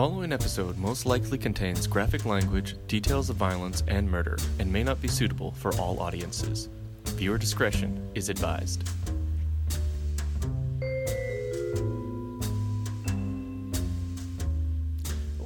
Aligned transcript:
following 0.00 0.32
episode 0.32 0.78
most 0.78 1.04
likely 1.04 1.36
contains 1.36 1.86
graphic 1.86 2.24
language, 2.24 2.74
details 2.86 3.28
of 3.28 3.36
violence, 3.36 3.82
and 3.86 4.10
murder, 4.10 4.38
and 4.58 4.72
may 4.72 4.82
not 4.82 4.98
be 5.02 5.08
suitable 5.08 5.50
for 5.50 5.74
all 5.74 6.00
audiences. 6.00 6.70
Viewer 7.04 7.36
discretion 7.36 8.08
is 8.14 8.30
advised. 8.30 8.88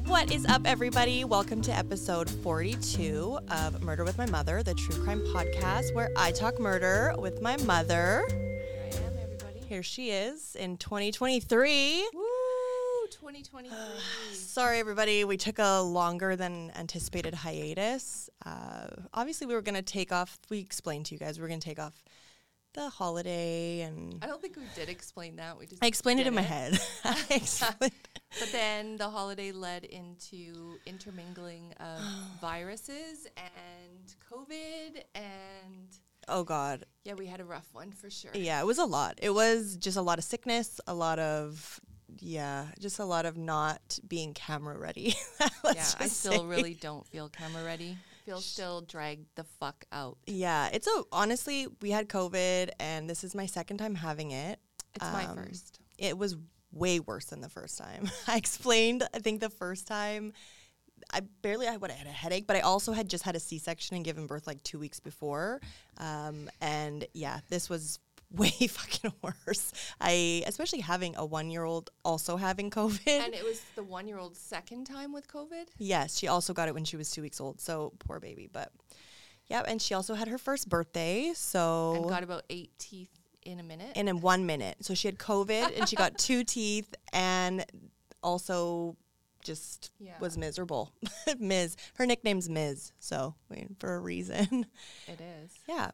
What 0.04 0.30
is 0.30 0.46
up, 0.46 0.62
everybody? 0.64 1.24
Welcome 1.24 1.60
to 1.62 1.72
episode 1.72 2.30
42 2.30 3.40
of 3.50 3.82
Murder 3.82 4.04
with 4.04 4.16
My 4.18 4.26
Mother, 4.26 4.62
the 4.62 4.74
true 4.74 5.02
crime 5.02 5.22
podcast 5.34 5.92
where 5.96 6.10
I 6.16 6.30
talk 6.30 6.60
murder 6.60 7.12
with 7.18 7.42
my 7.42 7.56
mother. 7.64 8.24
Here 8.28 8.70
I 8.84 8.96
am, 8.98 9.18
everybody. 9.20 9.66
Here 9.68 9.82
she 9.82 10.10
is 10.10 10.54
in 10.54 10.76
2023. 10.76 12.08
Woo! 12.14 12.23
2023. 13.34 13.76
Sorry, 14.34 14.78
everybody. 14.78 15.24
We 15.24 15.36
took 15.36 15.58
a 15.58 15.80
longer 15.80 16.36
than 16.36 16.70
anticipated 16.76 17.34
hiatus. 17.34 18.30
Uh, 18.46 18.86
obviously, 19.12 19.46
we 19.46 19.54
were 19.54 19.62
going 19.62 19.74
to 19.74 19.82
take 19.82 20.12
off, 20.12 20.38
we 20.50 20.60
explained 20.60 21.06
to 21.06 21.14
you 21.14 21.18
guys, 21.18 21.38
we 21.38 21.42
were 21.42 21.48
going 21.48 21.60
to 21.60 21.68
take 21.68 21.80
off 21.80 22.04
the 22.74 22.88
holiday 22.88 23.82
and 23.82 24.18
I 24.20 24.26
don't 24.26 24.42
think 24.42 24.56
we 24.56 24.64
did 24.74 24.88
explain 24.88 25.36
that. 25.36 25.56
We 25.56 25.66
just 25.66 25.82
I 25.82 25.86
explained 25.86 26.18
it 26.18 26.26
in 26.26 26.34
my 26.34 26.40
head. 26.42 26.78
I 27.04 27.24
explained- 27.30 27.92
But 28.40 28.50
then 28.50 28.96
the 28.96 29.08
holiday 29.08 29.52
led 29.52 29.84
into 29.84 30.76
intermingling 30.84 31.72
of 31.78 32.00
viruses 32.40 33.28
and 33.36 34.14
COVID, 34.28 35.02
and 35.14 35.88
oh, 36.26 36.42
God. 36.42 36.84
yeah, 37.04 37.14
we 37.14 37.26
had 37.26 37.40
a 37.40 37.44
rough 37.44 37.68
one 37.72 37.92
for 37.92 38.10
sure. 38.10 38.32
Yeah, 38.34 38.60
it 38.60 38.66
was 38.66 38.78
a 38.78 38.84
lot. 38.84 39.20
It 39.22 39.30
was 39.30 39.76
just 39.76 39.96
a 39.96 40.02
lot 40.02 40.18
of 40.18 40.24
sickness, 40.24 40.80
a 40.88 40.94
lot 40.94 41.20
of 41.20 41.80
yeah, 42.20 42.66
just 42.78 42.98
a 42.98 43.04
lot 43.04 43.26
of 43.26 43.36
not 43.36 43.98
being 44.06 44.34
camera 44.34 44.76
ready. 44.78 45.14
Yeah, 45.74 45.84
I 45.98 46.06
still 46.08 46.40
say. 46.40 46.44
really 46.44 46.74
don't 46.74 47.06
feel 47.06 47.28
camera 47.30 47.64
ready. 47.64 47.96
Feel 48.26 48.40
still 48.40 48.82
dragged 48.82 49.26
the 49.34 49.44
fuck 49.44 49.84
out. 49.92 50.18
Yeah, 50.26 50.68
it's 50.72 50.86
a 50.86 51.02
honestly, 51.10 51.66
we 51.80 51.90
had 51.90 52.08
COVID 52.08 52.70
and 52.78 53.08
this 53.08 53.24
is 53.24 53.34
my 53.34 53.46
second 53.46 53.78
time 53.78 53.94
having 53.94 54.30
it. 54.30 54.58
It's 54.94 55.04
my 55.12 55.24
Um, 55.24 55.36
first. 55.36 55.80
It 55.98 56.18
was 56.18 56.36
way 56.70 57.00
worse 57.00 57.26
than 57.26 57.40
the 57.40 57.48
first 57.48 57.78
time. 57.78 58.10
I 58.28 58.36
explained, 58.36 59.02
I 59.14 59.18
think 59.20 59.40
the 59.40 59.50
first 59.50 59.86
time 59.86 60.32
I 61.12 61.20
barely 61.42 61.66
I 61.68 61.76
would 61.76 61.90
have 61.90 61.98
had 61.98 62.06
a 62.08 62.10
headache, 62.12 62.46
but 62.46 62.56
I 62.56 62.60
also 62.60 62.92
had 62.92 63.08
just 63.08 63.24
had 63.24 63.36
a 63.36 63.40
C-section 63.40 63.96
and 63.96 64.04
given 64.04 64.26
birth 64.26 64.46
like 64.46 64.62
2 64.62 64.78
weeks 64.78 65.00
before. 65.00 65.60
Um, 65.98 66.48
and 66.60 67.06
yeah, 67.14 67.40
this 67.50 67.68
was 67.68 67.98
way 68.38 68.50
fucking 68.50 69.12
worse. 69.22 69.72
I 70.00 70.42
especially 70.46 70.80
having 70.80 71.16
a 71.16 71.26
1-year-old 71.26 71.90
also 72.04 72.36
having 72.36 72.70
COVID. 72.70 73.06
And 73.24 73.34
it 73.34 73.44
was 73.44 73.60
the 73.76 73.82
one 73.84 74.06
year 74.08 74.18
old's 74.18 74.38
second 74.38 74.84
time 74.86 75.12
with 75.12 75.28
COVID. 75.28 75.66
Yes, 75.78 76.18
she 76.18 76.28
also 76.28 76.52
got 76.52 76.68
it 76.68 76.74
when 76.74 76.84
she 76.84 76.96
was 76.96 77.10
two 77.10 77.22
weeks 77.22 77.40
old. 77.40 77.60
So 77.60 77.92
poor 77.98 78.20
baby. 78.20 78.48
But 78.52 78.70
yeah, 79.46 79.62
and 79.66 79.80
she 79.80 79.94
also 79.94 80.14
had 80.14 80.28
her 80.28 80.38
first 80.38 80.68
birthday. 80.68 81.32
So 81.34 81.94
And 81.96 82.08
got 82.08 82.22
about 82.22 82.44
eight 82.50 82.70
teeth 82.78 83.10
in 83.42 83.60
a 83.60 83.62
minute. 83.62 83.92
and 83.94 84.08
in 84.08 84.20
one 84.22 84.46
minute. 84.46 84.76
So 84.80 84.94
she 84.94 85.06
had 85.08 85.18
COVID 85.18 85.78
and 85.78 85.88
she 85.88 85.96
got 85.96 86.16
two 86.18 86.44
teeth 86.44 86.94
and 87.12 87.64
also 88.22 88.96
just 89.42 89.90
Yeah. 90.00 90.14
was 90.20 90.38
miserable. 90.38 90.90
Ms. 91.38 91.76
Her 91.96 92.06
nickname's 92.06 92.48
Ms. 92.48 92.92
So 92.98 93.34
I 93.50 93.54
mean, 93.54 93.76
for 93.78 93.94
a 93.96 94.00
reason. 94.00 94.64
it 95.06 95.20
is. 95.20 95.52
yeah. 95.68 95.90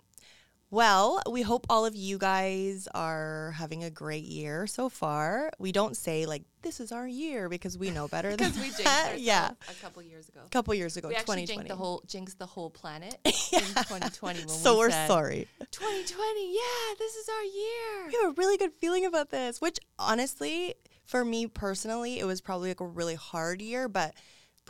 Well, 0.72 1.20
we 1.28 1.42
hope 1.42 1.66
all 1.68 1.84
of 1.84 1.96
you 1.96 2.16
guys 2.16 2.86
are 2.94 3.52
having 3.56 3.82
a 3.82 3.90
great 3.90 4.22
year 4.24 4.68
so 4.68 4.88
far. 4.88 5.50
We 5.58 5.72
don't 5.72 5.96
say 5.96 6.26
like 6.26 6.44
this 6.62 6.78
is 6.78 6.92
our 6.92 7.08
year 7.08 7.48
because 7.48 7.76
we 7.76 7.90
know 7.90 8.06
better 8.06 8.28
than 8.36 8.50
Because 8.52 8.56
we 8.56 8.70
jinxed. 8.84 9.18
Yeah. 9.18 9.50
a 9.68 9.74
couple 9.82 10.00
years 10.02 10.28
ago. 10.28 10.40
A 10.46 10.48
couple 10.50 10.72
years 10.74 10.96
ago, 10.96 11.08
we 11.08 11.16
actually 11.16 11.42
2020. 11.46 11.56
jinxed 11.56 11.68
the 11.68 11.76
whole 11.76 12.02
jinxed 12.06 12.38
the 12.38 12.46
whole 12.46 12.70
planet 12.70 13.16
in 13.24 13.32
2020 13.32 14.38
when 14.40 14.48
so 14.48 14.74
we 14.74 14.78
we're 14.78 14.90
said, 14.90 15.08
sorry. 15.08 15.48
2020, 15.72 16.52
yeah, 16.54 16.94
this 16.98 17.14
is 17.16 17.28
our 17.28 17.44
year. 17.44 18.06
We 18.08 18.14
have 18.22 18.30
a 18.30 18.34
really 18.40 18.56
good 18.56 18.72
feeling 18.80 19.04
about 19.06 19.30
this, 19.30 19.60
which 19.60 19.78
honestly, 19.98 20.74
for 21.04 21.24
me 21.24 21.48
personally, 21.48 22.20
it 22.20 22.24
was 22.26 22.40
probably 22.40 22.68
like 22.68 22.80
a 22.80 22.86
really 22.86 23.16
hard 23.16 23.60
year, 23.60 23.88
but 23.88 24.14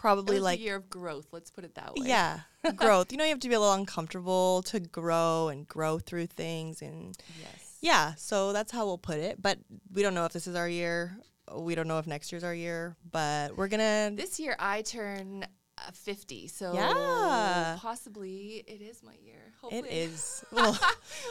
probably 0.00 0.40
like 0.40 0.58
a 0.58 0.62
year 0.62 0.76
of 0.76 0.88
growth. 0.88 1.26
Let's 1.30 1.50
put 1.50 1.64
it 1.64 1.74
that 1.74 1.94
way. 1.94 2.06
yeah, 2.08 2.40
growth. 2.76 3.12
You 3.12 3.18
know, 3.18 3.24
you 3.24 3.30
have 3.30 3.40
to 3.40 3.48
be 3.48 3.54
a 3.54 3.60
little 3.60 3.74
uncomfortable 3.74 4.62
to 4.62 4.80
grow 4.80 5.48
and 5.48 5.68
grow 5.68 5.98
through 5.98 6.26
things 6.26 6.80
and 6.80 7.14
Yes. 7.38 7.76
yeah, 7.82 8.14
so 8.16 8.52
that's 8.52 8.72
how 8.72 8.86
we'll 8.86 8.98
put 8.98 9.18
it, 9.18 9.40
but 9.40 9.58
we 9.92 10.02
don't 10.02 10.14
know 10.14 10.24
if 10.24 10.32
this 10.32 10.46
is 10.46 10.56
our 10.56 10.68
year. 10.68 11.18
We 11.54 11.74
don't 11.74 11.88
know 11.88 11.98
if 11.98 12.06
next 12.06 12.32
year's 12.32 12.44
our 12.44 12.54
year, 12.54 12.96
but 13.10 13.56
we're 13.56 13.68
going 13.68 13.80
to 13.80 14.16
This 14.16 14.40
year 14.40 14.56
I 14.58 14.82
turn 14.82 15.44
uh, 15.86 15.90
50, 15.92 16.46
so 16.48 16.72
Yeah. 16.74 17.76
possibly 17.80 18.64
it 18.66 18.80
is 18.82 19.02
my 19.02 19.14
year. 19.24 19.36
it 19.46 19.52
Hopefully, 19.60 19.88
is 19.90 20.44
well, 20.52 20.72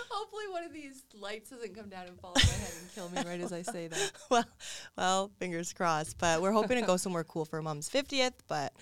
hopefully 0.09 0.43
one 0.49 0.63
of 0.63 0.73
these 0.73 1.03
lights 1.13 1.49
doesn't 1.49 1.75
come 1.75 1.89
down 1.89 2.07
and 2.07 2.19
fall 2.19 2.31
on 2.31 2.41
my 2.45 2.53
head 2.53 2.73
and 2.81 2.93
kill 2.93 3.09
me 3.09 3.21
right 3.29 3.41
as 3.41 3.51
I 3.53 3.61
say 3.61 3.87
that. 3.87 4.11
well, 4.29 4.45
well, 4.97 5.31
fingers 5.39 5.73
crossed. 5.73 6.17
But 6.17 6.41
we're 6.41 6.51
hoping 6.51 6.79
to 6.79 6.85
go 6.85 6.97
somewhere 6.97 7.23
cool 7.23 7.45
for 7.45 7.61
mom's 7.61 7.89
50th, 7.89 8.33
but 8.47 8.73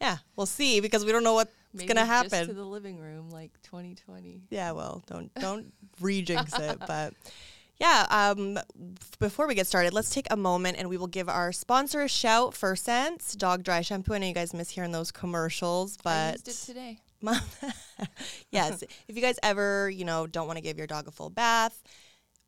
yeah, 0.00 0.18
we'll 0.36 0.46
see 0.46 0.80
because 0.80 1.04
we 1.04 1.12
don't 1.12 1.24
know 1.24 1.34
what's 1.34 1.52
going 1.76 1.96
to 1.96 2.04
happen. 2.04 2.46
to 2.46 2.52
the 2.52 2.64
living 2.64 2.98
room, 2.98 3.30
like 3.30 3.50
2020. 3.62 4.42
Yeah, 4.50 4.72
well, 4.72 5.02
don't 5.06 5.32
don't 5.34 5.72
rejinx 6.02 6.58
it, 6.58 6.78
but 6.86 7.14
yeah, 7.78 8.06
um 8.10 8.58
before 9.18 9.46
we 9.48 9.54
get 9.54 9.66
started, 9.66 9.92
let's 9.92 10.10
take 10.10 10.26
a 10.30 10.36
moment 10.36 10.78
and 10.78 10.88
we 10.88 10.96
will 10.96 11.06
give 11.06 11.28
our 11.28 11.52
sponsor 11.52 12.02
a 12.02 12.08
shout, 12.08 12.54
First 12.54 12.84
Sense 12.84 13.34
Dog 13.34 13.64
Dry 13.64 13.80
Shampoo. 13.80 14.14
I 14.14 14.18
know 14.18 14.26
you 14.26 14.34
guys 14.34 14.54
miss 14.54 14.70
hearing 14.70 14.92
those 14.92 15.10
commercials, 15.10 15.96
I 16.04 16.04
but 16.04 16.32
used 16.46 16.48
it 16.48 16.66
today. 16.66 16.98
Yes, 18.50 18.82
if 19.08 19.16
you 19.16 19.22
guys 19.22 19.38
ever, 19.42 19.88
you 19.88 20.04
know, 20.04 20.26
don't 20.26 20.46
want 20.46 20.58
to 20.58 20.62
give 20.62 20.76
your 20.76 20.86
dog 20.86 21.08
a 21.08 21.10
full 21.10 21.30
bath, 21.30 21.82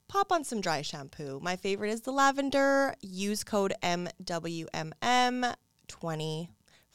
pop 0.08 0.30
on 0.32 0.44
some 0.44 0.60
dry 0.60 0.82
shampoo. 0.82 1.40
My 1.40 1.56
favorite 1.56 1.90
is 1.90 2.02
the 2.02 2.10
lavender. 2.12 2.94
Use 3.00 3.42
code 3.44 3.72
MWMM20 3.82 6.48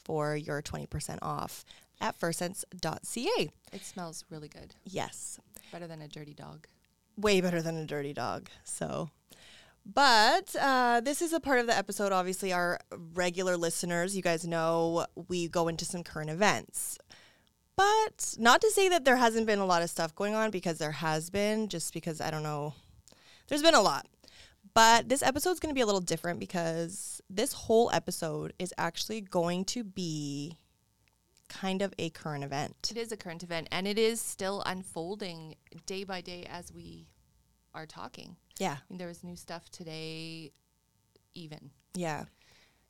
for 0.03 0.35
your 0.35 0.61
20% 0.61 1.17
off 1.21 1.65
at 2.01 2.19
firstsense.ca. 2.19 3.49
It 3.73 3.85
smells 3.85 4.25
really 4.29 4.49
good. 4.49 4.75
Yes, 4.83 5.39
Better 5.71 5.87
than 5.87 6.01
a 6.01 6.07
dirty 6.07 6.33
dog. 6.33 6.67
Way 7.19 7.41
better 7.41 7.61
than 7.61 7.77
a 7.77 7.85
dirty 7.85 8.13
dog. 8.13 8.49
So, 8.63 9.09
but 9.85 10.55
uh, 10.59 11.01
this 11.01 11.21
is 11.21 11.33
a 11.33 11.39
part 11.39 11.59
of 11.59 11.67
the 11.67 11.77
episode. 11.77 12.11
Obviously, 12.11 12.53
our 12.53 12.79
regular 13.13 13.57
listeners, 13.57 14.15
you 14.15 14.21
guys 14.21 14.45
know 14.45 15.05
we 15.27 15.47
go 15.47 15.67
into 15.67 15.85
some 15.85 16.03
current 16.03 16.29
events. 16.29 16.97
But 17.75 18.35
not 18.37 18.59
to 18.61 18.71
say 18.71 18.89
that 18.89 19.05
there 19.05 19.15
hasn't 19.15 19.47
been 19.47 19.59
a 19.59 19.65
lot 19.65 19.81
of 19.81 19.89
stuff 19.89 20.13
going 20.13 20.35
on 20.35 20.51
because 20.51 20.79
there 20.79 20.91
has 20.91 21.29
been, 21.29 21.69
just 21.69 21.93
because 21.93 22.19
I 22.19 22.29
don't 22.29 22.43
know. 22.43 22.73
There's 23.47 23.61
been 23.63 23.73
a 23.73 23.81
lot. 23.81 24.05
But 24.73 25.09
this 25.09 25.23
episode 25.23 25.51
is 25.51 25.59
going 25.59 25.73
to 25.73 25.77
be 25.77 25.81
a 25.81 25.85
little 25.85 26.01
different 26.01 26.39
because 26.39 27.21
this 27.29 27.53
whole 27.53 27.89
episode 27.91 28.53
is 28.59 28.73
actually 28.77 29.21
going 29.21 29.65
to 29.65 29.83
be 29.83 30.57
kind 31.49 31.81
of 31.81 31.93
a 31.99 32.09
current 32.11 32.43
event. 32.43 32.89
It 32.91 32.97
is 32.97 33.11
a 33.11 33.17
current 33.17 33.43
event, 33.43 33.67
and 33.71 33.87
it 33.87 33.97
is 33.99 34.21
still 34.21 34.63
unfolding 34.65 35.55
day 35.85 36.03
by 36.03 36.21
day 36.21 36.45
as 36.49 36.71
we 36.71 37.07
are 37.73 37.85
talking. 37.85 38.35
Yeah. 38.59 38.77
I 38.79 38.81
mean, 38.89 38.97
there 38.97 39.07
was 39.07 39.23
new 39.23 39.35
stuff 39.35 39.69
today, 39.69 40.51
even. 41.35 41.71
Yeah. 41.93 42.25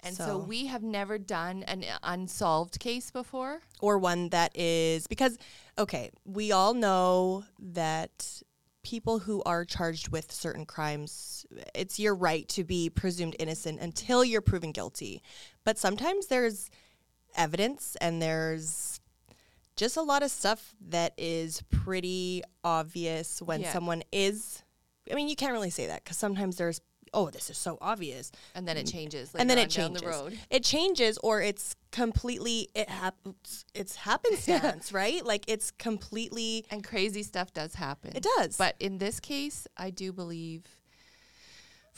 And 0.02 0.16
so, 0.16 0.25
So- 0.25 0.38
we 0.38 0.68
have 0.68 0.84
never 0.84 1.18
done 1.18 1.64
an 1.64 1.84
unsolved 2.03 2.80
case 2.80 3.12
before. 3.12 3.62
or 3.81 3.98
one 3.98 4.30
that 4.30 4.52
is 4.58 5.08
because 5.08 5.38
okay 5.78 6.09
we 6.25 6.52
all 6.52 6.74
know 6.74 7.44
that 7.58 8.42
people 8.84 9.19
who 9.19 9.42
are 9.46 9.64
charged 9.66 10.08
with 10.09 10.31
certain 10.31 10.66
crimes 10.66 11.46
it's 11.75 12.00
your 12.00 12.16
right 12.16 12.48
to 12.50 12.64
be 12.64 12.90
presumed 12.90 13.36
innocent 13.40 13.80
until 13.80 14.24
you're 14.24 14.42
proven 14.42 14.72
guilty 14.72 15.22
but 15.66 15.78
sometimes 15.78 16.28
there's 16.28 16.69
evidence 17.36 17.96
and 18.02 18.22
there's 18.22 19.00
just 19.76 19.96
a 19.98 20.02
lot 20.02 20.24
of 20.24 20.31
stuff 20.31 20.74
that 20.90 21.14
is 21.18 21.62
pretty 21.70 22.44
obvious 22.64 23.42
when 23.42 23.62
Yeah. 23.62 23.72
someone 23.74 24.04
is 24.12 24.64
i 25.12 25.16
mean 25.16 25.28
you 25.30 25.36
can't 25.36 25.54
really 25.54 25.70
say 25.70 25.88
that 25.88 26.04
because 26.04 26.18
sometimes 26.18 26.58
there's 26.58 26.81
oh 27.14 27.30
this 27.31 27.50
is 27.50 27.58
so 27.58 27.78
obvious 27.81 28.31
And 28.54 28.68
then 28.68 28.78
it 28.78 28.86
changes. 28.86 29.34
And 29.34 29.50
then 29.50 29.58
it 29.58 29.70
changes. 29.72 30.02
down 30.02 30.12
the 30.12 30.16
road. 30.16 30.38
It 30.52 30.64
changes, 30.64 31.18
or 31.24 31.42
it's 31.42 31.76
completely 31.92 32.70
it 32.76 32.88
happens. 32.88 33.66
It's 33.74 33.96
happenstance, 33.96 34.94
right? 35.02 35.25
Like 35.25 35.44
it's 35.48 35.72
completely. 35.72 36.66
And 36.70 36.84
crazy 36.84 37.24
stuff 37.24 37.52
does 37.52 37.74
happen. 37.74 38.12
It 38.16 38.22
does. 38.38 38.58
But 38.58 38.75
in 38.80 39.00
this 39.00 39.20
case, 39.20 39.66
I 39.75 39.90
do 39.90 40.14
believe 40.14 40.66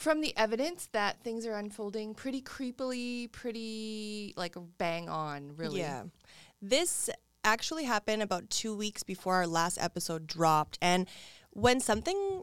from 0.02 0.20
the 0.20 0.36
evidence 0.36 0.88
that 0.92 1.22
things 1.22 1.46
are 1.46 1.54
unfolding 1.54 2.14
pretty 2.14 2.42
creepily, 2.42 3.30
pretty 3.32 4.34
like 4.36 4.56
bang 4.76 5.08
on, 5.08 5.56
really. 5.56 5.80
Yeah, 5.80 6.04
this 6.60 7.08
actually 7.44 7.84
happened 7.84 8.22
about 8.22 8.50
two 8.50 8.76
weeks 8.76 9.02
before 9.02 9.36
our 9.36 9.46
last 9.46 9.78
episode 9.80 10.26
dropped, 10.26 10.78
and 10.82 11.08
when 11.50 11.80
something 11.80 12.42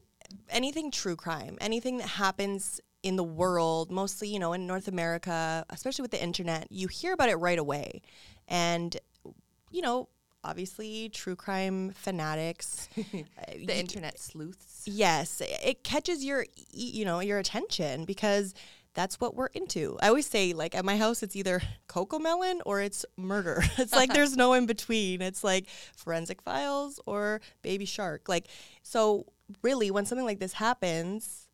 anything 0.50 0.92
true 0.92 1.16
crime, 1.16 1.58
anything 1.60 1.98
that 1.98 2.08
happens 2.08 2.80
in 3.04 3.16
the 3.16 3.24
world, 3.24 3.92
mostly, 3.92 4.28
you 4.28 4.40
know, 4.40 4.54
in 4.54 4.68
North 4.68 4.88
America, 4.88 5.66
especially 5.70 6.02
with 6.02 6.12
the 6.12 6.22
internet, 6.22 6.68
you 6.70 6.88
hear 6.88 7.14
about 7.14 7.30
it 7.30 7.36
right 7.36 7.60
away. 7.60 8.02
And, 8.48 8.96
you 9.72 9.82
know, 9.82 10.10
obviously, 10.44 11.10
true 11.10 11.36
crime 11.36 11.92
fanatics. 11.92 12.90
uh, 12.98 13.24
The 13.66 13.78
internet 13.78 14.20
sleuths. 14.20 14.84
Yes, 14.86 15.42
it 15.42 15.84
catches 15.84 16.24
your, 16.24 16.46
you 16.72 17.06
know, 17.06 17.20
your 17.20 17.40
attention 17.40 18.06
because 18.06 18.54
that's 18.94 19.20
what 19.20 19.36
we're 19.36 19.48
into. 19.48 19.98
I 20.02 20.08
always 20.08 20.26
say, 20.26 20.54
like 20.54 20.76
at 20.76 20.84
my 20.84 20.98
house, 20.98 21.22
it's 21.24 21.36
either 21.36 21.62
CoComelon 21.88 22.62
or 22.66 22.82
it's 22.82 23.06
murder. 23.18 23.64
It's 23.78 23.94
like 23.94 24.14
there's 24.14 24.36
no 24.36 24.54
in 24.54 24.66
between. 24.66 25.22
It's 25.22 25.44
like 25.44 25.68
forensic 25.96 26.42
files 26.42 27.00
or 27.06 27.42
Baby 27.62 27.86
Shark. 27.86 28.28
Like, 28.28 28.48
so 28.82 29.26
really, 29.62 29.92
when 29.92 30.06
something 30.06 30.26
like 30.26 30.40
this 30.40 30.54
happens, 30.54 31.49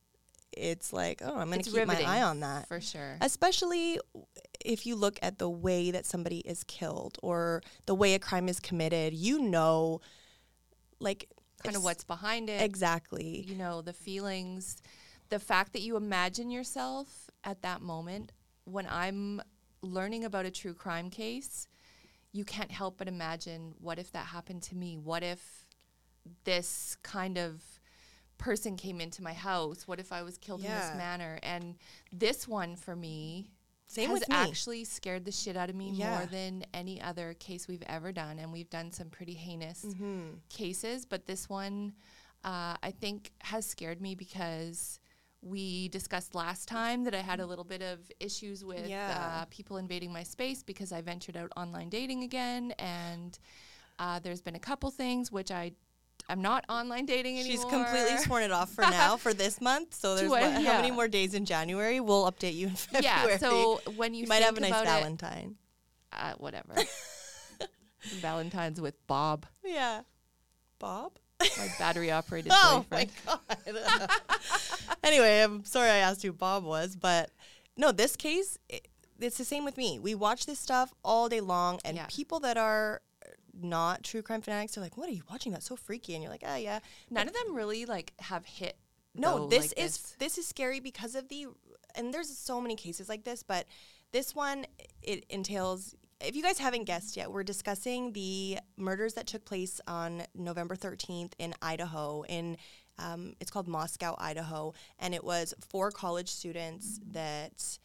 it's 0.58 0.94
like, 0.94 1.22
oh, 1.24 1.36
I'm 1.36 1.48
going 1.48 1.60
to 1.60 1.70
keep 1.70 1.78
riveting, 1.78 2.06
my 2.06 2.18
eye 2.20 2.22
on 2.22 2.40
that. 2.42 2.68
For 2.68 2.82
sure. 2.82 3.18
Especially 3.22 4.00
if 4.64 4.86
you 4.86 4.96
look 4.96 5.20
at 5.22 5.38
the 5.38 5.50
way 5.50 5.92
that 5.92 6.06
somebody 6.06 6.40
is 6.40 6.64
killed 6.64 7.18
or 7.22 7.62
the 7.86 7.96
way 7.96 8.14
a 8.14 8.20
crime 8.20 8.50
is 8.50 8.60
committed, 8.60 9.14
you 9.14 9.40
know, 9.40 10.02
like 11.00 11.30
kind 11.64 11.76
of 11.76 11.84
what's 11.84 12.04
behind 12.04 12.50
it. 12.50 12.62
exactly. 12.62 13.46
you 13.48 13.56
know, 13.56 13.82
the 13.82 13.94
feelings, 13.94 14.78
the 15.30 15.40
fact 15.40 15.74
that 15.74 15.82
you 15.82 15.96
imagine 15.96 16.50
yourself 16.50 17.30
at 17.44 17.62
that 17.62 17.82
moment. 17.82 18.32
When 18.66 18.88
I'm 18.90 19.42
learning 19.82 20.26
about 20.26 20.46
a 20.46 20.52
true 20.52 20.74
crime 20.74 21.10
case, 21.10 21.68
you 22.32 22.44
can't 22.44 22.72
help 22.72 22.98
but 22.98 23.08
imagine 23.08 23.76
what 23.80 24.00
if 24.00 24.12
that 24.12 24.28
happened 24.28 24.64
to 24.64 24.76
me? 24.76 24.98
What 24.98 25.24
if 25.24 25.66
this 26.44 26.98
kind 27.04 27.38
of 27.38 27.62
person 28.38 28.76
came 28.78 29.00
into 29.02 29.22
my 29.24 29.34
house? 29.34 29.88
What 29.88 30.00
if 30.00 30.12
I 30.12 30.22
was 30.24 30.38
killed 30.38 30.62
in 30.62 30.68
this 30.68 30.96
manner? 30.98 31.40
And 31.44 31.76
this 32.12 32.48
one 32.48 32.76
for 32.76 32.96
me 32.96 33.52
Same 33.88 34.10
has 34.10 34.24
actually 34.30 34.84
scared 34.84 35.26
the 35.26 35.32
shit 35.32 35.56
out 35.56 35.70
of 35.70 35.76
me 35.76 35.92
Yeah. 35.92 36.10
more 36.18 36.26
than 36.26 36.66
any 36.74 37.02
other 37.02 37.34
case 37.36 37.68
we've 37.68 37.84
ever 37.88 38.12
done. 38.12 38.40
And 38.40 38.52
we've 38.52 38.70
done 38.70 38.92
some 38.92 39.10
pretty 39.10 39.34
heinous 39.34 39.84
Mm-hmm. 39.86 40.36
cases, 40.50 41.06
but 41.06 41.26
this 41.26 41.48
one 41.50 41.94
uh, 42.44 42.76
I 42.84 42.92
think 42.92 43.32
has 43.42 43.66
scared 43.66 44.02
me 44.02 44.14
because 44.16 45.00
we 45.42 45.90
discussed 45.90 46.34
last 46.36 46.68
time 46.68 47.04
that 47.04 47.14
I 47.16 47.22
had 47.22 47.40
a 47.40 47.46
little 47.46 47.64
bit 47.64 47.82
of 47.82 48.00
issues 48.20 48.64
with 48.66 48.88
Yeah. 48.88 49.42
uh, 49.42 49.46
people 49.50 49.78
invading 49.78 50.12
my 50.12 50.24
space 50.24 50.62
because 50.64 50.92
I 50.92 51.02
ventured 51.02 51.38
out 51.38 51.52
online 51.56 51.90
dating 51.90 52.24
again, 52.24 52.72
and 52.80 53.38
uh, 54.00 54.20
there's 54.20 54.42
been 54.42 54.56
a 54.56 54.60
couple 54.60 54.90
things 54.92 55.32
which 55.32 55.52
I 55.52 55.72
I'm 56.28 56.42
not 56.42 56.66
online 56.70 57.06
dating 57.06 57.40
anymore. 57.40 57.52
She's 57.52 57.66
completely 57.66 58.18
sworn 58.18 58.44
it 58.44 58.52
off 58.52 58.72
for 58.72 58.82
now 58.90 59.16
for 59.18 59.34
this 59.34 59.62
month. 59.62 59.94
So 59.94 60.16
there's 60.16 60.30
what- 60.30 60.42
what, 60.42 60.52
how 60.64 60.74
many 60.82 60.92
more 60.92 61.08
days 61.08 61.34
in 61.34 61.46
January? 61.46 62.00
We'll 62.00 62.30
update 62.32 62.56
you 62.56 62.68
in 62.68 62.76
February. 62.76 63.28
yeah. 63.32 63.38
So 63.38 63.82
when 63.96 64.14
you, 64.14 64.22
you 64.24 64.28
might 64.28 64.38
think 64.44 64.46
have 64.48 64.58
a 64.58 64.62
nice 64.62 64.70
about 64.70 64.84
it, 64.84 64.88
Valentine. 64.88 65.56
uh, 66.14 66.34
whatever. 66.38 66.74
Valentine's 68.22 68.80
with 68.80 68.96
Bob, 69.08 69.46
Yeah, 69.64 70.02
Bob. 70.80 71.14
my 71.40 71.68
battery 71.80 72.12
operated 72.12 72.52
Oh 72.56 72.86
boyfriend. 72.90 73.12
my 73.26 73.38
god. 73.68 74.10
anyway, 75.04 75.42
I'm 75.42 75.66
sorry 75.66 75.90
I 75.90 75.98
asked 75.98 76.22
who 76.22 76.32
Bob 76.32 76.64
was, 76.64 76.96
but 76.96 77.32
no, 77.78 77.92
this 77.92 78.16
case, 78.16 78.58
it, 78.70 78.88
it's 79.20 79.38
the 79.38 79.44
same 79.46 79.66
with 79.66 79.76
me. 79.78 79.98
We 80.00 80.14
watch 80.16 80.46
this 80.46 80.60
stuff 80.60 80.94
all 81.04 81.30
day 81.30 81.42
long, 81.42 81.80
and 81.84 81.98
Yeah. 81.98 82.06
people 82.10 82.40
that 82.42 82.58
are 82.58 83.02
not 83.60 84.04
true 84.04 84.22
crime 84.22 84.42
fanatics 84.42 84.78
are 84.78 84.82
like, 84.82 84.98
"What 84.98 85.10
are 85.10 85.14
you 85.14 85.24
watching? 85.30 85.52
That's 85.52 85.66
so 85.66 85.76
freaky." 85.76 86.14
And 86.14 86.24
you're 86.24 86.32
like, 86.32 86.44
"Ah, 86.46 86.56
yeah." 86.56 86.80
None 87.10 87.28
of 87.28 87.34
them 87.34 87.56
really 87.56 87.86
like 87.86 88.14
have 88.20 88.46
hit. 88.46 88.78
No, 89.14 89.40
though, 89.40 89.48
this 89.48 89.74
like 89.78 89.86
is 89.86 90.16
this. 90.20 90.38
is 90.38 90.48
scary 90.48 90.80
because 90.80 91.16
of 91.16 91.30
the 91.30 91.48
and 91.96 92.14
there's 92.14 92.36
so 92.38 92.60
many 92.60 92.76
cases 92.76 93.08
like 93.08 93.24
this, 93.24 93.44
but 93.44 93.66
this 94.12 94.36
one 94.36 94.66
it 95.02 95.26
entails 95.30 95.96
if 96.22 96.36
you 96.36 96.42
guys 96.44 96.60
haven't 96.60 96.86
guessed 96.86 97.18
yet, 97.18 97.32
we're 97.32 97.44
discussing 97.44 98.14
the 98.14 98.60
murders 98.78 99.14
that 99.16 99.28
took 99.28 99.46
place 99.46 99.82
on 99.88 100.24
November 100.34 100.76
13th 100.76 101.34
in 101.38 101.54
Idaho 101.62 102.24
in 102.24 102.58
um, 102.98 103.34
it's 103.42 103.52
called 103.52 103.68
Moscow, 103.68 104.16
Idaho, 104.18 104.74
and 105.00 105.14
it 105.14 105.24
was 105.24 105.54
four 105.70 105.92
college 105.92 106.30
students 106.30 107.00
that 107.12 107.78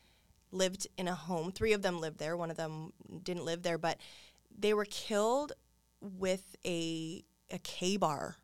lived 0.52 0.86
in 0.96 1.08
a 1.08 1.14
home. 1.14 1.50
Three 1.50 1.72
of 1.72 1.82
them 1.82 2.00
lived 2.00 2.18
there. 2.18 2.36
One 2.36 2.50
of 2.50 2.56
them 2.56 2.92
didn't 3.22 3.44
live 3.44 3.62
there, 3.62 3.78
but 3.78 3.98
they 4.56 4.74
were 4.74 4.84
killed 4.84 5.52
with 6.00 6.56
a 6.64 7.24
a 7.50 7.58
KA-BAR. 7.58 8.36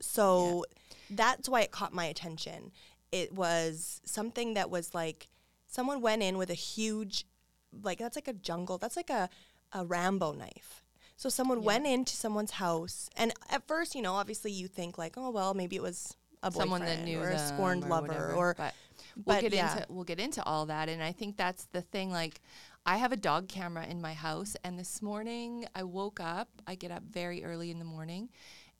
So 0.00 0.64
that's 1.10 1.48
why 1.48 1.62
it 1.62 1.70
caught 1.70 1.92
my 1.94 2.04
attention. 2.06 2.72
It 3.10 3.32
was 3.32 4.00
something 4.04 4.54
that 4.54 4.70
was 4.70 4.94
like 4.94 5.28
someone 5.66 6.00
went 6.00 6.22
in 6.22 6.38
with 6.38 6.50
a 6.50 6.54
huge 6.54 7.26
like 7.82 7.98
that's 7.98 8.16
like 8.16 8.28
a 8.28 8.32
jungle. 8.32 8.78
That's 8.78 8.96
like 8.96 9.10
a 9.10 9.28
a 9.72 9.84
Rambo 9.84 10.32
knife. 10.32 10.84
So 11.16 11.28
someone 11.28 11.60
Yeah. 11.60 11.66
went 11.66 11.86
into 11.86 12.16
someone's 12.16 12.52
house 12.52 13.08
and 13.16 13.32
at 13.48 13.66
first, 13.66 13.94
you 13.94 14.02
know, 14.02 14.14
obviously 14.14 14.50
you 14.52 14.68
think 14.68 14.98
like, 14.98 15.14
oh 15.16 15.30
well, 15.30 15.54
maybe 15.54 15.76
it 15.76 15.82
was 15.82 16.16
a 16.42 16.50
someone 16.50 16.80
that 16.82 17.04
knew 17.04 17.20
or 17.20 17.28
a 17.30 17.38
scorned 17.38 17.84
or 17.84 17.88
lover 17.88 18.06
whatever, 18.08 18.32
or 18.32 18.54
but 18.56 18.74
we'll 19.24 19.36
but 19.36 19.40
get 19.42 19.52
yeah. 19.52 19.74
into 19.76 19.92
we'll 19.92 20.04
get 20.04 20.18
into 20.18 20.42
all 20.44 20.66
that 20.66 20.88
and 20.88 21.02
I 21.02 21.12
think 21.12 21.36
that's 21.36 21.66
the 21.72 21.82
thing 21.82 22.10
like 22.10 22.40
I 22.86 22.96
have 22.96 23.12
a 23.12 23.16
dog 23.16 23.48
camera 23.48 23.86
in 23.86 24.00
my 24.00 24.14
house 24.14 24.56
and 24.64 24.78
this 24.78 25.02
morning 25.02 25.66
I 25.74 25.82
woke 25.82 26.18
up 26.18 26.48
I 26.66 26.74
get 26.74 26.90
up 26.90 27.02
very 27.02 27.44
early 27.44 27.70
in 27.70 27.78
the 27.78 27.84
morning 27.84 28.30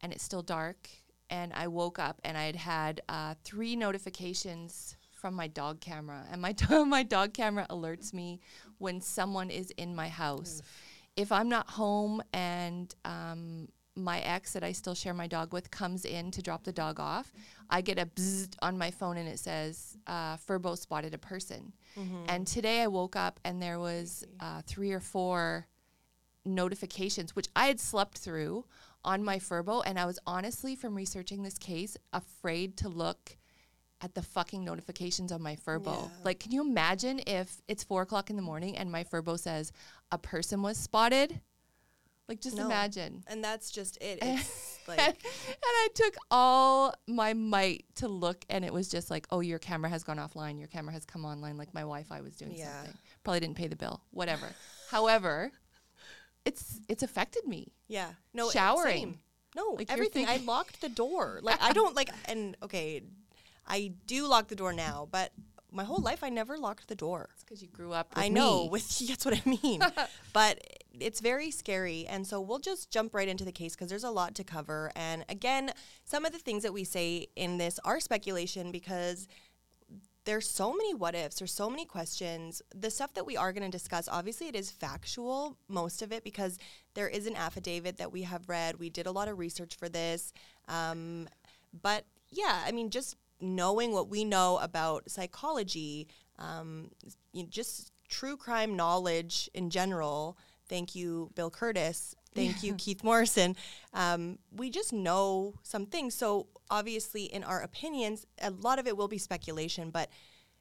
and 0.00 0.12
it's 0.12 0.24
still 0.24 0.42
dark 0.42 0.88
and 1.28 1.52
I 1.52 1.68
woke 1.68 1.98
up 1.98 2.20
and 2.24 2.36
I 2.36 2.44
had 2.44 2.56
had 2.56 3.00
uh, 3.08 3.34
three 3.44 3.76
notifications 3.76 4.96
from 5.10 5.34
my 5.34 5.46
dog 5.48 5.80
camera 5.80 6.24
and 6.32 6.40
my 6.40 6.52
do- 6.52 6.86
my 6.86 7.02
dog 7.02 7.34
camera 7.34 7.66
alerts 7.68 8.12
me 8.12 8.40
when 8.78 9.00
someone 9.00 9.50
is 9.50 9.70
in 9.72 9.94
my 9.94 10.08
house. 10.08 10.62
If 11.16 11.30
I'm 11.30 11.48
not 11.48 11.68
home 11.70 12.22
and 12.32 12.92
um, 13.04 13.68
my 14.02 14.20
ex 14.20 14.52
that 14.52 14.64
I 14.64 14.72
still 14.72 14.94
share 14.94 15.14
my 15.14 15.26
dog 15.26 15.52
with 15.52 15.70
comes 15.70 16.04
in 16.04 16.30
to 16.32 16.42
drop 16.42 16.64
the 16.64 16.72
dog 16.72 16.98
off, 17.00 17.32
I 17.68 17.80
get 17.80 17.98
a 17.98 18.06
bzzz 18.06 18.54
on 18.62 18.76
my 18.78 18.90
phone 18.90 19.16
and 19.16 19.28
it 19.28 19.38
says, 19.38 19.96
uh, 20.06 20.36
Furbo 20.36 20.76
spotted 20.76 21.14
a 21.14 21.18
person. 21.18 21.72
And 22.28 22.46
today 22.46 22.82
I 22.82 22.86
woke 22.86 23.16
up 23.16 23.40
and 23.44 23.60
there 23.62 23.78
was 23.78 24.24
uh, 24.40 24.62
three 24.66 24.92
or 24.92 25.00
four 25.00 25.66
notifications, 26.44 27.36
which 27.36 27.48
I 27.54 27.66
had 27.66 27.80
slept 27.80 28.18
through 28.18 28.64
on 29.04 29.22
my 29.24 29.38
Furbo. 29.38 29.82
And 29.84 29.98
I 29.98 30.06
was 30.06 30.18
honestly, 30.26 30.74
from 30.76 30.94
researching 30.94 31.42
this 31.42 31.58
case, 31.58 31.96
afraid 32.12 32.76
to 32.78 32.88
look 32.88 33.36
at 34.02 34.14
the 34.14 34.22
fucking 34.22 34.64
notifications 34.64 35.30
on 35.30 35.42
my 35.42 35.56
Furbo. 35.56 36.02
Yeah. 36.02 36.08
Like, 36.24 36.40
can 36.40 36.52
you 36.52 36.62
imagine 36.62 37.20
if 37.26 37.60
it's 37.68 37.84
four 37.84 38.02
o'clock 38.02 38.30
in 38.30 38.36
the 38.36 38.42
morning 38.42 38.76
and 38.76 38.90
my 38.90 39.04
Furbo 39.04 39.38
says 39.38 39.72
a 40.10 40.18
person 40.18 40.62
was 40.62 40.78
spotted? 40.78 41.40
Like, 42.30 42.40
just 42.40 42.56
No. 42.56 42.64
imagine. 42.66 43.24
and 43.26 43.42
that's 43.44 43.70
just 43.70 43.98
it. 44.00 44.20
It's 44.22 44.88
and, 44.88 44.96
like 44.98 45.08
and 45.08 45.62
I 45.62 45.88
took 45.94 46.14
all 46.30 46.94
my 47.06 47.34
might 47.34 47.84
to 47.96 48.08
look, 48.08 48.44
and 48.48 48.64
it 48.64 48.72
was 48.72 48.88
just 48.88 49.10
like, 49.10 49.26
oh, 49.30 49.40
your 49.40 49.58
camera 49.58 49.90
has 49.90 50.02
gone 50.02 50.16
offline. 50.16 50.58
Your 50.58 50.68
camera 50.68 50.92
has 50.94 51.04
come 51.04 51.24
online. 51.24 51.56
Like 51.58 51.74
my 51.74 51.82
Wi-Fi 51.82 52.20
was 52.22 52.34
doing 52.36 52.52
Yeah. 52.56 52.72
something. 52.76 52.98
Probably 53.22 53.40
didn't 53.40 53.56
pay 53.56 53.68
the 53.68 53.76
bill. 53.76 54.00
Whatever. 54.10 54.46
However, 54.90 55.52
it's 56.44 56.80
it's 56.88 57.02
affected 57.02 57.46
me. 57.46 57.72
Yeah. 57.88 58.10
No. 58.32 58.50
Showering. 58.50 58.98
same. 58.98 59.18
No, 59.56 59.74
Like, 59.78 59.92
everything. 59.92 60.26
I 60.28 60.36
locked 60.44 60.80
the 60.80 60.88
door. 60.88 61.40
Like 61.42 61.60
I 61.60 61.72
don't 61.72 61.94
like 61.94 62.10
and 62.26 62.56
okay, 62.62 63.02
I 63.66 63.92
do 64.06 64.26
lock 64.26 64.48
the 64.48 64.56
door 64.56 64.72
now, 64.72 65.08
but 65.10 65.32
my 65.70 65.84
whole 65.84 66.00
life 66.00 66.24
I 66.24 66.30
never 66.30 66.56
locked 66.56 66.88
the 66.88 66.94
door. 66.96 67.28
It's 67.34 67.44
because 67.44 67.62
you 67.62 67.68
grew 67.68 67.92
up. 67.92 68.14
With 68.14 68.24
I 68.24 68.28
know 68.28 68.64
me. 68.64 68.68
with 68.70 68.98
that's 69.08 69.24
what 69.24 69.34
I 69.36 69.42
mean. 69.48 69.80
but 70.32 70.58
it's 70.98 71.20
very 71.20 71.50
scary 71.50 72.06
and 72.08 72.26
so 72.26 72.40
we'll 72.40 72.58
just 72.58 72.90
jump 72.90 73.14
right 73.14 73.28
into 73.28 73.44
the 73.44 73.52
case 73.52 73.74
because 73.74 73.88
there's 73.88 74.04
a 74.04 74.10
lot 74.10 74.34
to 74.34 74.44
cover 74.44 74.90
and 74.96 75.24
again, 75.28 75.72
some 76.04 76.24
of 76.24 76.32
the 76.32 76.38
things 76.38 76.62
that 76.62 76.72
we 76.72 76.84
say 76.84 77.28
in 77.36 77.58
this 77.58 77.78
are 77.84 78.00
speculation 78.00 78.72
because 78.72 79.28
there's 80.24 80.48
so 80.48 80.72
many 80.72 80.94
what 80.94 81.14
ifs, 81.14 81.38
there's 81.38 81.52
so 81.52 81.70
many 81.70 81.84
questions. 81.84 82.60
The 82.74 82.90
stuff 82.90 83.14
that 83.14 83.26
we 83.26 83.36
are 83.36 83.52
going 83.52 83.68
to 83.68 83.70
discuss, 83.70 84.08
obviously, 84.08 84.48
it 84.48 84.54
is 84.54 84.70
factual, 84.70 85.56
most 85.68 86.02
of 86.02 86.12
it, 86.12 86.24
because 86.24 86.58
there 86.94 87.08
is 87.08 87.26
an 87.26 87.36
affidavit 87.36 87.96
that 87.96 88.12
we 88.12 88.22
have 88.22 88.48
read. 88.48 88.78
We 88.78 88.90
did 88.90 89.06
a 89.06 89.12
lot 89.12 89.28
of 89.28 89.38
research 89.38 89.76
for 89.76 89.88
this. 89.88 90.32
Um, 90.68 91.28
but 91.82 92.04
yeah, 92.30 92.62
I 92.66 92.72
mean, 92.72 92.90
just 92.90 93.16
knowing 93.40 93.92
what 93.92 94.08
we 94.08 94.24
know 94.24 94.58
about 94.58 95.10
psychology, 95.10 96.06
um, 96.38 96.90
you 97.32 97.46
just 97.46 97.92
true 98.08 98.36
crime 98.36 98.76
knowledge 98.76 99.48
in 99.54 99.70
general. 99.70 100.36
Thank 100.70 100.94
you, 100.94 101.30
Bill 101.34 101.50
Kurtis. 101.50 102.14
Thank 102.34 102.62
you, 102.62 102.74
Keith 102.78 103.04
Morrison. 103.04 103.56
Um, 103.92 104.38
we 104.52 104.70
just 104.70 104.92
know 104.92 105.54
some 105.62 105.84
things. 105.84 106.14
So, 106.14 106.46
obviously, 106.70 107.24
in 107.24 107.44
our 107.44 107.60
opinions, 107.60 108.24
a 108.40 108.50
lot 108.50 108.78
of 108.78 108.86
it 108.86 108.96
will 108.96 109.08
be 109.08 109.18
speculation, 109.18 109.90
but 109.90 110.08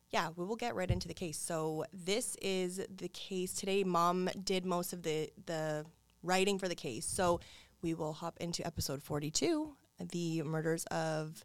yeah, 0.09 0.29
we 0.35 0.43
will 0.43 0.55
get 0.55 0.73
right 0.73 0.89
into 0.89 1.07
the 1.07 1.13
case. 1.13 1.37
So, 1.37 1.85
this 1.93 2.35
is 2.41 2.81
the 2.97 3.09
case 3.09 3.53
today. 3.53 3.83
Mom 3.83 4.29
did 4.43 4.65
most 4.65 4.91
of 4.91 5.03
the, 5.03 5.29
the 5.45 5.85
writing 6.23 6.57
for 6.57 6.67
the 6.67 6.75
case. 6.75 7.05
So, 7.05 7.39
we 7.81 7.93
will 7.93 8.13
hop 8.13 8.35
into 8.41 8.65
episode 8.65 9.01
42 9.01 9.73
the 10.11 10.41
murders 10.43 10.85
of 10.85 11.43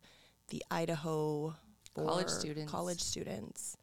the 0.48 0.64
Idaho 0.70 1.54
College 1.94 2.28
students. 2.28 2.70
College 2.72 3.00
students. 3.00 3.76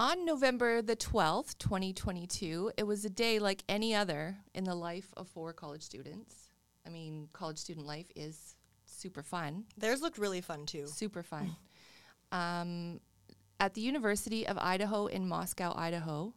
On 0.00 0.24
November 0.24 0.80
the 0.80 0.94
12th, 0.94 1.58
2022, 1.58 2.70
it 2.76 2.84
was 2.84 3.04
a 3.04 3.10
day 3.10 3.40
like 3.40 3.64
any 3.68 3.96
other 3.96 4.36
in 4.54 4.62
the 4.62 4.74
life 4.74 5.12
of 5.16 5.26
four 5.26 5.52
college 5.52 5.82
students. 5.82 6.50
I 6.86 6.90
mean, 6.90 7.28
college 7.32 7.58
student 7.58 7.84
life 7.84 8.06
is 8.14 8.54
super 8.86 9.24
fun, 9.24 9.64
Theirs 9.76 10.00
looked 10.00 10.16
really 10.18 10.40
fun 10.40 10.66
too. 10.66 10.86
super 10.86 11.24
fun. 11.24 11.56
um, 12.30 13.00
at 13.58 13.74
the 13.74 13.80
University 13.80 14.46
of 14.46 14.56
Idaho 14.56 15.06
in 15.06 15.26
Moscow, 15.28 15.74
Idaho. 15.76 16.32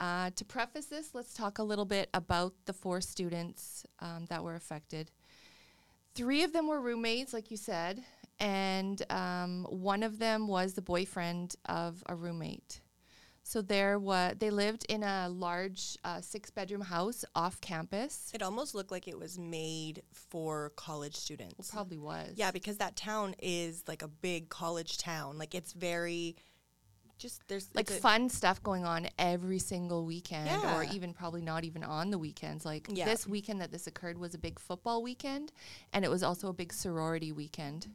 Uh, 0.00 0.30
to 0.34 0.44
preface 0.44 0.86
this, 0.86 1.14
let's 1.14 1.32
talk 1.32 1.58
a 1.58 1.62
little 1.62 1.84
bit 1.84 2.08
about 2.12 2.54
the 2.64 2.72
four 2.72 3.00
students 3.00 3.86
um, 4.00 4.26
that 4.30 4.42
were 4.42 4.56
affected. 4.56 5.12
Three 6.16 6.42
of 6.42 6.52
them 6.52 6.66
were 6.66 6.80
roommates, 6.80 7.32
like 7.32 7.52
you 7.52 7.56
said, 7.56 8.02
and 8.40 9.02
um, 9.10 9.66
one 9.68 10.02
of 10.02 10.18
them 10.18 10.48
was 10.48 10.72
the 10.72 10.82
boyfriend 10.82 11.54
of 11.66 12.02
a 12.08 12.14
roommate. 12.16 12.80
So 13.42 13.62
there 13.62 13.98
was 13.98 14.34
they 14.38 14.50
lived 14.50 14.86
in 14.88 15.02
a 15.02 15.28
large 15.28 15.96
uh, 16.04 16.20
six-bedroom 16.20 16.82
house 16.82 17.24
off 17.34 17.60
campus. 17.60 18.30
It 18.34 18.42
almost 18.42 18.74
looked 18.74 18.90
like 18.90 19.08
it 19.08 19.18
was 19.18 19.38
made 19.38 20.02
for 20.12 20.72
college 20.76 21.16
students. 21.16 21.54
Well, 21.58 21.68
probably 21.72 21.98
was. 21.98 22.34
Yeah, 22.36 22.50
because 22.50 22.78
that 22.78 22.96
town 22.96 23.34
is 23.40 23.84
like 23.88 24.02
a 24.02 24.08
big 24.08 24.50
college 24.50 24.98
town. 24.98 25.38
Like 25.38 25.54
it's 25.54 25.72
very 25.72 26.36
just 27.20 27.46
there's 27.48 27.68
like 27.74 27.90
fun 27.90 28.28
stuff 28.30 28.62
going 28.62 28.84
on 28.84 29.06
every 29.18 29.58
single 29.58 30.06
weekend 30.06 30.50
or 30.74 30.84
even 30.84 31.12
probably 31.12 31.42
not 31.42 31.64
even 31.64 31.84
on 31.84 32.10
the 32.10 32.18
weekends 32.18 32.64
like 32.64 32.86
Yeah. 32.90 33.04
this 33.04 33.26
weekend 33.26 33.60
that 33.60 33.70
this 33.70 33.86
occurred 33.86 34.16
was 34.16 34.32
a 34.32 34.38
big 34.38 34.58
football 34.58 35.02
weekend 35.02 35.52
and 35.92 36.02
it 36.02 36.10
was 36.10 36.22
also 36.22 36.48
a 36.48 36.54
big 36.54 36.72
sorority 36.72 37.30
weekend 37.30 37.88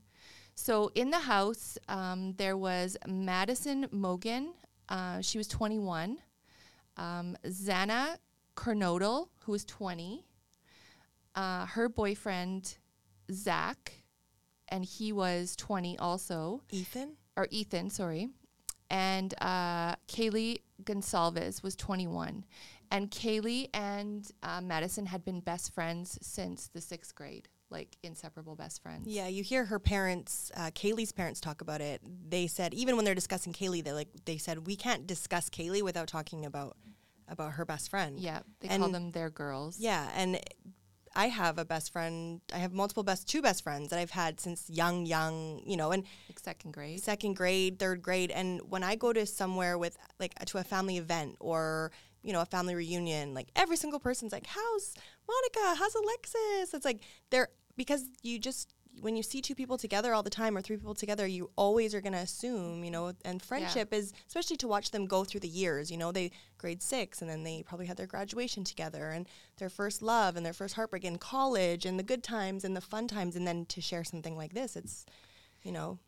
so 0.55 0.91
in 0.95 1.11
the 1.11 1.19
house 1.19 1.77
um, 1.87 2.33
there 2.37 2.57
was 2.57 2.97
madison 3.07 3.87
mogen 3.93 4.53
uh, 4.89 5.21
she 5.21 5.37
was 5.37 5.47
21 5.47 6.17
um, 6.97 7.37
xana 7.45 8.17
kernodle 8.55 9.27
who 9.41 9.51
was 9.51 9.65
20 9.65 10.23
uh, 11.35 11.65
her 11.65 11.89
boyfriend 11.89 12.77
zach 13.31 14.01
and 14.69 14.85
he 14.85 15.11
was 15.11 15.55
20 15.55 15.97
also 15.99 16.61
Ethan. 16.71 17.17
or 17.35 17.47
Ethan, 17.51 17.89
sorry, 17.89 18.29
and 18.89 19.33
uh, 19.41 19.95
Kaylee 20.07 20.59
Goncalves 20.83 21.63
was 21.63 21.75
21. 21.75 22.45
And 22.91 23.09
Kaylee 23.09 23.69
and 23.73 24.29
uh, 24.43 24.61
Madison 24.61 25.07
had 25.07 25.25
been 25.25 25.39
best 25.39 25.73
friends 25.73 26.19
since 26.21 26.67
the 26.67 26.81
sixth 26.81 27.15
grade, 27.15 27.49
like 27.69 27.97
inseparable 28.03 28.55
best 28.55 28.81
friends. 28.81 29.07
Yeah, 29.07 29.27
you 29.27 29.43
hear 29.43 29.65
her 29.65 29.79
parents, 29.79 30.51
uh, 30.55 30.71
Kaylee's 30.71 31.11
parents, 31.11 31.39
talk 31.41 31.61
about 31.61 31.81
it. 31.81 32.01
They 32.29 32.47
said 32.47 32.73
even 32.73 32.95
when 32.95 33.05
they're 33.05 33.15
discussing 33.15 33.53
Kaylee, 33.53 33.83
they 33.83 33.91
like 33.93 34.09
they 34.25 34.37
said 34.37 34.65
we 34.67 34.75
can't 34.75 35.07
discuss 35.07 35.49
Kaylee 35.49 35.81
without 35.81 36.07
talking 36.07 36.45
about 36.45 36.77
about 37.27 37.53
her 37.53 37.65
best 37.65 37.89
friend. 37.89 38.19
Yeah, 38.19 38.41
they 38.59 38.67
call 38.67 38.83
And- 38.85 38.93
them 38.95 39.11
their 39.11 39.29
girls. 39.29 39.79
Yeah, 39.79 40.09
and 40.15 40.39
I 41.17 41.27
have 41.29 41.57
a 41.57 41.63
best 41.65 41.91
friend. 41.93 42.41
I 42.53 42.57
have 42.57 42.73
multiple 42.73 43.01
best 43.01 43.27
two 43.27 43.41
best 43.41 43.63
friends 43.63 43.89
that 43.89 43.99
I've 43.99 44.11
had 44.11 44.39
since 44.41 44.69
young, 44.69 45.05
young, 45.05 45.61
you 45.65 45.77
know, 45.77 45.91
and 45.91 46.03
Like 46.29 46.39
second 46.39 46.71
grade. 46.71 47.01
second 47.01 47.35
grade, 47.35 47.79
third 47.79 48.01
grade, 48.01 48.31
and 48.31 48.61
when 48.69 48.83
I 48.83 48.95
go 48.95 49.11
to 49.13 49.25
somewhere 49.25 49.77
with 49.77 49.97
like 50.19 50.35
to 50.45 50.57
a 50.59 50.63
family 50.63 50.97
event 50.97 51.37
or 51.39 51.91
you 52.21 52.33
know 52.33 52.41
a 52.41 52.45
family 52.45 52.75
reunion, 52.75 53.33
like 53.33 53.47
every 53.55 53.77
single 53.77 53.99
person's 53.99 54.31
like, 54.33 54.45
"How's 54.47 54.93
Monica? 55.27 55.79
How's 55.79 55.95
Alexis?" 55.95 56.73
It's 56.73 56.85
like 56.85 57.01
they're 57.29 57.49
because 57.75 58.05
you 58.21 58.39
just 58.39 58.73
when 59.01 59.17
you 59.17 59.23
see 59.23 59.41
two 59.41 59.55
people 59.55 59.77
together 59.77 60.13
all 60.13 60.23
the 60.23 60.29
time 60.29 60.55
or 60.55 60.61
three 60.61 60.77
people 60.77 60.95
together, 60.95 61.27
you 61.27 61.49
always 61.57 61.93
are 61.93 61.99
gonna 61.99 62.19
assume, 62.19 62.81
you 62.85 62.89
know, 62.89 63.11
and 63.25 63.41
friendship 63.41 63.93
is 63.93 64.13
especially 64.27 64.55
to 64.55 64.69
watch 64.69 64.91
them 64.91 65.05
go 65.05 65.25
through 65.25 65.41
the 65.41 65.49
years. 65.49 65.91
You 65.91 65.97
know, 65.97 66.13
they 66.13 66.31
grade 66.57 66.81
six 66.81 67.21
and 67.21 67.29
then 67.29 67.43
they 67.43 67.61
probably 67.63 67.87
had 67.87 67.97
their 67.97 68.07
graduation 68.07 68.63
together 68.63 69.09
and 69.09 69.27
their 69.57 69.69
first 69.69 70.01
love 70.01 70.37
and 70.37 70.45
their 70.45 70.53
first 70.53 70.75
heartbreak 70.75 71.03
in 71.03 71.17
college 71.17 71.85
and 71.85 71.99
the 71.99 72.03
good 72.03 72.23
times 72.23 72.63
and 72.63 72.73
the 72.73 72.81
fun 72.81 73.07
times, 73.07 73.35
and 73.35 73.45
then 73.45 73.65
to 73.65 73.81
share 73.81 74.03
something 74.05 74.37
like 74.37 74.53
this, 74.53 74.77
it's 74.77 75.05
you 75.61 75.71
know 75.73 75.99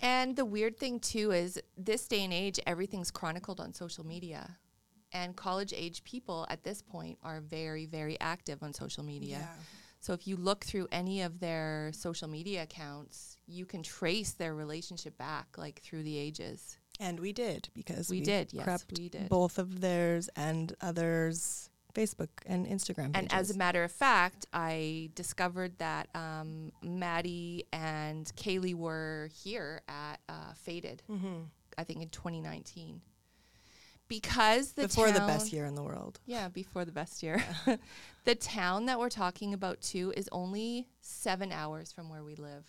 And 0.00 0.36
the 0.36 0.44
weird 0.44 0.78
thing 0.78 1.00
too 1.00 1.30
is 1.30 1.60
this 1.76 2.08
day 2.08 2.24
and 2.24 2.32
age, 2.32 2.58
everything's 2.66 3.10
chronicled 3.10 3.60
on 3.60 3.72
social 3.74 4.04
media. 4.04 4.58
And 5.14 5.34
college 5.36 5.72
age 5.74 6.02
people 6.04 6.44
at 6.50 6.64
this 6.64 6.82
point 6.82 7.18
are 7.22 7.40
very, 7.40 7.86
very 7.86 8.18
active 8.20 8.62
on 8.62 8.74
social 8.74 9.04
media. 9.04 9.38
Yeah. 9.38 9.62
So 10.00 10.12
if 10.12 10.26
you 10.26 10.36
look 10.36 10.64
through 10.64 10.88
any 10.92 11.22
of 11.22 11.40
their 11.40 11.90
social 11.94 12.28
media 12.28 12.64
accounts, 12.64 13.38
you 13.46 13.64
can 13.64 13.82
trace 13.82 14.32
their 14.32 14.54
relationship 14.54 15.16
back 15.16 15.46
like 15.56 15.80
through 15.80 16.02
the 16.02 16.18
ages. 16.18 16.76
And 17.00 17.18
we 17.20 17.32
did 17.32 17.68
because 17.74 18.10
We 18.10 18.18
we 18.18 18.24
did, 18.24 18.52
yes, 18.52 18.84
we 18.98 19.08
did. 19.08 19.28
both 19.28 19.58
of 19.58 19.80
theirs 19.80 20.28
and 20.36 20.74
others 20.80 21.70
Facebook 21.94 22.28
and 22.44 22.66
Instagram 22.66 23.12
pages. 23.14 23.30
And 23.30 23.32
as 23.32 23.50
a 23.50 23.56
matter 23.56 23.82
of 23.84 23.92
fact, 23.92 24.46
I 24.52 25.10
discovered 25.14 25.78
that 25.78 26.08
um, 26.14 26.72
Maddie 26.82 27.64
and 27.72 28.26
Kaylee 28.36 28.74
were 28.74 29.30
here 29.32 29.80
at 29.88 30.18
uh, 30.28 30.52
Faded, 30.56 31.02
Mhm. 31.08 31.46
I 31.78 31.84
think 31.84 32.02
in 32.02 32.08
2019. 32.10 33.00
Because 34.08 34.72
the 34.72 34.82
before 34.82 35.10
the 35.10 35.20
best 35.20 35.52
year 35.52 35.64
in 35.64 35.74
the 35.74 35.82
world. 35.82 36.20
Yeah, 36.26 36.48
before 36.48 36.84
the 36.84 36.92
best 36.92 37.22
year. 37.22 37.42
the 38.24 38.34
town 38.34 38.86
that 38.86 38.98
we're 38.98 39.08
talking 39.08 39.54
about 39.54 39.80
too 39.80 40.12
is 40.16 40.28
only 40.30 40.88
seven 41.00 41.52
hours 41.52 41.90
from 41.90 42.08
where 42.10 42.22
we 42.22 42.34
live. 42.34 42.64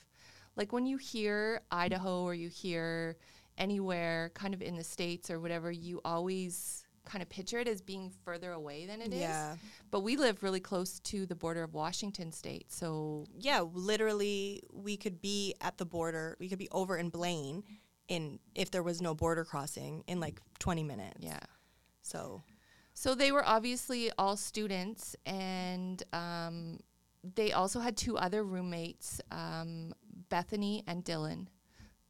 Like 0.55 0.71
when 0.71 0.85
you 0.85 0.97
hear 0.97 1.61
Idaho 1.71 2.23
or 2.23 2.33
you 2.33 2.49
hear 2.49 3.17
anywhere 3.57 4.31
kind 4.33 4.53
of 4.53 4.61
in 4.61 4.75
the 4.75 4.83
States 4.83 5.29
or 5.29 5.39
whatever, 5.39 5.71
you 5.71 6.01
always 6.05 6.85
kind 7.05 7.21
of 7.21 7.29
picture 7.29 7.59
it 7.59 7.67
as 7.67 7.81
being 7.81 8.11
further 8.23 8.51
away 8.51 8.85
than 8.85 9.01
it 9.01 9.13
is. 9.13 9.19
yeah. 9.19 9.55
But 9.91 10.01
we 10.01 10.17
live 10.17 10.41
really 10.41 10.59
close 10.59 10.99
to 11.01 11.25
the 11.25 11.35
border 11.35 11.63
of 11.63 11.73
Washington 11.73 12.31
state. 12.31 12.71
So 12.71 13.25
Yeah, 13.37 13.61
literally 13.61 14.63
we 14.73 14.97
could 14.97 15.21
be 15.21 15.53
at 15.61 15.77
the 15.77 15.85
border. 15.85 16.35
We 16.39 16.49
could 16.49 16.57
be 16.57 16.69
over 16.71 16.97
in 16.97 17.09
Blaine 17.09 17.63
in 18.07 18.39
if 18.53 18.71
there 18.71 18.83
was 18.83 19.01
no 19.01 19.13
border 19.15 19.43
crossing 19.43 20.03
in 20.07 20.19
like 20.19 20.39
20 20.59 20.83
minutes. 20.83 21.17
yeah. 21.19 21.39
So, 22.01 22.43
So 22.93 23.15
they 23.15 23.31
were 23.31 23.43
obviously 23.45 24.11
all 24.17 24.37
students, 24.37 25.15
and 25.25 26.01
um, 26.13 26.79
they 27.35 27.51
also 27.51 27.79
had 27.79 27.97
two 27.97 28.17
other 28.17 28.43
roommates, 28.43 29.19
um, 29.31 29.93
Bethany 30.29 30.83
and 30.87 31.03
Dylan, 31.03 31.47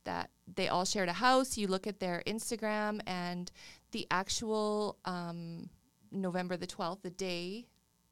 that 0.04 0.30
they 0.54 0.68
all 0.68 0.86
shared 0.86 1.10
a 1.10 1.14
house. 1.14 1.58
You 1.58 1.68
look 1.68 1.88
at 1.88 2.00
their 2.00 2.22
Instagram, 2.28 3.00
and 3.08 3.50
the 3.92 4.06
actual 4.12 4.98
um, 5.06 5.70
November 6.12 6.58
the 6.58 6.68
12th, 6.68 7.02
the 7.02 7.10
day 7.10 7.68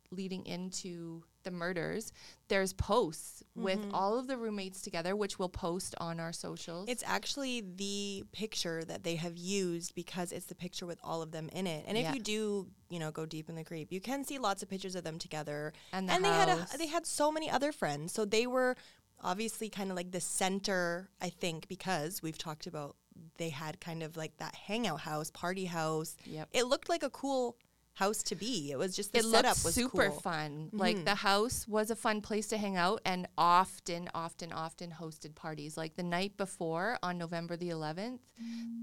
leading 0.10 0.46
into 0.46 1.24
the 1.44 1.52
murders, 1.52 2.12
there's 2.48 2.74
posts 2.74 3.44
with 3.56 3.80
mm-hmm. 3.80 3.96
all 3.96 4.18
of 4.18 4.28
the 4.28 4.38
roommates 4.38 4.82
together, 4.82 5.16
which 5.16 5.40
we'll 5.40 5.50
post 5.50 5.96
on 6.00 6.20
our 6.20 6.34
socials. 6.34 6.88
It's 6.90 7.04
actually 7.06 7.62
the 7.62 8.24
picture 8.32 8.84
that 8.86 9.04
they 9.04 9.16
have 9.16 9.38
used 9.38 9.96
because 9.96 10.32
it's 10.32 10.46
the 10.46 10.56
picture 10.56 10.86
with 10.86 11.00
all 11.04 11.22
of 11.22 11.32
them 11.32 11.50
in 11.54 11.68
it. 11.68 11.86
And 11.88 11.98
if 11.98 12.14
you 12.14 12.22
do, 12.22 12.68
you 12.90 13.00
know, 13.00 13.12
go 13.12 13.26
deep 13.26 13.50
in 13.50 13.56
the 13.56 13.64
creep, 13.64 13.92
you 13.92 14.02
can 14.02 14.24
see 14.24 14.38
lots 14.38 14.64
of 14.64 14.70
pictures 14.70 14.96
of 14.96 15.04
them 15.04 15.20
together. 15.20 15.74
And 15.92 16.10
the 16.10 16.20
they 16.20 16.30
had 16.30 16.50
a, 16.50 16.68
they 16.78 16.88
had 16.88 17.06
so 17.06 17.32
many 17.32 17.50
other 17.50 17.72
friends. 17.72 18.14
So 18.14 18.26
they 18.26 18.48
were 18.48 18.76
obviously 19.22 19.70
kind 19.70 19.90
of 19.90 19.96
like 19.96 20.12
the 20.12 20.22
center, 20.22 21.10
I 21.22 21.30
think, 21.30 21.68
because 21.68 22.22
we've 22.22 22.38
talked 22.38 22.68
about 22.68 22.96
they 23.38 23.50
had 23.50 23.80
kind 23.80 24.04
of 24.04 24.18
like 24.18 24.38
that 24.38 24.56
hangout 24.56 25.02
house, 25.02 25.32
party 25.32 25.66
house. 25.66 26.16
Yep. 26.26 26.50
It 26.52 26.66
looked 26.66 26.90
like 26.90 27.04
a 27.04 27.10
cool 27.10 27.58
house 27.94 28.24
to 28.24 28.36
be. 28.36 28.72
It 28.72 28.78
was 28.78 28.96
just 28.96 29.14
the 29.14 29.20
it 29.20 29.26
setup 29.26 29.64
was 29.64 29.76
super 29.76 30.10
cool. 30.10 30.20
fun. 30.20 30.70
Like 30.72 31.06
the 31.06 31.16
house 31.16 31.68
was 31.68 31.92
a 31.92 31.96
fun 31.96 32.22
place 32.22 32.48
to 32.48 32.58
hang 32.58 32.76
out 32.76 33.02
and 33.06 33.28
often, 33.38 34.10
often, 34.14 34.52
often 34.52 34.92
hosted 34.92 35.36
parties. 35.36 35.78
Like 35.78 35.96
the 35.96 36.04
night 36.04 36.36
before 36.36 36.98
on 37.04 37.18
November 37.18 37.56
the 37.56 37.70
11th, 37.70 38.20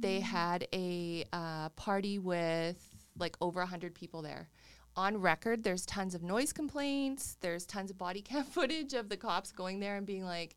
they 0.01 0.21
had 0.21 0.67
a 0.73 1.25
uh, 1.33 1.71
party 1.71 2.19
with 2.19 2.79
like 3.19 3.37
over 3.41 3.61
100 3.61 3.95
people 3.95 4.23
there. 4.23 4.49
On 4.97 5.21
record, 5.21 5.63
there's 5.63 5.87
tons 5.87 6.15
of 6.15 6.23
noise 6.23 6.53
complaints. 6.53 7.37
There's 7.41 7.65
tons 7.65 7.91
of 7.91 7.99
body 7.99 8.23
cam 8.23 8.45
footage 8.57 8.95
of 8.95 9.09
the 9.09 9.17
cops 9.17 9.53
going 9.53 9.81
there 9.81 9.97
and 9.97 10.07
being 10.07 10.25
like, 10.25 10.57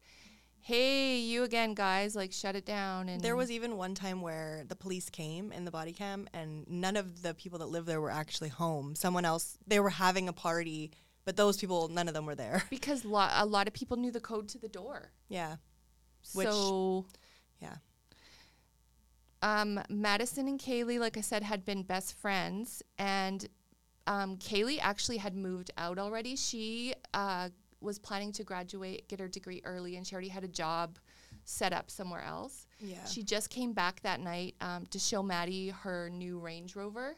hey, 0.65 1.17
you 1.19 1.43
again, 1.43 1.73
guys, 1.73 2.15
like 2.15 2.31
shut 2.31 2.55
it 2.55 2.65
down. 2.65 3.09
And 3.09 3.21
There 3.21 3.35
was 3.35 3.51
even 3.51 3.75
one 3.75 3.95
time 3.95 4.21
where 4.21 4.63
the 4.67 4.75
police 4.75 5.09
came 5.09 5.51
in 5.51 5.65
the 5.65 5.71
body 5.71 5.91
cam, 5.91 6.27
and 6.33 6.65
none 6.69 6.95
of 6.95 7.21
the 7.21 7.33
people 7.33 7.59
that 7.59 7.65
lived 7.67 7.85
there 7.85 7.99
were 7.99 8.09
actually 8.09 8.47
home. 8.49 8.95
Someone 8.95 9.25
else, 9.25 9.57
they 9.67 9.79
were 9.81 9.89
having 9.89 10.29
a 10.29 10.33
party, 10.33 10.91
but 11.25 11.35
those 11.35 11.57
people, 11.57 11.89
none 11.89 12.07
of 12.07 12.13
them 12.13 12.25
were 12.25 12.35
there. 12.35 12.63
because 12.69 13.03
lo- 13.03 13.27
a 13.33 13.45
lot 13.45 13.67
of 13.67 13.73
people 13.73 13.97
knew 13.97 14.09
the 14.11 14.21
code 14.21 14.47
to 14.49 14.57
the 14.57 14.69
door. 14.69 15.11
Yeah, 15.27 15.57
Which- 16.33 16.47
so 16.47 17.07
yeah. 17.61 17.75
um, 19.41 19.81
Madison 19.89 20.47
and 20.47 20.59
Kaylee, 20.59 20.99
like 20.99 21.17
I 21.17 21.21
said, 21.21 21.43
had 21.43 21.65
been 21.65 21.83
best 21.83 22.13
friends, 22.17 22.81
and 22.97 23.45
um, 24.07 24.37
Kaylee 24.37 24.79
actually 24.81 25.17
had 25.17 25.35
moved 25.35 25.71
out 25.77 25.99
already. 25.99 26.37
She 26.37 26.93
uh, 27.13 27.49
was 27.83 27.99
planning 27.99 28.31
to 28.33 28.43
graduate, 28.43 29.07
get 29.07 29.19
her 29.19 29.27
degree 29.27 29.61
early, 29.65 29.97
and 29.97 30.07
she 30.07 30.15
already 30.15 30.29
had 30.29 30.43
a 30.43 30.47
job 30.47 30.97
set 31.45 31.73
up 31.73 31.91
somewhere 31.91 32.23
else. 32.23 32.67
Yeah. 32.79 33.03
She 33.05 33.23
just 33.23 33.49
came 33.49 33.73
back 33.73 34.01
that 34.01 34.19
night 34.19 34.55
um, 34.61 34.85
to 34.87 34.99
show 34.99 35.21
Maddie 35.21 35.69
her 35.69 36.09
new 36.09 36.39
Range 36.39 36.75
Rover 36.75 37.15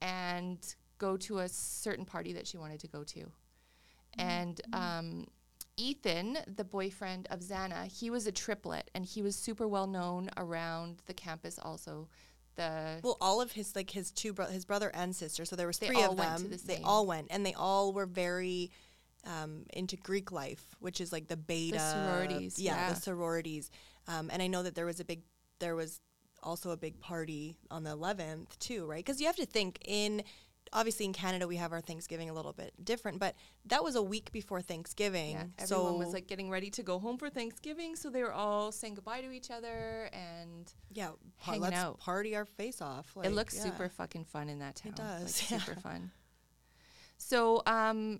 and 0.00 0.58
go 0.98 1.16
to 1.16 1.38
a 1.38 1.48
certain 1.48 2.04
party 2.04 2.32
that 2.34 2.46
she 2.46 2.58
wanted 2.58 2.80
to 2.80 2.88
go 2.88 3.02
to. 3.04 3.24
And 4.18 4.60
um, 4.72 5.26
Ethan, 5.76 6.38
the 6.56 6.64
boyfriend 6.64 7.26
of 7.30 7.40
Xana, 7.40 7.86
he 7.86 8.10
was 8.10 8.26
a 8.26 8.32
triplet 8.32 8.90
and 8.94 9.04
he 9.04 9.22
was 9.22 9.34
super 9.34 9.66
well 9.66 9.86
known 9.86 10.30
around 10.36 11.02
the 11.06 11.14
campus 11.14 11.58
also. 11.60 12.08
The 12.56 13.00
Well, 13.02 13.16
all 13.20 13.40
of 13.40 13.52
his 13.52 13.74
like 13.74 13.90
his 13.90 14.12
two 14.12 14.32
bro- 14.32 14.46
his 14.46 14.64
brother 14.64 14.90
and 14.94 15.14
sister. 15.16 15.44
So 15.44 15.56
there 15.56 15.66
was 15.66 15.78
three 15.78 15.96
all 15.96 16.12
of 16.12 16.18
went 16.18 16.36
to 16.36 16.42
them. 16.44 16.50
the 16.52 16.58
They 16.58 16.80
all 16.84 17.04
went, 17.06 17.26
and 17.30 17.44
they 17.44 17.54
all 17.54 17.92
were 17.92 18.06
very 18.06 18.70
um, 19.26 19.64
into 19.72 19.96
Greek 19.96 20.32
life, 20.32 20.74
which 20.80 21.00
is 21.00 21.12
like 21.12 21.28
the 21.28 21.36
beta 21.36 21.78
the 21.78 21.92
sororities, 21.92 22.58
yeah. 22.58 22.90
the 22.90 22.96
sororities. 23.00 23.70
Um, 24.08 24.30
and 24.32 24.42
I 24.42 24.46
know 24.46 24.62
that 24.62 24.74
there 24.74 24.86
was 24.86 25.00
a 25.00 25.04
big 25.04 25.22
there 25.60 25.74
was 25.74 26.00
also 26.42 26.70
a 26.70 26.76
big 26.76 27.00
party 27.00 27.56
on 27.70 27.84
the 27.84 27.90
11th 27.90 28.58
too, 28.58 28.86
right? 28.86 29.04
Because 29.04 29.20
you 29.20 29.26
have 29.26 29.36
to 29.36 29.46
think 29.46 29.78
in 29.86 30.22
obviously 30.72 31.06
in 31.06 31.12
Canada 31.12 31.46
we 31.46 31.56
have 31.56 31.72
our 31.72 31.80
Thanksgiving 31.80 32.28
a 32.28 32.34
little 32.34 32.52
bit 32.52 32.72
different, 32.84 33.18
but 33.18 33.34
that 33.66 33.82
was 33.82 33.94
a 33.96 34.02
week 34.02 34.30
before 34.32 34.60
Thanksgiving. 34.60 35.32
yeah, 35.32 35.44
everyone 35.58 35.92
so 35.92 35.96
was 35.96 36.12
like 36.12 36.26
getting 36.26 36.50
ready 36.50 36.70
to 36.70 36.82
go 36.82 36.98
home 36.98 37.16
for 37.16 37.30
Thanksgiving, 37.30 37.96
so 37.96 38.10
they 38.10 38.22
were 38.22 38.32
all 38.32 38.72
saying 38.72 38.94
goodbye 38.94 39.20
to 39.22 39.30
each 39.30 39.50
other 39.50 40.10
and 40.12 40.72
yeah, 40.92 41.10
hanging 41.36 41.62
let's 41.62 41.76
out. 41.76 41.98
party 41.98 42.36
our 42.36 42.44
face 42.44 42.82
off. 42.82 43.16
it 43.22 43.32
looks 43.32 43.56
yeah. 43.56 43.64
super 43.64 43.88
fucking 43.88 44.24
fun 44.24 44.48
in 44.48 44.58
that 44.58 44.76
town. 44.76 44.92
It 44.92 44.96
does, 44.96 45.42
Like, 45.42 45.50
yeah. 45.50 45.58
super 45.64 45.80
fun. 45.80 46.10
So, 47.16 47.62
um, 47.66 48.18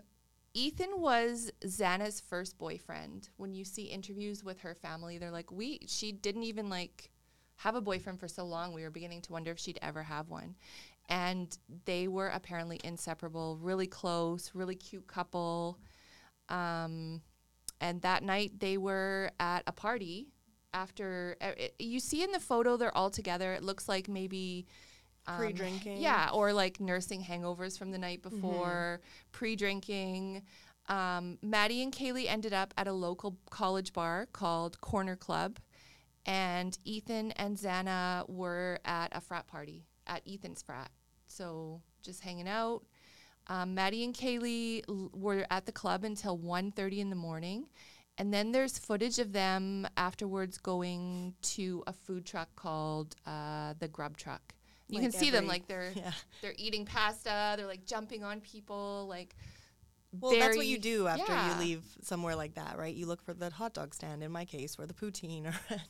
Ethan 0.54 1.00
was 1.00 1.50
Xana's 1.64 2.20
first 2.20 2.56
boyfriend. 2.58 3.28
When 3.36 3.54
you 3.54 3.64
see 3.64 3.84
interviews 3.84 4.44
with 4.44 4.60
her 4.60 4.74
family, 4.74 5.18
they're 5.18 5.30
like, 5.30 5.50
"We." 5.50 5.80
She 5.86 6.12
didn't 6.12 6.44
even 6.44 6.70
like 6.70 7.10
have 7.56 7.74
a 7.74 7.80
boyfriend 7.80 8.20
for 8.20 8.28
so 8.28 8.44
long. 8.44 8.72
We 8.72 8.82
were 8.82 8.90
beginning 8.90 9.22
to 9.22 9.32
wonder 9.32 9.50
if 9.50 9.58
she'd 9.58 9.78
ever 9.82 10.02
have 10.02 10.28
one. 10.30 10.54
And 11.08 11.56
they 11.84 12.08
were 12.08 12.28
apparently 12.28 12.80
inseparable, 12.82 13.58
really 13.60 13.86
close, 13.86 14.52
really 14.54 14.74
cute 14.74 15.06
couple. 15.06 15.78
Um, 16.48 17.20
and 17.80 18.00
that 18.02 18.22
night 18.22 18.58
they 18.58 18.78
were 18.78 19.30
at 19.40 19.62
a 19.66 19.72
party 19.72 20.28
after 20.72 21.36
uh, 21.40 21.52
it, 21.56 21.74
you 21.78 22.00
see 22.00 22.22
in 22.22 22.32
the 22.32 22.40
photo 22.40 22.76
they're 22.76 22.96
all 22.96 23.10
together 23.10 23.52
it 23.52 23.62
looks 23.62 23.88
like 23.88 24.08
maybe 24.08 24.66
um, 25.26 25.38
Pre-drinking. 25.38 25.98
yeah 25.98 26.30
or 26.32 26.52
like 26.52 26.80
nursing 26.80 27.22
hangovers 27.22 27.78
from 27.78 27.90
the 27.90 27.98
night 27.98 28.22
before 28.22 29.00
pre-drinking 29.32 30.42
um, 30.88 31.38
maddie 31.42 31.82
and 31.82 31.92
kaylee 31.92 32.26
ended 32.28 32.52
up 32.52 32.74
at 32.76 32.86
a 32.86 32.92
local 32.92 33.36
college 33.50 33.92
bar 33.92 34.26
called 34.32 34.80
corner 34.80 35.16
club 35.16 35.58
and 36.26 36.78
ethan 36.84 37.32
and 37.32 37.56
xana 37.56 38.28
were 38.28 38.78
at 38.84 39.08
a 39.16 39.20
frat 39.20 39.46
party 39.46 39.86
at 40.06 40.22
ethan's 40.26 40.62
frat 40.62 40.90
so 41.26 41.80
just 42.02 42.20
hanging 42.22 42.48
out 42.48 42.82
um, 43.46 43.74
Maddie 43.74 44.04
and 44.04 44.14
Kaylee 44.14 44.82
l- 44.88 45.10
were 45.12 45.46
at 45.50 45.66
the 45.66 45.72
club 45.72 46.02
until 46.04 46.38
1.30 46.38 46.98
in 46.98 47.10
the 47.10 47.16
morning. 47.16 47.66
And 48.16 48.32
then 48.32 48.52
there's 48.52 48.78
footage 48.78 49.18
of 49.18 49.32
them 49.32 49.86
afterwards 49.98 50.56
going 50.56 51.34
to 51.42 51.82
a 51.86 51.92
food 51.92 52.24
truck 52.24 52.48
called 52.56 53.16
uh, 53.26 53.74
the 53.78 53.88
Grub 53.88 54.16
Truck. 54.16 54.54
You 54.88 55.00
Like 55.00 55.12
can 55.12 55.20
see 55.20 55.30
them 55.30 55.46
like 55.46 55.66
they're 55.66 55.92
Yeah. 55.96 56.12
they're 56.42 56.54
eating 56.56 56.84
pasta. 56.84 57.54
They're 57.56 57.66
like 57.66 57.86
jumping 57.86 58.22
on 58.22 58.40
people. 58.40 59.06
Like 59.08 59.34
Well, 60.12 60.38
that's 60.38 60.56
what 60.56 60.66
you 60.66 60.78
do 60.78 61.06
after 61.08 61.32
yeah. 61.32 61.54
you 61.54 61.60
leave 61.64 61.82
somewhere 62.02 62.36
like 62.36 62.54
that, 62.54 62.76
right? 62.78 62.94
You 62.94 63.06
look 63.06 63.22
for 63.22 63.34
the 63.34 63.50
hot 63.50 63.74
dog 63.74 63.94
stand 63.94 64.22
in 64.22 64.30
my 64.30 64.44
case, 64.44 64.76
or 64.78 64.86
the 64.86 64.94
poutine, 64.94 65.46
or 65.46 65.54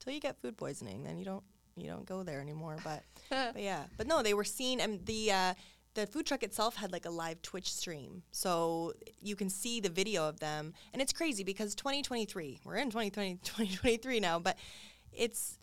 until 0.00 0.12
you 0.12 0.20
get 0.20 0.40
food 0.40 0.56
poisoning, 0.56 1.04
then 1.04 1.16
you 1.18 1.24
don't 1.24 1.44
you 1.76 1.86
don't 1.86 2.04
go 2.04 2.22
there 2.22 2.40
anymore. 2.40 2.76
But 2.84 3.04
but 3.30 3.62
yeah, 3.62 3.84
but 3.96 4.06
no, 4.06 4.22
they 4.22 4.34
were 4.34 4.44
seen, 4.44 4.80
and 4.80 5.04
the 5.06 5.30
uh, 5.32 5.54
the 5.94 6.06
food 6.06 6.26
truck 6.26 6.42
itself 6.42 6.76
had 6.76 6.92
like 6.92 7.04
a 7.06 7.10
live 7.10 7.40
Twitch 7.42 7.72
stream, 7.72 8.22
so 8.32 8.92
you 9.20 9.36
can 9.36 9.48
see 9.48 9.80
the 9.80 9.88
video 9.88 10.28
of 10.28 10.40
them, 10.40 10.74
and 10.92 11.00
it's 11.00 11.12
crazy 11.12 11.44
because 11.44 11.74
2023, 11.76 12.60
we're 12.64 12.76
in 12.76 12.90
2020 12.90 13.38
2023 13.44 14.20
now, 14.20 14.38
but 14.38 14.58
it's 15.12 15.58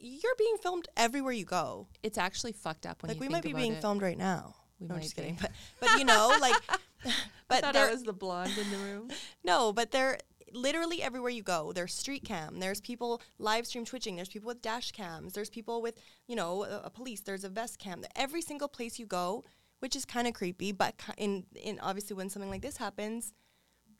you're 0.00 0.34
being 0.38 0.56
filmed 0.62 0.88
everywhere 0.96 1.32
you 1.32 1.44
go. 1.44 1.86
it's 2.02 2.18
actually 2.18 2.52
fucked 2.52 2.86
up 2.86 3.02
when 3.02 3.08
Like 3.10 3.20
we 3.20 3.28
might 3.28 3.42
be 3.42 3.52
being 3.52 3.74
it. 3.74 3.80
filmed 3.80 4.02
right 4.02 4.18
now. 4.18 4.54
We 4.78 4.86
no, 4.86 4.94
I'm 4.94 5.00
just 5.02 5.16
be. 5.16 5.22
kidding, 5.22 5.38
but 5.40 5.50
but 5.80 5.98
you 5.98 6.04
know, 6.04 6.34
like, 6.40 6.54
I 6.68 6.78
but 7.48 7.64
I 7.76 7.90
was 7.90 8.02
the 8.02 8.12
blonde 8.12 8.56
in 8.58 8.70
the 8.70 8.78
room. 8.78 9.10
no, 9.44 9.72
but 9.72 9.90
they're 9.90 10.18
literally 10.52 11.02
everywhere 11.02 11.30
you 11.30 11.42
go. 11.42 11.72
There's 11.72 11.94
street 11.94 12.24
cam. 12.24 12.60
There's 12.60 12.80
people 12.80 13.20
live 13.38 13.66
stream 13.66 13.84
twitching. 13.84 14.16
There's 14.16 14.28
people 14.28 14.48
with 14.48 14.62
dash 14.62 14.92
cams. 14.92 15.32
There's 15.34 15.50
people 15.50 15.80
with, 15.82 15.96
you 16.26 16.34
know, 16.36 16.64
a, 16.64 16.82
a 16.84 16.90
police. 16.90 17.20
There's 17.20 17.44
a 17.44 17.48
vest 17.48 17.78
cam. 17.78 18.02
Every 18.16 18.42
single 18.42 18.68
place 18.68 18.98
you 18.98 19.06
go, 19.06 19.44
which 19.80 19.94
is 19.94 20.04
kind 20.04 20.26
of 20.26 20.34
creepy, 20.34 20.72
but 20.72 20.94
in 21.18 21.44
in 21.54 21.78
obviously 21.80 22.16
when 22.16 22.28
something 22.30 22.50
like 22.50 22.62
this 22.62 22.78
happens, 22.78 23.32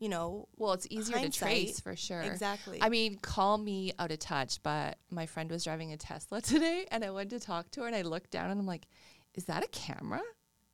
you 0.01 0.09
know, 0.09 0.49
Well, 0.57 0.73
it's 0.73 0.87
easier 0.91 1.19
to 1.19 1.31
trace 1.31 1.79
for 1.79 1.95
sure. 1.95 2.23
Exactly. 2.23 2.79
I 2.81 2.89
mean, 2.89 3.19
call 3.19 3.59
me 3.59 3.93
out 3.99 4.11
of 4.11 4.19
touch, 4.19 4.61
but 4.63 4.99
my 5.11 5.27
friend 5.27 5.51
was 5.51 5.63
driving 5.63 5.93
a 5.93 5.97
Tesla 5.97 6.41
today 6.43 6.87
and 6.91 7.05
I 7.05 7.11
went 7.11 7.31
to 7.31 7.39
talk 7.39 7.71
to 7.73 7.83
her 7.83 7.87
and 7.87 7.95
I 7.95 8.03
looked 8.03 8.31
down 8.31 8.51
and 8.51 8.59
I'm 8.59 8.67
like, 8.67 8.87
is 9.35 9.45
that 9.45 9.63
a 9.63 9.69
camera? 9.69 10.23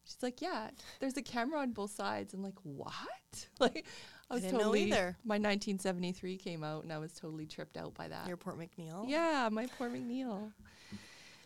She's 0.04 0.22
like, 0.22 0.40
yeah, 0.40 0.70
there's 1.00 1.16
a 1.16 1.22
camera 1.22 1.58
on 1.58 1.72
both 1.72 1.90
sides. 1.90 2.32
I'm 2.32 2.42
like, 2.42 2.58
what? 2.62 2.94
Like, 3.60 3.86
I 4.30 4.34
was 4.34 4.42
didn't 4.42 4.58
know 4.58 4.64
totally, 4.64 4.84
either. 4.84 5.16
My 5.24 5.34
1973 5.34 6.36
came 6.38 6.64
out 6.64 6.84
and 6.84 6.92
I 6.92 6.98
was 6.98 7.12
totally 7.12 7.46
tripped 7.46 7.76
out 7.76 7.94
by 7.94 8.08
that. 8.08 8.26
your 8.26 8.36
Port 8.36 8.58
McNeil. 8.58 9.04
Yeah, 9.08 9.48
my 9.52 9.66
poor 9.78 9.88
McNeil. 9.90 10.52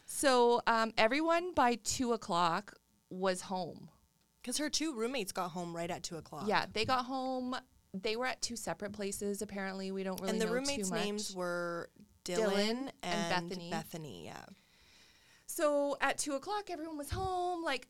So 0.06 0.62
um, 0.66 0.92
everyone 0.96 1.52
by 1.52 1.76
two 1.76 2.12
o'clock 2.12 2.74
was 3.10 3.42
home. 3.42 3.88
Because 4.42 4.58
her 4.58 4.70
two 4.70 4.94
roommates 4.94 5.32
got 5.32 5.50
home 5.50 5.74
right 5.76 5.90
at 5.90 6.02
two 6.02 6.16
o'clock. 6.16 6.44
Yeah, 6.46 6.66
they 6.72 6.84
got 6.84 7.04
home. 7.04 7.56
They 7.92 8.16
were 8.16 8.26
at 8.26 8.40
two 8.40 8.56
separate 8.56 8.92
places. 8.92 9.42
Apparently, 9.42 9.90
we 9.92 10.02
don't 10.02 10.20
really 10.20 10.38
know. 10.38 10.42
and 10.44 10.48
the 10.50 10.54
roommates' 10.54 10.90
names 10.90 11.34
were 11.34 11.90
Dylan, 12.24 12.36
Dylan 12.48 12.70
and 12.70 12.92
and, 13.02 13.48
Bethany. 13.48 13.70
Bethany, 13.70 14.24
yeah. 14.26 14.44
So 15.46 15.96
at 16.00 16.16
two 16.18 16.34
o'clock, 16.34 16.70
everyone 16.70 16.96
was 16.96 17.10
home. 17.10 17.64
Like 17.64 17.88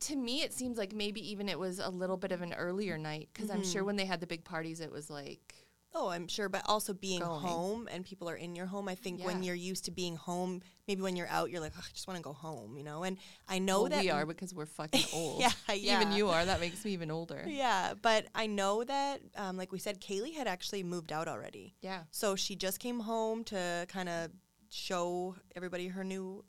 to 0.00 0.16
me, 0.16 0.42
it 0.42 0.52
seems 0.52 0.78
like 0.78 0.92
maybe 0.94 1.20
even 1.30 1.48
it 1.48 1.58
was 1.58 1.78
a 1.78 1.90
little 1.90 2.16
bit 2.16 2.32
of 2.32 2.40
an 2.42 2.54
earlier 2.54 2.96
night 2.96 3.28
because 3.32 3.50
I'm 3.50 3.60
Mm-hmm. 3.60 3.70
sure 3.70 3.84
when 3.84 3.96
they 3.96 4.06
had 4.06 4.20
the 4.20 4.26
big 4.26 4.44
parties, 4.44 4.80
it 4.80 4.90
was 4.90 5.10
like 5.10 5.63
Oh, 5.96 6.08
I'm 6.08 6.26
sure, 6.26 6.48
but 6.48 6.62
also 6.66 6.92
being 6.92 7.20
Going. 7.20 7.40
home 7.40 7.88
and 7.90 8.04
people 8.04 8.28
are 8.28 8.34
in 8.34 8.56
your 8.56 8.66
home. 8.66 8.88
I 8.88 8.96
think 8.96 9.24
when 9.24 9.44
you're 9.44 9.54
used 9.54 9.84
to 9.84 9.92
being 9.92 10.16
home, 10.16 10.60
maybe 10.88 11.02
when 11.02 11.14
you're 11.14 11.28
out, 11.28 11.50
you're 11.50 11.60
like, 11.60 11.72
"Ugh, 11.78 11.84
I 11.86 11.92
just 11.92 12.08
want 12.08 12.18
to 12.18 12.22
go 12.22 12.32
home, 12.32 12.76
you 12.76 12.82
know. 12.82 13.04
And 13.04 13.16
I 13.48 13.60
know 13.60 13.82
well, 13.82 13.90
that 13.90 14.02
we 14.02 14.10
are 14.10 14.26
because 14.26 14.52
we're 14.52 14.66
fucking 14.66 15.04
old. 15.14 15.40
Yeah, 15.40 15.52
Even 15.72 16.12
you 16.12 16.30
are. 16.30 16.44
That 16.44 16.58
makes 16.58 16.84
me 16.84 16.90
even 16.92 17.12
older. 17.12 17.44
Yeah, 17.46 17.94
but 18.02 18.26
I 18.34 18.46
know 18.46 18.82
that, 18.82 19.20
um, 19.36 19.56
like 19.56 19.70
we 19.70 19.78
said, 19.78 20.00
Kaylee 20.00 20.34
had 20.34 20.48
actually 20.48 20.82
moved 20.82 21.12
out 21.12 21.28
already. 21.28 21.74
Yeah. 21.80 22.02
So 22.10 22.34
she 22.34 22.56
just 22.56 22.80
came 22.80 23.00
home 23.00 23.44
to 23.44 23.86
kind 23.88 24.08
of 24.08 24.30
show 24.70 25.36
everybody 25.54 25.88
her 25.88 26.02
new 26.02 26.44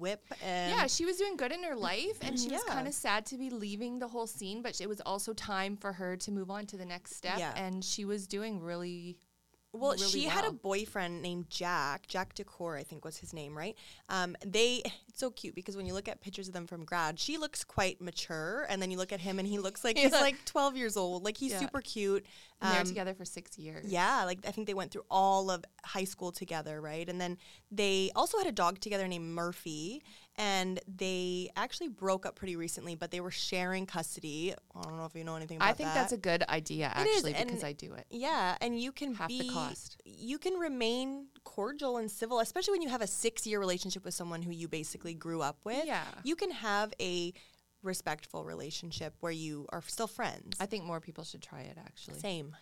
whip. 0.00 0.24
And 0.42 0.72
yeah, 0.74 0.86
she 0.86 1.04
was 1.04 1.16
doing 1.16 1.36
good 1.36 1.52
in 1.52 1.62
her 1.64 1.76
life, 1.76 2.18
and 2.22 2.38
she 2.38 2.48
was 2.48 2.62
kind 2.64 2.88
of 2.88 2.94
sad 2.94 3.26
to 3.26 3.36
be 3.36 3.50
leaving 3.50 3.98
the 3.98 4.08
whole 4.08 4.26
scene. 4.26 4.62
But 4.62 4.80
it 4.80 4.88
was 4.88 5.00
also 5.06 5.32
time 5.32 5.76
for 5.76 5.92
her 5.92 6.16
to 6.16 6.32
move 6.32 6.50
on 6.50 6.66
to 6.66 6.76
the 6.76 6.84
next 6.86 7.16
step, 7.16 7.38
Yeah. 7.38 7.52
and 7.56 7.84
she 7.84 8.04
was 8.04 8.26
doing 8.26 8.60
really. 8.60 9.16
Well, 9.72 9.92
really 9.92 10.06
she 10.08 10.24
had 10.24 10.44
a 10.44 10.50
boyfriend 10.52 11.22
named 11.22 11.48
Jack. 11.48 12.06
Jack 12.08 12.34
DuCoeur, 12.34 12.76
I 12.78 12.82
think 12.82 13.04
was 13.04 13.18
his 13.18 13.32
name, 13.32 13.56
right? 13.56 13.76
Um, 14.08 14.34
they 14.44 14.82
it's 15.06 15.18
so 15.20 15.30
cute 15.30 15.54
because 15.54 15.76
when 15.76 15.86
you 15.86 15.94
look 15.94 16.08
at 16.08 16.20
pictures 16.20 16.48
of 16.48 16.54
them 16.54 16.66
from 16.66 16.84
grad, 16.84 17.20
she 17.20 17.38
looks 17.38 17.62
quite 17.62 18.00
mature, 18.00 18.66
and 18.68 18.82
then 18.82 18.90
you 18.90 18.96
look 18.98 19.12
at 19.12 19.20
him 19.20 19.38
and 19.38 19.46
he 19.46 19.58
looks 19.58 19.84
like 19.84 19.96
he's 19.98 20.12
like 20.12 20.44
twelve 20.44 20.76
years 20.76 20.96
old. 20.96 21.24
Like 21.24 21.36
he's 21.36 21.52
Yeah. 21.52 21.60
super 21.60 21.80
cute. 21.80 22.26
And 22.60 22.72
they're 22.72 22.80
Um, 22.80 22.86
together 22.86 23.14
for 23.14 23.24
six 23.24 23.56
years. 23.58 23.86
Yeah, 23.90 24.24
like 24.24 24.40
I 24.46 24.50
think 24.50 24.66
they 24.66 24.74
went 24.74 24.90
through 24.90 25.04
all 25.10 25.50
of 25.50 25.64
high 25.84 26.04
school 26.04 26.30
together, 26.32 26.80
right? 26.80 27.08
And 27.08 27.20
then 27.20 27.38
they 27.70 28.10
also 28.16 28.36
had 28.38 28.46
a 28.46 28.52
dog 28.52 28.80
together 28.80 29.06
named 29.08 29.26
Murphy, 29.34 30.02
and 30.40 30.80
they 30.96 31.50
actually 31.54 31.88
broke 31.88 32.24
up 32.24 32.34
pretty 32.34 32.56
recently, 32.56 32.94
but 32.94 33.10
they 33.10 33.20
were 33.20 33.30
sharing 33.30 33.84
custody. 33.84 34.54
I 34.74 34.82
don't 34.82 34.96
know 34.96 35.04
if 35.04 35.14
you 35.14 35.22
know 35.22 35.36
anything 35.36 35.58
about 35.58 35.66
that. 35.66 35.70
I 35.70 35.74
think 35.74 35.88
that. 35.90 35.94
that's 35.94 36.12
a 36.12 36.16
good 36.16 36.42
idea 36.48 36.90
It 36.96 37.06
is, 37.06 37.16
actually 37.16 37.44
because 37.44 37.62
I 37.62 37.74
do 37.74 37.92
it. 37.92 38.06
Yeah, 38.10 38.56
and 38.62 38.80
you 38.80 38.90
can 38.90 39.14
Half 39.14 39.28
the 39.28 39.40
be 39.40 39.50
cost. 39.50 40.00
You 40.06 40.38
can 40.38 40.54
remain 40.54 41.26
cordial 41.44 41.98
and 41.98 42.10
civil, 42.10 42.40
especially 42.40 42.72
when 42.72 42.82
you 42.82 42.88
have 42.88 43.02
a 43.02 43.06
six-year 43.06 43.60
relationship 43.60 44.02
with 44.02 44.14
someone 44.14 44.40
who 44.40 44.50
you 44.50 44.66
basically 44.66 45.12
grew 45.12 45.42
up 45.42 45.58
with. 45.64 45.84
Yeah. 45.84 46.04
you 46.24 46.36
can 46.36 46.50
have 46.50 46.94
a 47.00 47.34
respectful 47.82 48.44
relationship 48.44 49.14
where 49.20 49.32
you 49.32 49.66
are 49.70 49.82
still 49.86 50.06
friends. 50.06 50.56
I 50.58 50.64
think 50.64 50.84
more 50.84 51.00
people 51.00 51.24
should 51.24 51.42
try 51.42 51.60
it 51.60 51.76
actually. 51.78 52.18
Same. 52.18 52.56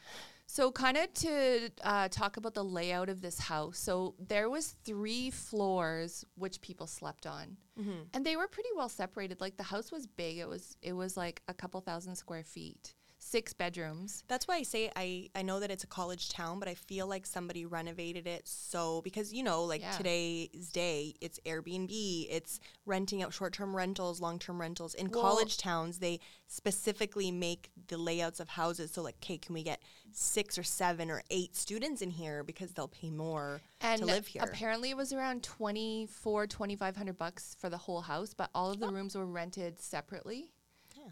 So, 0.51 0.73
kind 0.73 0.97
of 0.97 1.13
to 1.15 1.71
uh, 1.83 2.09
talk 2.09 2.39
about 2.39 2.55
the 2.55 2.65
layout 2.65 3.11
of 3.11 3.21
this 3.21 3.39
house. 3.39 3.79
So, 3.79 4.15
there 4.19 4.49
was 4.49 4.69
three 4.83 5.29
floors 5.31 6.25
which 6.37 6.61
people 6.63 6.87
slept 6.87 7.27
on, 7.27 7.59
Mm-hmm. 7.79 8.05
and 8.15 8.25
they 8.27 8.35
were 8.35 8.49
pretty 8.49 8.71
well 8.75 8.89
separated. 8.89 9.41
Like 9.43 9.57
the 9.59 9.63
house 9.63 9.93
was 9.93 10.07
big; 10.07 10.39
it 10.39 10.49
was 10.49 10.77
it 10.83 10.95
was 10.95 11.17
like 11.19 11.43
a 11.49 11.55
couple 11.55 11.81
thousand 11.83 12.17
square 12.17 12.43
feet. 12.43 12.95
Six 13.31 13.53
bedrooms. 13.53 14.25
That's 14.29 14.49
why 14.49 14.57
I 14.57 14.63
say 14.63 14.91
I, 14.97 15.29
I 15.35 15.43
know 15.43 15.61
that 15.61 15.71
it's 15.71 15.85
a 15.85 15.87
college 15.87 16.31
town, 16.31 16.59
but 16.59 16.69
I 16.69 16.75
feel 16.75 17.07
like 17.07 17.27
somebody 17.27 17.67
renovated 17.67 18.27
it 18.27 18.49
so 18.49 19.03
because 19.03 19.33
you 19.33 19.43
know 19.43 19.65
like 19.65 19.83
Yeah. 19.83 19.93
today's 19.93 20.71
day 20.73 21.15
it's 21.21 21.39
Airbnb, 21.45 21.89
it's 22.31 22.61
renting 22.87 23.23
out 23.23 23.33
short 23.35 23.53
term 23.53 23.77
rentals, 23.77 24.21
long 24.21 24.39
term 24.39 24.61
rentals. 24.61 24.95
In 24.95 25.11
Well- 25.11 25.23
college 25.23 25.59
towns, 25.59 25.99
they 25.99 26.21
specifically 26.47 27.31
make 27.31 27.71
the 27.89 27.99
layouts 27.99 28.41
of 28.41 28.49
houses 28.49 28.91
so 28.93 29.03
like, 29.03 29.17
okay, 29.23 29.37
can 29.39 29.53
we 29.55 29.63
get 29.63 29.83
six 30.13 30.57
or 30.57 30.63
seven 30.63 31.11
or 31.11 31.23
eight 31.31 31.55
students 31.55 32.01
in 32.01 32.11
here 32.11 32.43
because 32.43 32.73
they'll 32.73 32.89
pay 32.89 33.11
more 33.11 33.61
And 33.83 34.01
to 34.01 34.07
live 34.07 34.27
here. 34.27 34.43
apparently 34.43 34.89
it 34.91 34.97
was 34.97 35.13
around 35.13 35.43
24 35.43 36.47
2500 36.47 37.19
bucks 37.19 37.55
for 37.61 37.69
the 37.69 37.77
whole 37.77 38.01
house, 38.01 38.33
but 38.33 38.49
all 38.55 38.71
of 38.71 38.81
the 38.81 38.89
rooms 38.89 39.15
were 39.15 39.27
rented 39.27 39.79
separately. 39.79 40.49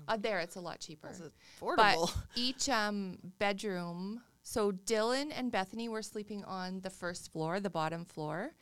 Uh, 0.08 0.16
there 0.16 0.38
it's 0.40 0.56
a 0.56 0.60
lot 0.60 0.80
cheaper. 0.80 1.08
That's 1.08 1.22
But 1.60 1.76
affordable. 1.96 2.16
each 2.34 2.68
um, 2.68 3.18
bedroom, 3.38 4.22
so 4.42 4.72
Dylan 4.72 5.32
and 5.36 5.50
Bethany 5.50 5.88
were 5.88 6.02
sleeping 6.02 6.44
on 6.44 6.80
the 6.80 6.90
first 6.90 7.32
floor, 7.32 7.60
the 7.60 7.70
bottom 7.70 8.04
floor. 8.04 8.52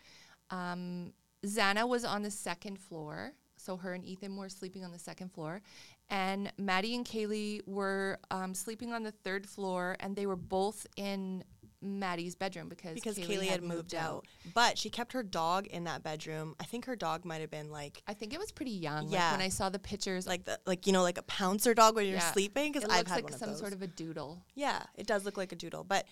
Um, 0.51 1.13
Xana 1.45 1.87
was 1.89 2.05
on 2.05 2.23
the 2.23 2.31
second 2.31 2.79
floor. 2.79 3.33
So 3.57 3.77
her 3.77 3.95
and 3.95 4.05
Ethan 4.05 4.37
were 4.37 4.49
sleeping 4.49 4.85
on 4.85 4.93
the 4.93 4.99
second 4.99 5.33
floor. 5.33 5.63
And 6.11 6.53
Maddie 6.59 6.95
and 6.95 7.05
Kaylee 7.05 7.67
were 7.67 8.19
um, 8.31 8.55
sleeping 8.55 8.93
on 8.93 9.03
the 9.03 9.11
third 9.11 9.47
floor, 9.47 9.97
and 10.01 10.15
they 10.15 10.27
were 10.27 10.37
both 10.37 10.87
in 10.97 11.45
Maddie's 11.85 12.35
bedroom 12.35 12.69
because, 12.69 12.95
because 12.95 13.19
Kaylee, 13.19 13.47
had 13.49 13.63
moved 13.63 13.95
out. 13.95 14.27
But 14.55 14.79
she 14.79 14.91
kept 14.91 15.13
her 15.13 15.23
dog 15.23 15.67
in 15.67 15.85
that 15.85 16.03
bedroom. 16.03 16.55
I 16.59 16.65
think 16.65 16.87
her 16.87 16.97
dog 16.97 17.25
might 17.25 17.41
have 17.41 17.51
been 17.51 17.71
like 17.71 18.03
I 18.09 18.15
think 18.15 18.33
it 18.33 18.39
was 18.39 18.51
pretty 18.51 18.71
young. 18.73 19.09
Yeah. 19.09 19.25
Like 19.31 19.39
when 19.39 19.47
I 19.47 19.49
saw 19.51 19.69
the 19.69 19.79
pictures, 19.79 20.27
like 20.27 20.45
the 20.45 20.59
like 20.67 20.87
you 20.87 20.93
know 20.93 21.03
like 21.03 21.19
a 21.19 21.23
pouncer 21.23 21.75
dog 21.75 21.95
when 21.95 22.07
you're 22.07 22.15
Yeah. 22.17 22.33
sleeping 22.33 22.73
because 22.73 22.89
I've 22.89 22.99
looks 22.99 23.11
had 23.11 23.17
like 23.17 23.25
one 23.25 23.33
of 23.35 23.39
some 23.39 23.51
those. 23.51 23.59
sort 23.59 23.73
of 23.73 23.83
a 23.83 23.87
doodle. 23.87 24.43
Yeah, 24.55 24.83
it 24.97 25.07
does 25.07 25.25
look 25.25 25.37
like 25.37 25.53
a 25.53 25.57
doodle. 25.57 25.85
But 25.85 26.07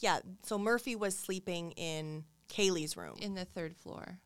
yeah, 0.00 0.20
so 0.44 0.58
Murphy 0.58 0.96
was 0.96 1.16
sleeping 1.18 1.72
in 1.72 2.24
Kaylee's 2.48 2.96
room. 2.96 3.16
in 3.20 3.34
the 3.34 3.44
third 3.44 3.76
floor. 3.76 4.18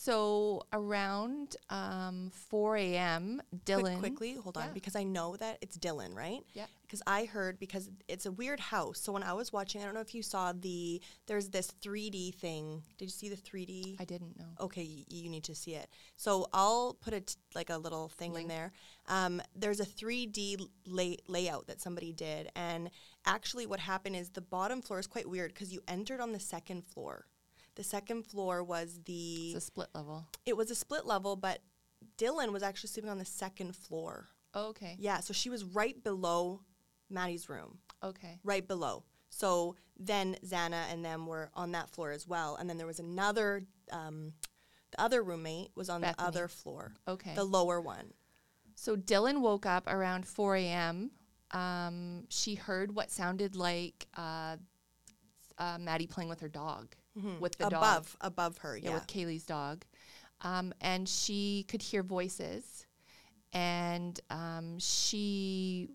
So 0.00 0.62
around 0.72 1.56
um, 1.70 2.30
4 2.30 2.76
a.m., 2.76 3.42
Quick- 3.50 3.64
Dylan. 3.64 3.98
quickly, 3.98 4.34
hold 4.34 4.56
on, 4.56 4.66
Yeah. 4.66 4.72
because 4.72 4.94
I 4.94 5.02
know 5.02 5.36
that 5.36 5.58
it's 5.60 5.76
Dylan, 5.76 6.14
right? 6.14 6.40
Yeah. 6.54 6.66
Because 6.82 7.02
I 7.04 7.24
heard 7.24 7.58
because 7.58 7.90
it's 8.06 8.24
a 8.24 8.30
weird 8.30 8.60
house. 8.60 9.00
So 9.00 9.12
when 9.12 9.24
I 9.24 9.32
was 9.32 9.52
watching, 9.52 9.82
I 9.82 9.84
don't 9.86 9.94
know 9.94 10.00
if 10.00 10.14
you 10.14 10.22
saw 10.22 10.52
the 10.52 11.02
there's 11.26 11.48
this 11.48 11.72
3D 11.82 12.30
thing. 12.36 12.84
Did 12.96 13.06
you 13.06 13.10
see 13.10 13.28
the 13.28 13.36
3D? 13.36 13.96
I 13.98 14.04
didn't 14.04 14.38
know. 14.38 14.46
okay, 14.60 14.84
y- 14.84 15.04
you 15.08 15.28
need 15.28 15.42
to 15.44 15.54
see 15.54 15.74
it. 15.74 15.90
So 16.16 16.46
I'll 16.52 16.94
put 16.94 17.12
it 17.12 17.36
like 17.56 17.68
a 17.68 17.76
little 17.76 18.08
thing 18.08 18.36
in 18.36 18.46
there. 18.46 18.70
Um, 19.06 19.42
there's 19.56 19.80
a 19.80 19.84
3D 19.84 20.58
lay- 20.86 21.18
layout 21.26 21.66
that 21.66 21.80
somebody 21.80 22.12
did, 22.12 22.50
and 22.54 22.88
actually, 23.26 23.66
what 23.66 23.80
happened 23.80 24.14
is 24.16 24.30
the 24.30 24.40
bottom 24.40 24.80
floor 24.80 25.00
is 25.00 25.08
quite 25.08 25.28
weird 25.28 25.52
because 25.52 25.72
you 25.72 25.82
entered 25.88 26.20
on 26.20 26.32
the 26.32 26.40
second 26.40 26.86
floor. 26.86 27.26
The 27.78 27.84
second 27.84 28.24
floor 28.26 28.64
was 28.64 28.98
the 29.04 29.50
It's 29.54 29.56
a 29.64 29.66
split 29.66 29.88
level. 29.94 30.26
it 30.44 30.56
was 30.56 30.68
a 30.68 30.74
split 30.74 31.06
level, 31.06 31.36
but 31.36 31.60
Dylan 32.16 32.52
was 32.52 32.64
actually 32.64 32.88
sleeping 32.88 33.08
on 33.10 33.18
the 33.18 33.24
second 33.24 33.76
floor. 33.76 34.26
Oh, 34.52 34.70
okay. 34.70 34.96
Yeah, 34.98 35.20
so 35.20 35.32
she 35.32 35.48
was 35.48 35.62
right 35.62 36.02
below 36.02 36.62
Maddie's 37.08 37.48
room 37.48 37.78
Okay. 38.02 38.40
right 38.42 38.66
below. 38.66 39.04
So 39.30 39.76
then 39.96 40.36
Xana 40.44 40.90
and 40.90 41.04
them 41.04 41.24
were 41.26 41.50
on 41.54 41.70
that 41.72 41.88
floor 41.88 42.10
as 42.10 42.26
well. 42.26 42.56
And 42.56 42.68
then 42.68 42.78
there 42.78 42.86
was 42.88 42.98
another, 42.98 43.62
um, 43.92 44.32
the 44.90 45.00
other 45.00 45.22
roommate 45.22 45.70
was 45.76 45.88
on 45.88 46.00
the 46.00 46.14
other 46.18 46.48
floor, 46.48 46.94
Okay. 47.06 47.34
the 47.36 47.44
lower 47.44 47.80
one. 47.80 48.12
so 48.74 48.96
Dylan 48.96 49.40
woke 49.40 49.66
up 49.66 49.84
around 49.86 50.26
4 50.26 50.56
a.m. 50.56 51.12
Um, 51.52 52.24
she 52.28 52.56
heard 52.56 52.92
what 52.92 53.12
sounded 53.12 53.54
like 53.54 54.08
uh, 54.16 54.56
uh, 55.58 55.78
Maddie 55.78 56.06
playing 56.08 56.28
with 56.28 56.40
her 56.40 56.48
dog, 56.48 56.94
with 57.40 57.56
the 57.58 57.68
dog. 57.68 57.72
above, 57.72 58.16
above 58.20 58.58
her. 58.58 58.76
yeah, 58.76 58.90
Yeah. 58.90 58.94
with 58.94 59.06
Kaylee's 59.06 59.44
dog. 59.44 59.84
Um, 60.42 60.72
and 60.80 61.08
she 61.08 61.64
could 61.68 61.82
hear 61.82 62.02
voices. 62.02 62.86
And 63.52 64.18
um, 64.30 64.78
she 64.78 65.88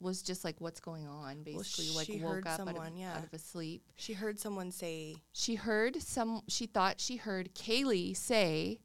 was 0.00 0.22
just 0.22 0.44
like, 0.44 0.60
what's 0.60 0.80
going 0.80 1.06
on? 1.06 1.42
Basically, 1.42 1.90
like 1.94 2.06
she 2.06 2.18
woke 2.18 2.46
up 2.46 2.60
out, 2.60 2.68
of, 2.68 2.96
yeah. 2.96 3.14
out 3.16 3.24
of 3.24 3.32
a 3.32 3.38
sleep. 3.38 3.82
She 3.96 4.12
heard 4.12 4.38
someone 4.38 4.70
say, 4.70 5.16
She 5.32 5.54
heard 5.56 6.00
some, 6.00 6.42
she 6.48 6.66
thought 6.66 7.00
she 7.00 7.16
heard 7.16 7.54
Kaylee 7.54 8.16
say, 8.16 8.80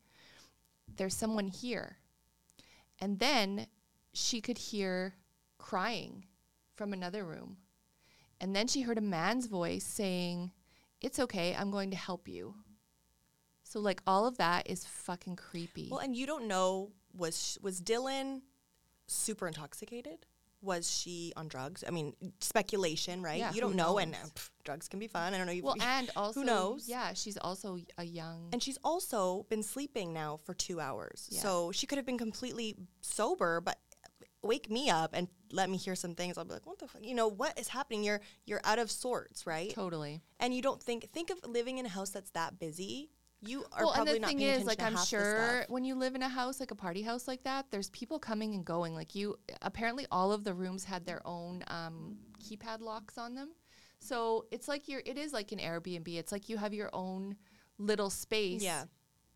There's 0.98 1.14
someone 1.16 1.48
here. 1.48 1.98
And 3.00 3.20
then 3.20 3.68
she 4.14 4.42
could 4.42 4.58
hear 4.58 5.14
crying 5.58 6.26
from 6.76 6.94
another 6.94 7.24
room. 7.24 7.58
And 8.42 8.56
then 8.56 8.68
she 8.68 8.82
heard 8.82 8.98
a 8.98 9.02
man's 9.02 9.48
voice 9.48 9.84
saying, 9.84 10.52
It's 11.02 11.20
okay, 11.20 11.56
I'm 11.58 11.72
going 11.72 11.92
to 11.92 11.98
help 11.98 12.28
you. 12.28 12.56
So, 13.64 13.80
like, 13.80 14.02
all 14.08 14.26
of 14.26 14.38
that 14.38 14.70
is 14.70 14.86
fucking 14.86 15.36
creepy. 15.36 15.90
well, 15.92 16.00
and 16.00 16.16
you 16.16 16.26
don't 16.26 16.48
know, 16.48 16.92
was, 17.16 17.42
sh- 17.42 17.58
was 17.62 17.80
Dylan 17.82 18.42
super 19.08 19.48
intoxicated? 19.48 20.26
Was 20.62 20.92
she 20.92 21.32
on 21.38 21.48
drugs? 21.48 21.86
I 21.88 21.92
mean, 21.92 22.14
speculation, 22.42 23.22
right? 23.22 23.40
Yeah, 23.40 23.54
you 23.54 23.62
don't 23.62 23.76
know, 23.76 23.98
and 23.98 24.14
uh, 24.14 24.18
pff, 24.36 24.50
drugs 24.66 24.90
can 24.90 25.00
be 25.00 25.08
fun. 25.08 25.34
I 25.34 25.38
don't 25.38 25.46
know. 25.46 25.54
You, 25.54 25.64
well, 25.64 25.76
and 25.82 26.10
also, 26.18 26.42
who 26.42 26.46
knows? 26.46 26.90
Yeah, 26.90 27.14
she's 27.14 27.38
also 27.38 27.78
a 27.98 28.04
young. 28.04 28.50
And 28.52 28.62
she's 28.62 28.78
also 28.84 29.46
been 29.50 29.64
sleeping 29.64 30.12
now 30.12 30.38
for 30.44 30.54
two 30.54 30.82
hours. 30.82 31.30
Yeah. 31.32 31.40
So 31.40 31.72
she 31.72 31.88
could 31.88 31.98
have 31.98 32.06
been 32.06 32.18
completely 32.18 32.76
sober, 33.00 33.62
but 33.62 33.78
wake 34.42 34.70
me 34.70 34.90
up 34.90 35.12
and 35.14 35.28
let 35.52 35.70
me 35.70 35.78
hear 35.78 35.96
some 35.96 36.16
things. 36.16 36.38
I'll 36.38 36.46
be 36.46 36.54
like, 36.54 36.66
what 36.66 36.80
the 36.80 36.88
fuck? 36.88 37.04
You 37.04 37.16
know, 37.16 37.28
what 37.28 37.60
is 37.60 37.68
happening? 37.68 38.04
You're 38.04 38.22
you're 38.46 38.62
out 38.64 38.80
of 38.80 38.90
sorts, 38.92 39.46
right? 39.46 39.74
totally. 39.74 40.22
And 40.40 40.54
you 40.54 40.62
don't 40.62 40.82
think 40.82 41.10
think 41.12 41.30
of 41.30 41.40
living 41.48 41.78
in 41.78 41.86
a 41.86 41.90
house 41.90 42.10
that's 42.10 42.32
that 42.32 42.60
busy. 42.60 43.12
You 43.42 43.64
are 43.72 43.86
well, 43.86 43.92
and 43.92 43.96
probably 43.96 44.14
the 44.16 44.20
not 44.20 44.28
thing 44.32 44.42
is, 44.42 44.66
like, 44.66 44.82
I'm 44.82 44.98
sure 44.98 45.64
when 45.70 45.86
you 45.86 45.96
live 45.96 46.14
in 46.14 46.22
a 46.22 46.28
house, 46.28 46.60
like 46.60 46.72
a 46.72 46.76
party 46.76 47.02
house 47.02 47.26
like 47.26 47.44
that, 47.44 47.68
there's 47.72 47.90
people 47.92 48.20
coming 48.20 48.54
and 48.54 48.66
going. 48.66 48.94
Like, 48.94 49.16
you 49.16 49.38
apparently 49.62 50.06
all 50.12 50.34
of 50.34 50.44
the 50.44 50.54
rooms 50.54 50.84
had 50.84 51.06
their 51.06 51.26
own 51.26 51.64
um, 51.68 52.18
keypad 52.44 52.82
locks 52.82 53.18
on 53.18 53.36
them. 53.36 53.52
So 54.00 54.46
it's 54.52 54.68
like 54.68 54.90
you're, 54.90 55.02
it 55.06 55.18
is 55.18 55.32
like 55.32 55.54
an 55.54 55.60
Airbnb. 55.60 56.08
It's 56.08 56.34
like 56.34 56.50
you 56.50 56.58
have 56.58 56.74
your 56.74 56.90
own 56.92 57.38
little 57.78 58.10
space 58.10 58.62
Yeah. 58.62 58.84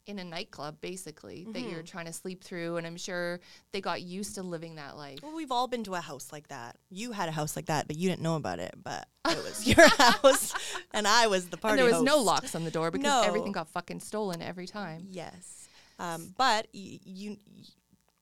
In 0.06 0.20
a 0.20 0.24
nightclub, 0.24 0.82
basically, 0.82 1.48
that 1.52 1.62
you're 1.62 1.82
trying 1.84 2.06
to 2.08 2.14
sleep 2.14 2.44
through. 2.44 2.78
And 2.78 2.86
I'm 2.86 2.98
sure 2.98 3.40
they 3.72 3.80
got 3.82 4.02
used 4.02 4.36
to 4.36 4.44
living 4.44 4.76
that 4.76 4.98
life. 4.98 5.20
Well, 5.24 5.36
we've 5.36 5.52
all 5.52 5.68
been 5.68 5.84
to 5.86 5.96
a 5.96 6.02
house 6.02 6.32
like 6.34 6.50
that. 6.50 6.76
You 6.90 7.12
had 7.14 7.30
a 7.30 7.32
house 7.32 7.56
like 7.56 7.68
that, 7.68 7.88
but 7.88 7.96
you 7.96 8.10
didn't 8.10 8.22
know 8.22 8.36
about 8.36 8.60
it. 8.60 8.74
But 8.84 9.08
it 9.30 9.38
was 9.38 9.66
your 9.66 9.88
house, 9.88 10.54
and 10.92 11.08
I 11.08 11.28
was 11.28 11.48
the 11.50 11.58
party. 11.58 11.80
and 11.80 11.88
there 11.88 11.94
was 11.96 12.04
no 12.04 12.18
locks 12.18 12.54
on 12.56 12.64
the 12.66 12.72
door 12.72 12.92
because 12.92 13.06
No. 13.06 13.22
everything 13.24 13.52
got 13.54 13.70
fucking 13.70 14.02
stolen 14.02 14.42
every 14.42 14.68
time. 14.68 15.06
Yes. 15.10 15.70
Um, 16.00 16.34
but 16.38 16.68
y- 16.74 17.00
you, 17.06 17.38
y- 17.48 17.64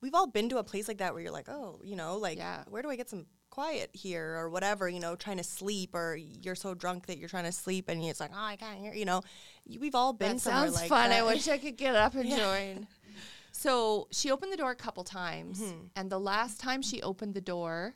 we've 0.00 0.14
all 0.14 0.26
been 0.28 0.48
to 0.50 0.58
a 0.58 0.62
place 0.64 0.86
like 0.86 0.98
that 0.98 1.14
where 1.14 1.22
you're 1.22 1.32
like, 1.32 1.48
oh, 1.48 1.80
you 1.82 1.96
know, 1.96 2.16
like, 2.18 2.38
Yeah. 2.38 2.62
where 2.68 2.82
do 2.82 2.90
I 2.90 2.96
get 2.96 3.08
some 3.10 3.26
quiet 3.52 3.90
here 3.92 4.34
or 4.36 4.50
whatever, 4.50 4.88
you 4.88 4.98
know, 4.98 5.14
trying 5.14 5.36
to 5.36 5.44
sleep 5.44 5.94
or 5.94 6.16
you're 6.16 6.54
so 6.56 6.74
drunk 6.74 7.06
that 7.06 7.18
you're 7.18 7.28
trying 7.28 7.44
to 7.44 7.52
sleep 7.52 7.88
and 7.88 8.02
it's 8.02 8.18
like, 8.18 8.32
oh, 8.34 8.42
I 8.42 8.56
can't 8.56 8.78
hear, 8.80 8.92
you 8.94 9.04
know. 9.04 9.22
We've 9.78 9.94
all 9.94 10.12
been 10.12 10.32
That 10.32 10.40
somewhere 10.40 10.62
sounds 10.64 10.74
like 10.76 10.88
fun. 10.88 11.10
that. 11.10 11.20
I 11.20 11.22
wish 11.24 11.46
I 11.48 11.58
could 11.58 11.76
get 11.76 11.94
up 11.94 12.14
and 12.16 12.28
join. 12.44 12.86
So 13.52 14.08
she 14.10 14.30
opened 14.32 14.52
the 14.52 14.56
door 14.56 14.70
a 14.70 14.74
couple 14.74 15.04
times, 15.04 15.60
Mm-hmm. 15.60 15.84
and 15.94 16.10
the 16.10 16.18
last 16.18 16.58
time 16.58 16.82
she 16.82 17.00
opened 17.02 17.34
the 17.34 17.40
door, 17.42 17.94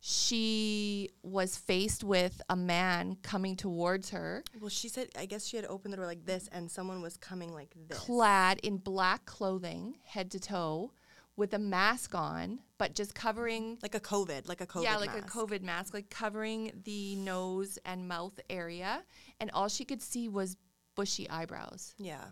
she 0.00 1.08
was 1.22 1.56
faced 1.56 2.02
with 2.04 2.40
a 2.48 2.56
man 2.56 3.16
coming 3.22 3.56
towards 3.56 4.10
her, 4.10 4.42
well, 4.60 4.68
she 4.68 4.88
said, 4.88 5.08
I 5.18 5.26
guess 5.26 5.44
she 5.46 5.56
had 5.56 5.66
opened 5.66 5.92
the 5.92 5.96
door 5.96 6.06
like 6.06 6.24
this 6.24 6.48
and 6.52 6.70
someone 6.70 7.02
was 7.02 7.16
coming 7.16 7.52
like 7.52 7.72
this. 7.88 7.98
clad 7.98 8.58
in 8.62 8.76
black 8.78 9.24
clothing, 9.24 9.96
head 10.04 10.30
to 10.32 10.40
toe, 10.40 10.92
with 11.38 11.54
a 11.54 11.58
mask 11.58 12.14
on, 12.16 12.58
but 12.78 12.94
just 12.94 13.14
covering. 13.14 13.78
like 13.80 13.94
a 13.94 14.00
COVID, 14.00 14.48
like 14.48 14.60
a 14.60 14.66
COVID 14.66 14.82
yeah, 14.82 14.96
like 14.96 15.14
mask. 15.14 15.34
a 15.34 15.38
COVID 15.38 15.62
mask, 15.62 15.94
like 15.94 16.10
covering 16.10 16.72
the 16.84 17.14
nose 17.16 17.78
and 17.86 18.08
mouth 18.08 18.38
area, 18.50 19.04
and 19.40 19.48
all 19.52 19.68
she 19.68 19.84
could 19.84 20.02
see 20.02 20.28
was 20.28 20.56
bushy 20.96 21.30
eyebrows. 21.30 21.94
Yeah. 21.96 22.24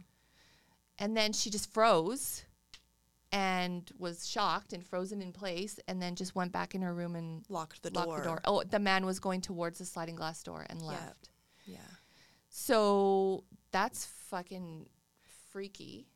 And 0.98 1.16
then 1.16 1.32
she 1.32 1.50
just 1.50 1.72
froze 1.72 2.44
and 3.30 3.88
was 3.96 4.28
shocked 4.28 4.72
and 4.72 4.84
frozen 4.84 5.22
in 5.22 5.32
place 5.32 5.78
and 5.86 6.02
then 6.02 6.16
just 6.16 6.34
went 6.34 6.50
back 6.52 6.74
in 6.74 6.82
her 6.82 6.92
room 6.94 7.14
and 7.14 7.44
Locked 7.48 7.82
the 7.84 7.90
locked 7.90 8.08
door. 8.08 8.18
the 8.18 8.24
door. 8.24 8.40
Oh, 8.44 8.62
the 8.64 8.78
man 8.80 9.06
was 9.06 9.20
going 9.20 9.40
towards 9.40 9.78
the 9.78 9.84
sliding 9.84 10.16
glass 10.16 10.42
door 10.42 10.66
and 10.68 10.80
Yeah. 10.80 10.86
left. 10.88 11.30
Yeah. 11.64 11.78
So 12.48 13.44
that's 13.70 14.04
fucking 14.06 14.88
freaky. 15.50 16.08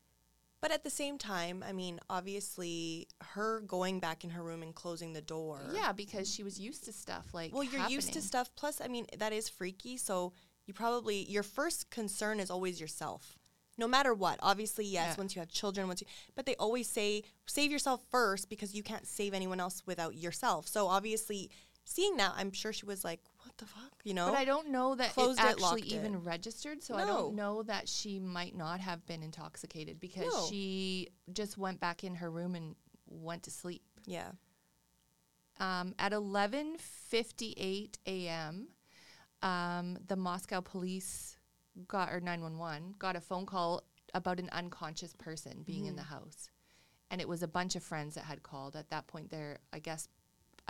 But 0.61 0.73
at 0.73 0.85
the 0.85 0.91
same 0.91 1.17
time, 1.17 1.65
I 1.67 1.73
mean, 1.73 2.01
obviously, 2.11 3.09
her 3.21 3.61
going 3.61 3.99
back 3.99 4.25
in 4.25 4.31
her 4.31 4.43
room 4.43 4.63
and 4.63 4.75
closing 4.75 5.15
the 5.15 5.23
door. 5.23 5.63
Yeah, 5.73 5.93
because 5.93 6.31
she 6.33 6.43
was 6.43 6.61
used 6.61 6.85
to 6.85 6.93
stuff 6.93 7.33
like 7.33 7.55
Well, 7.55 7.65
you're 7.65 7.89
used 7.89 8.13
to 8.13 8.21
stuff. 8.21 8.51
Plus, 8.57 8.81
I 8.81 8.89
mean, 8.89 9.07
that 9.19 9.33
is 9.33 9.49
freaky. 9.49 9.97
So 9.97 10.35
you 10.67 10.75
probably 10.75 11.25
your 11.25 11.43
first 11.43 11.91
concern 11.91 12.41
is 12.41 12.51
always 12.51 12.79
yourself, 12.79 13.39
no 13.79 13.89
matter 13.89 14.13
what. 14.13 14.39
Obviously, 14.43 14.85
yes. 14.85 15.13
Yeah. 15.13 15.15
Once 15.17 15.35
you 15.35 15.41
have 15.41 15.49
children, 15.49 15.89
once 15.89 16.03
you, 16.03 16.07
but 16.35 16.45
they 16.45 16.57
always 16.57 16.89
say 16.89 17.23
save 17.47 17.73
yourself 17.73 18.03
first 18.11 18.51
because 18.51 18.75
you 18.75 18.83
can't 18.83 19.07
save 19.07 19.33
anyone 19.33 19.61
else 19.61 19.83
without 19.87 20.15
yourself. 20.15 20.69
So 20.69 20.89
obviously, 20.89 21.51
seeing 21.85 22.19
that, 22.19 22.35
I'm 22.37 22.53
sure 22.53 22.75
she 22.75 22.85
was 22.85 23.03
like, 23.03 23.21
"What 23.39 23.40
the 23.61 23.67
fuck?" 23.67 23.93
You 24.05 24.15
know. 24.15 24.27
But 24.27 24.37
I 24.39 24.45
don't 24.45 24.69
know 24.71 24.95
that 24.97 25.13
Closed 25.13 25.39
it 25.39 25.45
it, 25.45 25.47
actually 25.51 25.83
locked 25.83 25.93
even 25.93 26.15
it. 26.17 26.19
registered, 26.19 26.83
so 26.83 26.97
I 26.97 27.05
don't 27.07 27.35
know 27.37 27.63
that 27.63 27.89
she 27.89 28.19
might 28.19 28.57
not 28.57 28.81
have 28.81 29.07
been 29.07 29.23
intoxicated 29.23 30.01
because 30.01 30.33
No. 30.33 30.47
she 30.51 31.09
just 31.33 31.57
went 31.57 31.79
back 31.81 32.03
in 32.05 32.17
her 32.17 32.31
room 32.31 32.55
and 32.57 32.75
went 33.07 33.45
to 33.45 33.51
sleep. 33.51 33.83
yeah. 34.07 34.33
Um, 35.59 35.95
at 35.99 36.13
11:58 36.13 37.99
a.m., 38.07 38.69
um, 39.43 39.99
the 40.07 40.17
Moscow 40.17 40.61
police 40.63 41.37
got 41.87 42.13
or 42.13 42.21
911 42.21 42.95
got 42.99 43.15
a 43.17 43.21
phone 43.21 43.47
call 43.47 43.83
about 44.15 44.41
an 44.41 44.49
unconscious 44.53 45.15
person 45.15 45.63
being 45.63 45.87
in 45.87 45.97
the 45.97 46.03
house, 46.05 46.49
and 47.11 47.21
it 47.21 47.29
was 47.29 47.43
a 47.43 47.49
bunch 47.49 47.77
of 47.77 47.83
friends 47.83 48.15
that 48.15 48.25
had 48.25 48.43
called. 48.43 48.75
At 48.75 48.91
that 48.91 49.07
point, 49.07 49.31
there, 49.31 49.59
I 49.73 49.79
guess, 49.79 50.09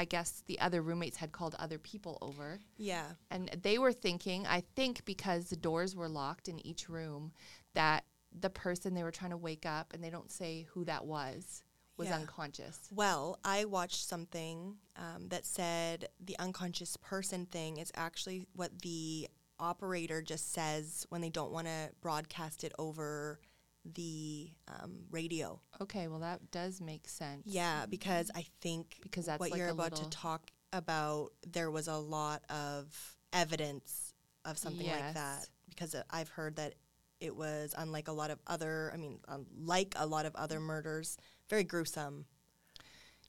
I 0.00 0.06
guess 0.06 0.42
the 0.46 0.58
other 0.60 0.80
roommates 0.80 1.18
had 1.18 1.30
called 1.30 1.54
other 1.58 1.78
people 1.78 2.16
over. 2.22 2.58
Yeah. 2.78 3.04
And 3.30 3.50
they 3.62 3.76
were 3.76 3.92
thinking, 3.92 4.46
I 4.46 4.62
think 4.74 5.04
because 5.04 5.50
the 5.50 5.56
doors 5.56 5.94
were 5.94 6.08
locked 6.08 6.48
in 6.48 6.64
each 6.66 6.88
room, 6.88 7.32
that 7.74 8.04
the 8.32 8.48
person 8.48 8.94
they 8.94 9.02
were 9.02 9.10
trying 9.10 9.32
to 9.32 9.36
wake 9.36 9.66
up, 9.66 9.92
and 9.92 10.02
they 10.02 10.08
don't 10.08 10.30
say 10.32 10.66
who 10.72 10.86
that 10.86 11.04
was, 11.04 11.62
was 11.98 12.08
Yeah. 12.08 12.16
unconscious. 12.16 12.78
Well, 12.90 13.38
I 13.44 13.66
watched 13.66 14.08
something 14.08 14.76
um, 14.96 15.28
that 15.28 15.44
said 15.44 16.08
the 16.18 16.38
unconscious 16.38 16.96
person 16.96 17.44
thing 17.44 17.76
is 17.76 17.92
actually 17.94 18.46
what 18.54 18.78
the 18.80 19.28
operator 19.58 20.22
just 20.22 20.54
says 20.54 21.04
when 21.10 21.20
they 21.20 21.28
don't 21.28 21.52
want 21.52 21.66
to 21.66 21.90
broadcast 22.00 22.64
it 22.64 22.72
over 22.78 23.38
the 23.84 24.50
um, 24.68 25.04
radio. 25.10 25.60
Okay, 25.80 26.08
well, 26.08 26.20
that 26.20 26.50
does 26.50 26.80
make 26.80 27.08
sense. 27.08 27.42
Yeah, 27.46 27.86
because 27.86 28.30
I 28.34 28.46
think 28.60 28.98
Because 29.02 29.26
that's 29.26 29.40
what 29.40 29.50
like 29.50 29.58
you're 29.58 29.68
about 29.68 29.96
to 29.96 30.08
talk 30.10 30.50
about, 30.72 31.30
there 31.46 31.70
was 31.70 31.88
a 31.88 31.96
lot 31.96 32.42
of 32.50 33.16
evidence 33.32 34.14
of 34.44 34.58
something 34.58 34.86
like 34.86 35.14
that. 35.14 35.46
Because 35.68 35.94
uh, 35.94 36.02
I've 36.10 36.28
heard 36.28 36.56
that 36.56 36.74
it 37.20 37.34
was 37.34 37.74
unlike 37.76 38.08
a 38.08 38.12
lot 38.12 38.30
of 38.30 38.38
other, 38.46 38.90
I 38.94 38.96
mean, 38.96 39.18
um, 39.28 39.46
like 39.64 39.94
a 39.96 40.06
lot 40.06 40.26
of 40.26 40.34
other 40.36 40.58
murders, 40.60 41.16
very 41.48 41.64
gruesome. 41.64 42.24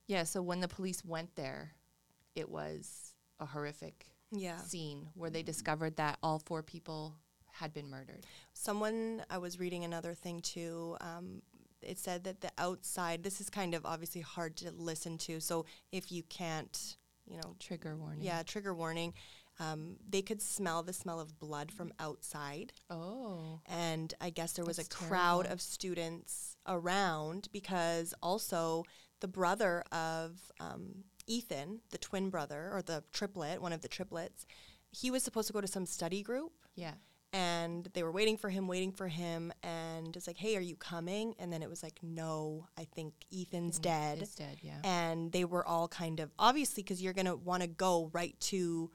Yeah, 0.08 0.24
so 0.24 0.42
when 0.42 0.60
the 0.60 0.68
police 0.68 1.04
went 1.06 1.36
there, 1.36 1.74
it 2.36 2.50
was 2.50 3.14
a 3.40 3.46
horrific 3.46 4.08
Yeah. 4.32 4.58
scene 4.62 5.10
where 5.14 5.30
they 5.30 5.44
discovered 5.44 5.98
that 5.98 6.18
all 6.24 6.40
four 6.40 6.64
people 6.64 7.16
had 7.54 7.74
been 7.74 7.90
murdered. 7.90 8.26
Someone, 8.54 9.24
I 9.30 9.38
was 9.38 9.60
reading 9.60 9.84
another 9.84 10.14
thing 10.14 10.40
too. 10.42 10.98
Um, 11.02 11.42
it 11.82 11.98
said 11.98 12.24
that 12.26 12.42
the 12.42 12.52
outside, 12.58 13.24
this 13.24 13.42
is 13.42 13.50
kind 13.50 13.74
of 13.74 13.86
obviously 13.86 14.22
hard 14.22 14.56
to 14.58 14.72
listen 14.72 15.18
to. 15.20 15.40
So 15.40 15.66
if 15.92 16.12
you 16.12 16.24
can't, 16.24 16.96
you 17.26 17.38
know, 17.38 17.56
Trigger 17.60 17.96
warning. 17.98 18.22
yeah, 18.22 18.44
trigger 18.44 18.74
warning, 18.74 19.14
um, 19.60 19.98
they 20.10 20.22
could 20.22 20.42
smell 20.42 20.82
the 20.84 20.94
smell 20.94 21.20
of 21.20 21.40
blood 21.40 21.72
from 21.72 21.92
outside. 22.00 22.74
Oh. 22.90 23.60
And 23.68 24.14
I 24.22 24.30
guess 24.30 24.54
there 24.54 24.66
was 24.66 24.78
That's 24.78 24.88
a 24.88 24.92
crowd 25.08 25.44
terrible. 25.44 25.54
of 25.54 25.62
students 25.62 26.56
around 26.68 27.48
because 27.52 28.14
also 28.22 28.84
the 29.20 29.28
brother 29.28 29.84
of 29.92 30.40
um, 30.60 31.04
Ethan, 31.28 31.82
the 31.92 31.98
twin 31.98 32.30
brother 32.30 32.70
or 32.74 32.82
the 32.82 33.04
triplet, 33.14 33.62
one 33.62 33.74
of 33.74 33.82
the 33.82 33.88
triplets, 33.88 34.46
he 34.92 35.10
was 35.12 35.24
supposed 35.24 35.48
to 35.48 35.54
go 35.54 35.62
to 35.62 35.68
some 35.68 35.86
study 35.86 36.22
group 36.22 36.52
Yeah. 36.76 36.94
And 37.34 37.88
they 37.94 38.04
were 38.04 38.12
waiting 38.12 38.38
for 38.38 38.50
him, 38.50 38.68
waiting 38.68 38.92
for 38.92 39.08
him, 39.08 39.52
and 39.64 40.16
it's 40.16 40.28
like, 40.28 40.38
"Hey, 40.38 40.56
are 40.58 40.62
you 40.62 40.76
coming?" 40.76 41.34
And 41.40 41.52
then 41.52 41.62
it 41.62 41.70
was 41.70 41.82
like, 41.84 42.00
"No, 42.04 42.68
I 42.78 42.86
think 42.86 43.14
Ethan's 43.34 43.80
dead." 43.80 44.22
It's 44.22 44.36
dead, 44.36 44.58
yeah. 44.62 44.80
And 44.84 45.32
they 45.32 45.46
were 45.46 45.66
all 45.66 45.88
kind 45.88 46.20
of 46.20 46.32
obviously 46.38 46.84
because 46.84 47.02
you're 47.02 47.14
gonna 47.14 47.36
want 47.36 47.62
to 47.64 47.68
go 47.68 48.10
right 48.14 48.38
to 48.42 48.92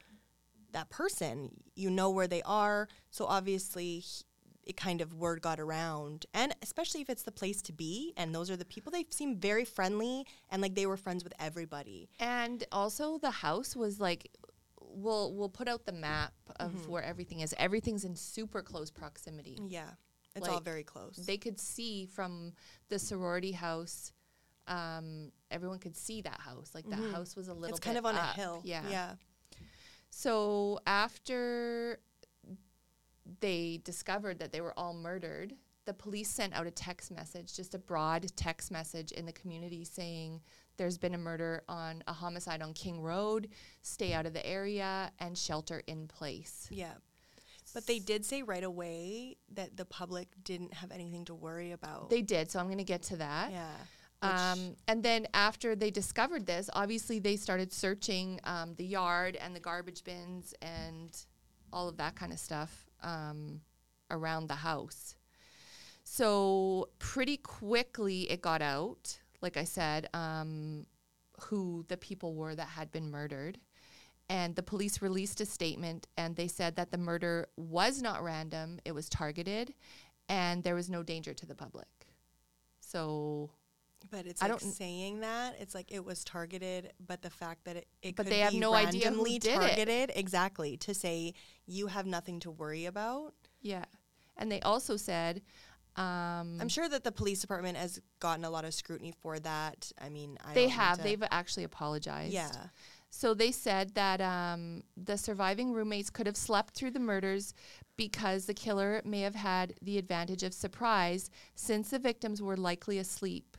that 0.71 0.89
person. 0.89 1.63
You 1.75 1.89
know 1.89 2.09
where 2.09 2.27
they 2.27 2.41
are, 2.43 2.87
so 3.09 3.25
obviously 3.25 3.99
he- 3.99 4.23
it 4.65 4.75
kind 4.75 4.99
of 4.99 5.13
word 5.13 5.41
got 5.41 5.61
around, 5.61 6.25
and 6.33 6.53
especially 6.61 6.99
if 6.99 7.09
it's 7.09 7.23
the 7.23 7.31
place 7.31 7.61
to 7.61 7.71
be, 7.71 8.11
and 8.17 8.35
those 8.35 8.51
are 8.51 8.57
the 8.57 8.65
people. 8.65 8.91
They 8.91 9.05
seem 9.09 9.37
very 9.37 9.63
friendly 9.63 10.27
and 10.49 10.61
like 10.61 10.75
they 10.75 10.85
were 10.85 10.97
friends 10.97 11.23
with 11.23 11.31
everybody. 11.39 12.09
And 12.19 12.65
also 12.69 13.17
the 13.17 13.31
house 13.31 13.77
was 13.77 14.01
like 14.01 14.29
we'll 14.89 15.33
we'll 15.33 15.49
put 15.49 15.67
out 15.67 15.85
the 15.85 15.91
map 15.91 16.33
of 16.59 16.71
Mm-hmm. 16.71 16.91
where 16.91 17.03
everything 17.03 17.41
is. 17.41 17.53
Everything's 17.57 18.03
in 18.05 18.15
super 18.15 18.61
close 18.61 18.89
proximity. 18.91 19.59
Yeah, 19.67 19.89
it's 20.35 20.47
all 20.47 20.59
very 20.59 20.83
close. 20.83 21.15
They 21.17 21.37
could 21.37 21.59
see 21.59 22.05
from 22.05 22.53
the 22.89 22.99
sorority 22.99 23.51
house 23.51 24.11
um, 24.67 25.31
everyone 25.49 25.79
could 25.79 25.95
see 25.95 26.21
that 26.21 26.41
house. 26.41 26.71
Like 26.75 26.89
that 26.89 26.99
house 27.13 27.35
was 27.35 27.47
a 27.47 27.53
little 27.53 27.67
Mm-hmm. 27.67 27.71
it's 27.75 27.79
kind 27.79 27.97
of 27.97 28.05
on 28.05 28.15
a 28.15 28.25
hill. 28.33 28.61
Yeah. 28.65 28.81
yeah. 28.89 29.11
So 30.09 30.79
after 30.85 31.99
they 33.39 33.79
discovered 33.83 34.39
that 34.39 34.51
they 34.51 34.61
were 34.61 34.77
all 34.77 34.93
murdered, 34.93 35.53
the 35.85 35.93
police 35.93 36.29
sent 36.29 36.53
out 36.53 36.67
a 36.67 36.71
text 36.71 37.11
message, 37.11 37.55
just 37.55 37.73
a 37.75 37.79
broad 37.79 38.25
text 38.35 38.71
message 38.71 39.11
in 39.11 39.25
the 39.25 39.31
community 39.33 39.83
saying 39.85 40.41
there's 40.77 40.97
been 40.97 41.13
a 41.13 41.17
murder 41.17 41.63
on 41.67 42.03
a 42.07 42.13
homicide 42.13 42.61
on 42.61 42.73
King 42.73 43.01
Road, 43.01 43.49
stay 43.81 44.13
out 44.13 44.25
of 44.25 44.33
the 44.33 44.45
area 44.45 45.11
and 45.19 45.37
shelter 45.37 45.83
in 45.87 46.07
place. 46.07 46.67
Yeah. 46.71 46.93
But 47.73 47.85
they 47.85 47.99
did 47.99 48.25
say 48.25 48.43
right 48.43 48.63
away 48.63 49.37
that 49.53 49.75
the 49.75 49.85
public 49.85 50.29
didn't 50.43 50.73
have 50.73 50.91
anything 50.91 51.25
to 51.25 51.35
worry 51.35 51.73
about. 51.73 52.09
They 52.09 52.21
did, 52.21 52.49
so 52.49 52.59
I'm 52.59 52.67
going 52.67 52.77
to 52.77 52.83
get 52.83 53.03
to 53.03 53.17
that. 53.17 53.51
yeah. 53.51 53.73
Um, 54.21 54.75
and 54.87 55.03
then 55.03 55.27
after 55.33 55.75
they 55.75 55.91
discovered 55.91 56.45
this, 56.47 56.69
obviously 56.73 57.19
they 57.19 57.35
started 57.35 57.71
searching 57.71 58.39
um, 58.45 58.73
the 58.75 58.85
yard 58.85 59.35
and 59.35 59.55
the 59.55 59.59
garbage 59.59 60.03
bins 60.03 60.55
and 60.61 61.15
all 61.71 61.87
of 61.87 61.97
that 61.97 62.15
kind 62.15 62.33
of 62.33 62.39
stuff 62.39 62.87
um, 63.03 63.61
around 64.09 64.47
the 64.47 64.55
house. 64.55 65.15
So 66.03 66.89
pretty 66.99 67.37
quickly 67.37 68.31
it 68.31 68.41
got 68.41 68.61
out, 68.61 69.19
like 69.41 69.57
I 69.57 69.63
said, 69.63 70.09
um, 70.13 70.85
who 71.41 71.85
the 71.87 71.97
people 71.97 72.33
were 72.35 72.55
that 72.55 72.67
had 72.69 72.91
been 72.91 73.09
murdered. 73.11 73.59
And 74.29 74.55
the 74.55 74.63
police 74.63 75.01
released 75.01 75.39
a 75.39 75.45
statement 75.45 76.07
and 76.17 76.35
they 76.35 76.47
said 76.49 76.75
that 76.75 76.91
the 76.91 76.97
murder 76.97 77.47
was 77.55 78.01
not 78.01 78.23
random, 78.23 78.79
it 78.83 78.91
was 78.93 79.07
targeted, 79.07 79.73
and 80.27 80.63
there 80.63 80.75
was 80.75 80.89
no 80.89 81.01
danger 81.01 81.33
to 81.33 81.45
the 81.45 81.55
public. 81.55 81.87
So 82.79 83.51
But 84.11 84.25
it's 84.25 84.41
I 84.41 84.47
like 84.47 84.59
don't- 84.59 84.69
saying 84.71 85.21
that 85.21 85.55
it's 85.59 85.73
like 85.75 85.91
it 85.91 86.03
was 86.03 86.23
targeted, 86.23 86.91
but 87.05 87.21
the 87.21 87.29
fact 87.29 87.63
that 87.65 87.77
it, 87.77 87.87
it 88.01 88.15
But 88.15 88.25
could 88.25 88.33
they 88.33 88.39
have 88.39 88.51
be 88.51 88.59
no 88.59 88.73
idea 88.73 89.11
who 89.11 89.23
did 89.25 89.45
it. 89.45 89.53
targeted 89.55 90.11
exactly 90.15 90.77
to 90.77 90.93
say 90.93 91.33
you 91.65 91.87
have 91.87 92.05
nothing 92.05 92.39
to 92.41 92.51
worry 92.51 92.85
about. 92.85 93.33
Yeah. 93.61 93.85
And 94.35 94.51
they 94.51 94.61
also 94.61 94.97
said, 94.97 95.41
um, 95.97 96.59
I'm 96.61 96.69
sure 96.69 96.87
that 96.87 97.03
the 97.03 97.11
police 97.11 97.41
department 97.41 97.75
has 97.75 97.99
gotten 98.19 98.45
a 98.45 98.49
lot 98.49 98.65
of 98.65 98.73
scrutiny 98.73 99.13
for 99.19 99.39
that. 99.39 99.91
I 99.99 100.09
mean, 100.09 100.37
I 100.45 100.53
they 100.53 100.67
have. 100.67 101.01
They've 101.01 101.23
actually 101.31 101.63
apologized. 101.63 102.31
yeah, 102.31 102.51
So 103.09 103.33
they 103.33 103.51
said 103.51 103.95
that 103.95 104.21
um, 104.21 104.83
the 104.95 105.17
surviving 105.17 105.73
roommates 105.73 106.11
could 106.11 106.27
have 106.27 106.37
slept 106.37 106.75
through 106.75 106.91
the 106.91 106.99
murders 106.99 107.55
because 107.95 108.45
the 108.45 108.53
killer 108.53 109.01
may 109.05 109.21
have 109.21 109.33
had 109.33 109.73
the 109.81 109.97
advantage 109.97 110.43
of 110.43 110.53
surprise 110.53 111.31
since 111.55 111.89
the 111.89 111.99
victims 111.99 112.43
were 112.43 112.57
likely 112.57 112.99
asleep. 112.99 113.57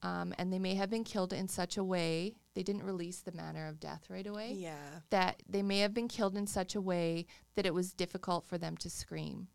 Um, 0.00 0.32
and 0.38 0.52
they 0.52 0.58
may 0.58 0.74
have 0.74 0.90
been 0.90 1.02
killed 1.02 1.32
in 1.32 1.48
such 1.48 1.78
a 1.78 1.82
way, 1.82 2.34
they 2.54 2.62
didn't 2.62 2.84
release 2.84 3.20
the 3.20 3.32
manner 3.32 3.66
of 3.66 3.80
death 3.80 4.10
right 4.10 4.26
away, 4.26 4.52
yeah, 4.52 4.76
that 5.08 5.42
they 5.48 5.62
may 5.62 5.78
have 5.78 5.94
been 5.94 6.08
killed 6.08 6.36
in 6.36 6.46
such 6.46 6.74
a 6.74 6.80
way 6.80 7.24
that 7.54 7.64
it 7.64 7.72
was 7.72 7.94
difficult 7.94 8.44
for 8.44 8.58
them 8.58 8.76
to 8.76 8.90
scream. 8.90 9.48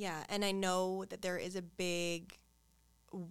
Yeah. 0.00 0.24
And 0.30 0.42
I 0.46 0.50
know 0.50 1.04
that 1.10 1.20
there 1.20 1.36
is 1.36 1.56
a 1.56 1.62
big 1.62 2.38
w- 3.12 3.28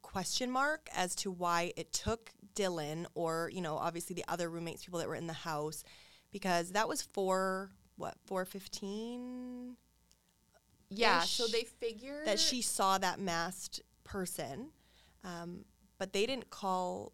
question 0.00 0.50
mark 0.50 0.88
as 0.96 1.14
to 1.16 1.30
why 1.30 1.74
it 1.76 1.92
took 1.92 2.30
Dylan 2.54 3.04
or 3.14 3.50
you 3.52 3.60
know 3.60 3.76
obviously 3.76 4.14
the 4.14 4.24
other 4.26 4.48
roommates, 4.48 4.86
people 4.86 4.98
that 5.00 5.06
were 5.08 5.14
in 5.14 5.26
the 5.26 5.34
house, 5.34 5.84
because 6.32 6.72
that 6.72 6.88
was 6.88 7.02
four 7.02 7.72
what 7.96 8.14
four 8.24 8.46
fifteen 8.46 9.76
Yeah, 10.88 11.20
so 11.20 11.46
they 11.46 11.64
figured 11.64 12.26
that 12.26 12.40
she 12.40 12.62
saw 12.62 12.96
that 12.96 13.20
masked 13.20 13.82
person, 14.02 14.70
um, 15.24 15.66
but 15.98 16.14
they 16.14 16.24
didn't 16.24 16.48
call 16.48 17.12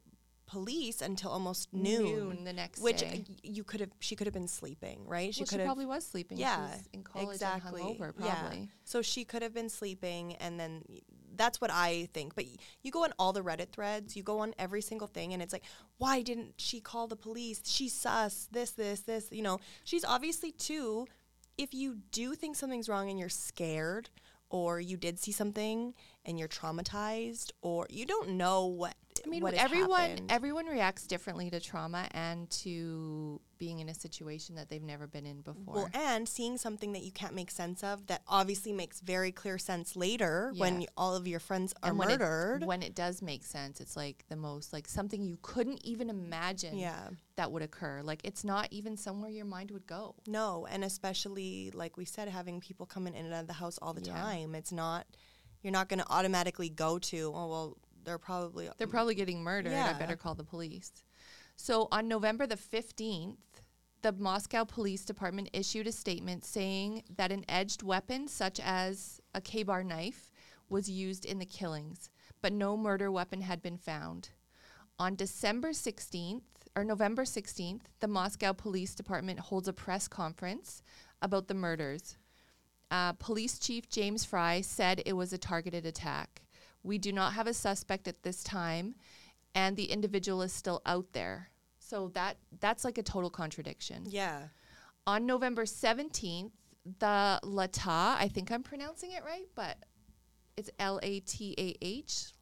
police 0.53 1.01
until 1.01 1.31
almost 1.31 1.73
noon. 1.73 2.05
noon 2.05 2.45
the 2.45 2.53
next 2.53 2.83
which 2.83 2.99
day. 2.99 3.25
uh, 3.27 3.33
you 3.43 3.65
could 3.65 3.81
have, 3.81 3.89
she 4.01 4.15
could 4.15 4.27
have 4.27 4.35
been 4.35 4.47
sleeping, 4.47 5.01
right? 5.07 5.35
She, 5.35 5.41
well, 5.41 5.47
she 5.47 5.51
could 5.51 5.61
have, 5.61 5.67
probably 5.67 5.87
was 5.87 6.07
sleeping. 6.07 6.37
yeah, 6.37 6.57
she 6.57 6.61
was 6.61 6.89
in 6.93 7.03
college 7.03 7.29
exactly, 7.29 7.81
and 7.81 7.99
hungover, 7.99 8.13
yeah. 8.23 8.53
So 8.85 9.01
she 9.01 9.25
could 9.25 9.41
have 9.41 9.55
been 9.55 9.71
sleeping, 9.71 10.35
and 10.37 10.61
then 10.61 10.83
that's 11.37 11.59
what 11.59 11.71
I 11.73 12.11
think. 12.13 12.35
But 12.35 12.45
you 12.83 12.91
go 12.91 13.05
on 13.05 13.15
all 13.19 13.33
the 13.33 13.43
Reddit 13.43 13.71
threads, 13.73 14.15
you 14.15 14.23
go 14.23 14.41
on 14.41 14.53
every 14.59 14.83
single 14.83 15.09
thing, 15.09 15.33
and 15.33 15.43
it's 15.43 15.55
like, 15.55 15.65
why 15.97 16.21
didn't 16.21 16.53
she 16.59 16.81
call 16.81 17.07
the 17.07 17.17
police? 17.17 17.63
She's 17.65 17.95
sus. 17.95 18.47
This, 18.53 18.73
this, 18.73 19.01
this. 19.01 19.29
You 19.31 19.43
know, 19.43 19.59
she's 19.85 20.05
obviously 20.05 20.53
too. 20.53 21.07
If 21.57 21.73
you 21.73 21.99
do 22.11 22.35
think 22.35 22.57
something's 22.57 22.91
wrong 22.91 23.09
and 23.09 23.19
you're 23.19 23.31
scared, 23.31 24.11
or 24.51 24.79
you 24.79 24.99
did 24.99 25.19
see 25.19 25.33
something 25.33 25.95
and 26.27 26.39
you're 26.39 26.49
traumatized, 26.49 27.53
or 27.63 27.87
you 27.89 28.05
don't 28.05 28.31
know 28.31 28.67
what 28.67 28.95
I 29.25 29.29
mean, 29.29 29.43
what 29.43 29.55
everyone 29.55 30.01
happened. 30.01 30.33
everyone 30.33 30.67
reacts 30.67 31.07
differently 31.07 31.49
to 31.51 31.61
trauma 31.61 32.07
and 32.13 32.51
to 32.63 33.41
being 33.59 33.79
in 33.79 33.89
a 33.89 33.95
situation 33.95 34.57
that 34.57 34.69
they've 34.69 34.83
never 34.83 35.07
been 35.07 35.25
in 35.25 35.41
before. 35.41 35.75
Well, 35.75 35.89
and 35.95 36.29
seeing 36.29 36.59
something 36.59 36.93
that 36.93 37.03
you 37.05 37.13
can't 37.13 37.35
make 37.35 37.51
sense 37.51 37.85
of 37.85 38.07
that 38.09 38.23
obviously 38.27 38.73
makes 38.73 39.01
very 39.01 39.31
clear 39.31 39.57
sense 39.59 39.95
later 39.95 40.53
when 40.57 40.75
Yeah. 40.75 40.81
y- 40.81 40.87
all 40.97 41.15
of 41.15 41.29
your 41.29 41.39
friends 41.39 41.73
are 41.83 41.91
and 41.91 41.99
when 41.99 42.09
murdered. 42.09 42.63
It, 42.63 42.67
when 42.67 42.83
it 42.83 42.95
does 42.97 43.23
make 43.23 43.45
sense, 43.45 43.81
it's 43.81 43.97
like 43.97 44.25
the 44.29 44.35
most 44.37 44.73
like 44.73 44.89
something 44.89 45.23
you 45.25 45.39
couldn't 45.43 45.85
even 45.85 46.11
imagine 46.11 46.77
yeah. 46.77 47.11
that 47.37 47.53
would 47.53 47.63
occur. 47.63 48.03
Like 48.03 48.21
it's 48.25 48.43
not 48.43 48.67
even 48.73 48.97
somewhere 48.97 49.31
your 49.31 49.45
mind 49.47 49.71
would 49.71 49.87
go. 49.87 50.17
No, 50.27 50.67
and 50.69 50.83
especially 50.83 51.71
like 51.73 51.97
we 51.97 52.05
said, 52.05 52.29
having 52.29 52.61
people 52.61 52.87
coming 52.87 53.15
in 53.15 53.27
and 53.27 53.35
out 53.35 53.43
of 53.43 53.47
the 53.47 53.53
house 53.53 53.79
all 53.81 53.93
the 53.95 54.03
Yeah. 54.03 54.15
time. 54.15 54.55
It's 54.57 54.73
not 54.73 55.07
you're 55.63 55.71
not 55.73 55.89
going 55.89 56.01
to 56.01 56.11
automatically 56.11 56.69
go 56.69 56.99
to. 56.99 57.33
Oh 57.33 57.47
well, 57.49 57.77
they're 58.05 58.19
probably 58.19 58.69
They're 58.79 58.87
probably 58.87 59.15
getting 59.15 59.43
murdered. 59.43 59.73
I 59.73 59.99
better 59.99 60.17
call 60.17 60.35
the 60.35 60.45
police. 60.45 60.93
So 61.57 61.89
on 61.93 62.09
November 62.09 62.47
the 62.47 62.57
15th, 62.57 63.37
the 64.03 64.13
Moscow 64.13 64.65
Police 64.65 65.05
Department 65.05 65.51
issued 65.53 65.87
a 65.87 65.93
statement 65.93 66.45
saying 66.45 67.05
that 67.17 67.31
an 67.31 67.45
edged 67.49 67.83
weapon, 67.83 68.27
such 68.27 68.59
as 68.61 69.21
a 69.35 69.41
KA-BAR 69.41 69.85
knife, 69.85 70.33
was 70.69 70.91
used 70.91 71.25
in 71.25 71.39
the 71.39 71.47
killings, 71.47 72.11
but 72.41 72.53
no 72.53 72.77
murder 72.77 73.13
weapon 73.13 73.43
had 73.43 73.63
been 73.63 73.77
found. 73.77 74.31
On 74.99 75.15
December 75.15 75.71
16th, 75.71 76.43
or 76.75 76.85
November 76.85 77.25
16th, 77.25 77.83
the 78.01 78.09
Moscow 78.09 78.53
Police 78.53 78.95
Department 78.95 79.39
holds 79.39 79.69
a 79.69 79.73
press 79.73 80.09
conference 80.09 80.83
about 81.21 81.47
the 81.47 81.55
murders. 81.55 82.17
Uh, 82.91 83.13
Police 83.15 83.59
Chief 83.59 83.89
James 83.89 84.25
Fry 84.25 84.61
said 84.61 85.03
it 85.05 85.13
was 85.15 85.33
a 85.33 85.39
targeted 85.39 85.87
attack. 85.87 86.43
We 86.83 86.99
do 86.99 87.13
not 87.13 87.35
have 87.35 87.47
a 87.47 87.55
suspect 87.55 88.09
at 88.09 88.23
this 88.23 88.43
time, 88.43 88.95
and 89.55 89.77
the 89.77 89.85
individual 89.85 90.43
is 90.43 90.53
still 90.53 90.83
out 90.85 91.13
there. 91.13 91.51
So 91.79 92.09
that 92.15 92.37
that's 92.61 92.85
like 92.85 92.99
a 92.99 93.03
total 93.03 93.31
contradiction. 93.31 94.05
yeah. 94.07 94.49
On 95.05 95.27
November 95.27 95.65
17th, 95.65 96.53
the 97.01 97.41
Lata, 97.43 97.91
I 97.91 98.31
think 98.33 98.53
I'm 98.53 98.63
pronouncing 98.63 99.11
it 99.11 99.25
right, 99.25 99.47
but 99.57 99.77
it's 100.57 100.71
L 100.79 101.01
A 101.03 101.19
T 101.21 101.55
A 101.59 101.77
H, 101.85 102.33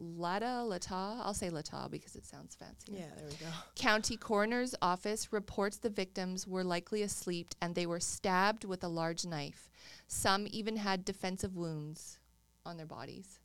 Lata, 0.00 0.62
Lata. 0.64 1.20
I'll 1.22 1.34
say 1.34 1.50
Lata 1.50 1.86
because 1.90 2.16
it 2.16 2.26
sounds 2.26 2.54
fancy. 2.56 2.92
Yeah, 2.92 3.06
there 3.16 3.26
we 3.28 3.34
go. 3.36 3.46
County 3.76 4.16
coroner's 4.16 4.74
office 4.82 5.32
reports 5.32 5.76
the 5.76 5.88
victims 5.90 6.46
were 6.46 6.64
likely 6.64 7.02
asleep 7.02 7.54
and 7.62 7.74
they 7.74 7.86
were 7.86 8.00
stabbed 8.00 8.64
with 8.64 8.82
a 8.82 8.88
large 8.88 9.24
knife. 9.24 9.70
Some 10.08 10.46
even 10.50 10.76
had 10.76 11.04
defensive 11.04 11.54
wounds 11.56 12.18
on 12.66 12.76
their 12.76 12.86
bodies. 12.86 13.38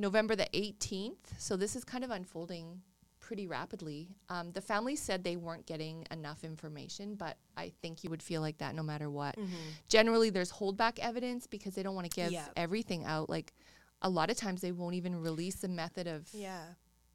November 0.00 0.34
the 0.34 0.48
18th, 0.54 1.16
so 1.38 1.56
this 1.56 1.76
is 1.76 1.84
kind 1.84 2.02
of 2.04 2.10
unfolding 2.10 2.80
pretty 3.20 3.46
rapidly. 3.46 4.08
Um, 4.28 4.50
the 4.52 4.60
family 4.62 4.96
said 4.96 5.22
they 5.22 5.36
weren't 5.36 5.66
getting 5.66 6.06
enough 6.10 6.42
information, 6.42 7.14
but 7.14 7.36
I 7.56 7.72
think 7.82 8.02
you 8.02 8.10
would 8.10 8.22
feel 8.22 8.40
like 8.40 8.58
that 8.58 8.74
no 8.74 8.82
matter 8.82 9.10
what. 9.10 9.36
Generally, 9.88 10.30
there's 10.30 10.50
holdback 10.50 10.98
evidence 10.98 11.46
because 11.46 11.74
they 11.74 11.82
don't 11.82 11.94
want 11.94 12.10
to 12.10 12.16
give 12.16 12.32
Yeah. 12.32 12.46
everything 12.56 13.04
out. 13.04 13.28
Like 13.28 13.52
a 14.02 14.08
lot 14.08 14.30
of 14.30 14.36
times, 14.36 14.62
they 14.62 14.72
won't 14.72 14.94
even 14.94 15.20
release 15.20 15.56
the 15.56 15.68
method 15.68 16.06
of 16.06 16.28
Yeah. 16.32 16.64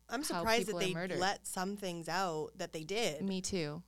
I'm 0.07 0.23
surprised 0.23 0.67
that 0.67 0.77
they 0.79 0.93
murdered. 0.93 1.17
let 1.19 1.47
some 1.47 1.75
things 1.75 2.07
out 2.07 2.51
that 2.57 2.71
they 2.71 2.83
did. 2.83 3.23
Me 3.23 3.41
too. 3.41 3.81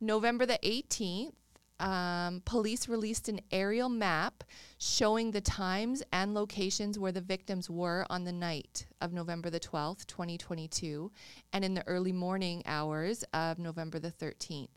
November 0.00 0.44
the 0.44 0.58
18th, 0.62 1.32
um, 1.80 2.42
police 2.44 2.88
released 2.88 3.28
an 3.28 3.40
aerial 3.52 3.88
map 3.88 4.44
showing 4.78 5.30
the 5.30 5.40
times 5.40 6.02
and 6.12 6.34
locations 6.34 6.98
where 6.98 7.12
the 7.12 7.20
victims 7.20 7.70
were 7.70 8.04
on 8.10 8.24
the 8.24 8.32
night 8.32 8.86
of 9.00 9.12
November 9.12 9.50
the 9.50 9.60
12th, 9.60 10.06
2022, 10.06 11.10
and 11.52 11.64
in 11.64 11.74
the 11.74 11.86
early 11.86 12.12
morning 12.12 12.62
hours 12.66 13.24
of 13.32 13.58
November 13.58 13.98
the 13.98 14.10
13th. 14.10 14.68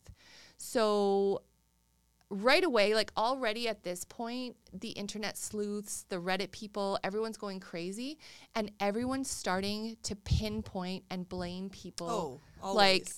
So, 0.58 1.42
right 2.30 2.64
away, 2.64 2.94
like 2.94 3.12
already 3.18 3.68
at 3.68 3.84
this 3.84 4.06
point, 4.06 4.56
the 4.72 4.90
internet 4.90 5.38
sleuths, 5.38 6.06
the 6.10 6.18
Reddit 6.18 6.52
people, 6.52 7.00
everyone's 7.04 7.38
going 7.38 7.60
crazy, 7.60 8.20
and 8.56 8.72
everyone's 8.80 9.30
starting 9.30 9.98
to 10.04 10.16
pinpoint 10.16 11.04
and 11.10 11.28
blame 11.28 11.70
people 11.70 12.42
Oh, 12.62 12.74
like 12.74 13.10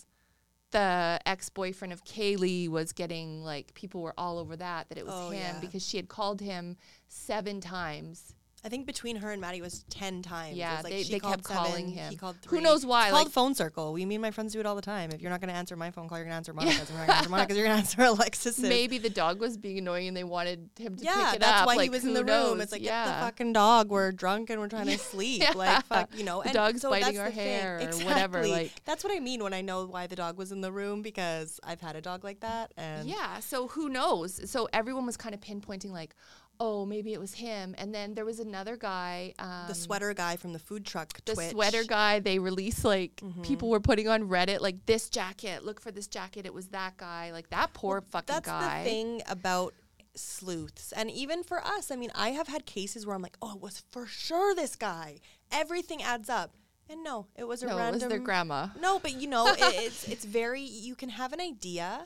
the 0.73 1.19
ex-boyfriend 1.25 1.93
of 1.93 2.03
Kaylee 2.03 2.67
was 2.67 2.91
getting 2.91 3.43
like 3.43 3.73
people 3.73 4.01
were 4.01 4.13
all 4.17 4.37
over 4.37 4.57
that 4.57 4.89
that 4.89 4.97
it 4.97 5.05
was 5.05 5.15
Oh, 5.15 5.29
him 5.29 5.55
yeah. 5.55 5.59
because 5.61 5.85
she 5.87 5.95
had 5.97 6.09
called 6.09 6.41
him 6.41 6.75
seven 7.07 7.61
times. 7.61 8.33
I 8.65 8.69
think 8.69 8.85
between 8.87 9.17
her 9.17 9.31
and 9.31 9.41
Maddie 9.41 9.61
was 9.61 9.83
ten 9.89 10.21
times. 10.21 10.55
Yeah, 10.55 10.79
like 10.83 10.93
they- 10.93 11.03
she 11.03 11.11
they 11.13 11.19
called 11.19 11.33
kept 11.33 11.43
calling 11.43 11.87
seven, 11.87 11.91
him. 11.91 12.11
He 12.11 12.15
called 12.15 12.37
Who 12.47 12.61
knows 12.61 12.85
why, 12.85 13.07
It's 13.07 13.11
called 13.11 13.25
like- 13.25 13.33
phone 13.33 13.55
circle. 13.55 13.91
We, 13.91 14.05
mean 14.05 14.21
my 14.21 14.31
friends 14.31 14.53
do 14.53 14.59
it 14.61 14.65
all 14.65 14.75
the 14.75 14.81
time. 14.81 15.11
If 15.11 15.21
you're 15.21 15.31
not 15.31 15.41
going 15.41 15.49
to 15.49 15.55
answer 15.55 15.75
my 15.75 15.91
phone 15.91 16.07
call, 16.07 16.17
you're 16.17 16.25
going 16.25 16.31
to 16.31 16.37
answer 16.37 16.53
Monica's. 16.53 16.89
If 16.89 16.95
not 16.95 16.95
going 16.97 17.07
to 17.07 17.13
answer 17.17 17.29
Monica's, 17.29 17.57
you're 17.57 17.65
going 17.65 17.75
to 17.75 17.79
answer 17.81 18.01
Alexis's. 18.21 18.63
Maybe 18.63 18.97
the 18.99 19.09
dog 19.09 19.39
was 19.41 19.57
being 19.57 19.77
annoying 19.79 20.07
and 20.07 20.15
they 20.15 20.23
wanted 20.23 20.69
him 20.79 20.95
to 20.95 21.03
yeah, 21.03 21.25
pick 21.25 21.35
it 21.35 21.39
that's 21.41 21.61
up. 21.61 21.67
why 21.67 21.83
he 21.83 21.89
was 21.89 22.05
in 22.05 22.13
the 22.13 22.23
knows? 22.23 22.51
room. 22.51 22.61
It's 22.61 22.71
like 22.71 22.81
yeah. 22.81 23.05
get 23.05 23.13
the 23.15 23.25
fucking 23.25 23.53
dog. 23.53 23.89
We're 23.89 24.11
drunk 24.13 24.49
and 24.49 24.61
we're 24.61 24.69
trying 24.69 24.87
to 24.87 24.97
sleep. 25.11 25.41
Yeah. 25.41 25.51
Like 25.55 25.85
fuck, 25.85 26.17
you 26.17 26.23
know. 26.23 26.41
The 26.43 26.51
dog's 26.53 26.81
so 26.81 26.89
biting 26.89 27.19
our 27.19 27.25
the 27.29 27.35
thing. 27.35 27.45
hair 27.59 27.79
or 27.81 27.97
whatever, 27.97 28.47
like- 28.47 28.71
that's 28.85 29.03
what 29.03 29.13
I 29.13 29.19
mean 29.19 29.43
when 29.43 29.53
I 29.53 29.61
know 29.61 29.85
why 29.85 30.07
the 30.07 30.15
dog 30.15 30.37
was 30.37 30.51
in 30.53 30.61
the 30.61 30.71
room 30.71 31.01
because 31.01 31.59
I've 31.63 31.81
had 31.81 31.95
a 31.97 32.01
dog 32.01 32.23
like 32.23 32.39
that. 32.39 32.73
And 32.77 33.09
Yeah, 33.09 33.39
so 33.39 33.67
who 33.67 33.89
knows? 33.89 34.49
So 34.49 34.69
everyone 34.71 35.05
was 35.05 35.17
kind 35.17 35.35
of 35.35 35.41
pinpointing 35.41 35.91
like, 35.91 36.15
oh, 36.63 36.85
maybe 36.85 37.11
it 37.11 37.19
was 37.19 37.33
him. 37.33 37.75
And 37.77 37.93
then 37.93 38.13
there 38.13 38.23
was 38.23 38.39
another 38.39 38.77
guy. 38.77 39.33
Um, 39.37 39.65
the 39.67 39.75
sweater 39.75 40.13
guy 40.13 40.37
from 40.37 40.53
the 40.53 40.59
food 40.59 40.85
truck. 40.85 41.13
the 41.25 41.33
Twitch. 41.33 41.51
sweater 41.51 41.83
guy 41.83 42.19
they 42.19 42.39
released 42.39 42.85
like 42.85 43.21
people 43.41 43.69
were 43.69 43.81
putting 43.81 44.07
on 44.07 44.29
reddit 44.29 44.61
like 44.61 44.85
this 44.85 45.09
jacket 45.09 45.65
look 45.65 45.81
for 45.81 45.91
this 45.91 46.07
jacket 46.07 46.45
it 46.45 46.53
was 46.53 46.67
that 46.69 46.95
guy 46.97 47.31
like 47.31 47.49
that 47.49 47.73
poor 47.73 48.01
fucking 48.01 48.33
That's 48.33 48.47
guy 48.47 48.83
the 48.83 48.89
thing 48.89 49.21
about 49.27 49.73
sleuths, 50.15 50.91
and 50.95 51.09
even 51.11 51.43
for 51.43 51.59
us. 51.65 51.91
I 51.91 51.95
mean, 51.95 52.11
I 52.15 52.29
have 52.29 52.47
had 52.47 52.65
cases 52.65 53.05
where 53.05 53.15
I'm 53.15 53.21
like, 53.21 53.37
oh, 53.41 53.55
it 53.55 53.61
was 53.61 53.83
for 53.91 54.05
sure 54.05 54.53
this 54.55 54.75
guy. 54.75 55.17
Everything 55.51 56.03
adds 56.03 56.29
up, 56.29 56.53
and 56.89 57.03
no, 57.03 57.27
it 57.35 57.47
was 57.47 57.63
a 57.63 57.67
no, 57.67 57.77
it 57.79 57.93
was 57.93 58.05
their 58.05 58.19
grandma 58.19 58.67
No, 58.79 58.99
but 58.99 59.19
you 59.19 59.27
know, 59.27 59.47
it, 59.47 59.57
it's 59.59 60.07
it's 60.13 60.25
very. 60.25 60.61
You 60.61 60.95
can 60.95 61.09
have 61.09 61.33
an 61.33 61.41
idea, 61.41 62.05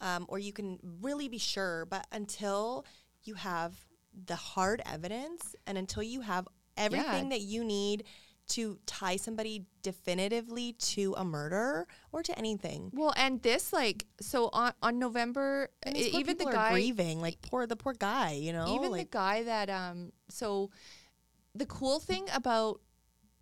um, 0.00 0.24
or 0.28 0.38
you 0.38 0.52
can 0.52 0.78
really 1.02 1.28
be 1.28 1.38
sure, 1.38 1.84
but 1.86 2.06
until 2.12 2.84
you 3.24 3.34
have 3.34 3.74
the 4.26 4.36
hard 4.36 4.82
evidence, 4.86 5.54
and 5.66 5.78
until 5.78 6.02
you 6.02 6.20
have 6.20 6.46
everything 6.76 7.28
that 7.30 7.40
you 7.40 7.64
need 7.64 8.04
to 8.48 8.78
tie 8.86 9.16
somebody 9.16 9.66
definitively 9.82 10.72
to 10.72 11.14
a 11.18 11.24
murder 11.24 11.86
or 12.12 12.22
to 12.22 12.38
anything. 12.38 12.90
well 12.94 13.12
and 13.16 13.42
this 13.42 13.72
like 13.74 14.06
so 14.22 14.48
on 14.54 14.72
on 14.82 14.98
november 14.98 15.68
these 15.84 16.06
e- 16.06 16.16
even 16.16 16.38
the 16.38 16.46
guy 16.46 16.72
grieving, 16.72 17.20
like 17.20 17.40
poor 17.42 17.66
the 17.66 17.76
poor 17.76 17.92
guy, 17.92 18.32
you 18.32 18.52
know, 18.52 18.74
even 18.76 18.90
like 18.90 19.10
the 19.10 19.16
guy 19.16 19.42
that 19.42 19.68
um 19.68 20.12
so 20.30 20.70
the 21.54 21.66
cool 21.66 21.98
thing 21.98 22.26
about 22.32 22.80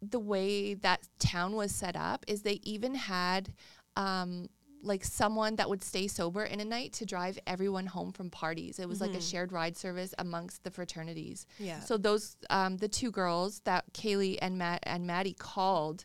the 0.03 0.19
way 0.19 0.75
that 0.75 1.07
town 1.21 1.55
was 1.55 1.73
set 1.73 1.95
up 1.95 2.25
is 2.27 2.43
they 2.43 2.61
even 2.65 2.95
had 2.97 3.53
um 3.97 4.49
like 4.87 5.05
someone 5.05 5.57
that 5.57 5.69
would 5.69 5.83
stay 5.83 6.07
sober 6.07 6.45
in 6.45 6.61
a 6.61 6.65
night 6.65 6.93
to 6.95 7.07
drive 7.07 7.39
everyone 7.47 7.87
home 7.87 8.13
from 8.13 8.31
parties. 8.31 8.79
It 8.79 8.89
was 8.89 9.01
like 9.01 9.15
a 9.15 9.21
shared 9.21 9.53
ride 9.53 9.77
service 9.77 10.15
amongst 10.19 10.65
the 10.65 10.71
fraternities. 10.71 11.47
Yeah. 11.59 11.81
So 11.81 11.97
those 11.97 12.37
um 12.51 12.77
the 12.79 12.89
two 12.89 13.11
girls 13.11 13.61
that 13.65 13.85
Kaylee 13.93 14.39
and 14.41 14.59
Matt 14.59 14.81
and 14.85 15.07
Maddie 15.07 15.35
called 15.35 16.05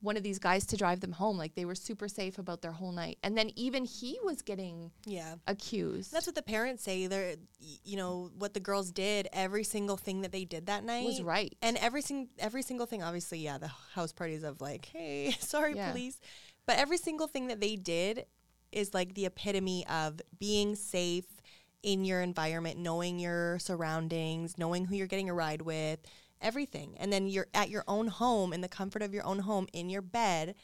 one 0.00 0.16
of 0.16 0.22
these 0.22 0.38
guys 0.38 0.64
to 0.66 0.76
drive 0.76 1.00
them 1.00 1.12
home. 1.12 1.36
Like 1.36 1.54
they 1.56 1.64
were 1.64 1.74
super 1.74 2.06
safe 2.06 2.38
about 2.38 2.62
their 2.62 2.70
whole 2.70 2.92
night. 2.92 3.18
And 3.24 3.36
then 3.36 3.50
even 3.56 3.84
he 3.84 4.18
was 4.22 4.42
getting 4.42 4.92
yeah. 5.04 5.34
accused. 5.46 6.12
That's 6.12 6.26
what 6.26 6.36
the 6.36 6.42
parents 6.42 6.84
say. 6.84 7.08
They're, 7.08 7.34
you 7.84 7.96
know, 7.96 8.30
what 8.38 8.54
the 8.54 8.60
girls 8.60 8.92
did. 8.92 9.26
Every 9.32 9.64
single 9.64 9.96
thing 9.96 10.20
that 10.20 10.30
they 10.30 10.44
did 10.44 10.66
that 10.66 10.84
night 10.84 11.04
was 11.04 11.20
right. 11.20 11.52
and 11.62 11.76
every 11.78 12.02
sing- 12.02 12.28
every 12.38 12.62
single 12.62 12.86
thing. 12.86 13.02
Obviously, 13.02 13.40
yeah, 13.40 13.58
the 13.58 13.70
house 13.94 14.12
parties 14.12 14.44
of 14.44 14.60
like, 14.60 14.84
hey, 14.86 15.32
sorry, 15.40 15.74
Yeah. 15.74 15.90
police. 15.90 16.20
But 16.68 16.76
every 16.76 16.98
single 16.98 17.26
thing 17.26 17.46
that 17.46 17.60
they 17.60 17.76
did 17.76 18.26
is 18.72 18.92
like 18.92 19.14
the 19.14 19.24
epitome 19.24 19.86
of 19.88 20.20
being 20.38 20.76
safe 20.76 21.24
in 21.82 22.04
your 22.04 22.20
environment, 22.20 22.78
knowing 22.78 23.18
your 23.18 23.58
surroundings, 23.58 24.58
knowing 24.58 24.84
who 24.84 24.94
you're 24.94 25.06
getting 25.06 25.30
a 25.30 25.34
ride 25.34 25.62
with, 25.62 25.98
everything. 26.42 26.94
And 26.98 27.10
then 27.10 27.26
you're 27.26 27.46
at 27.54 27.70
your 27.70 27.84
own 27.88 28.08
home 28.08 28.52
in 28.52 28.60
the 28.60 28.68
comfort 28.68 29.00
of 29.00 29.14
your 29.14 29.24
own 29.24 29.38
home 29.38 29.66
in 29.72 29.88
your 29.88 30.02
bed, 30.02 30.56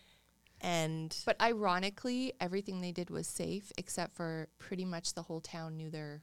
and 0.61 1.17
But 1.25 1.41
ironically, 1.41 2.35
everything 2.39 2.83
they 2.83 2.93
did 2.93 3.09
was 3.09 3.27
safe, 3.27 3.73
except 3.79 4.15
for 4.15 4.49
pretty 4.59 4.85
much 4.85 5.15
the 5.15 5.23
whole 5.23 5.41
town 5.41 5.79
knew 5.79 5.89
their 5.89 6.23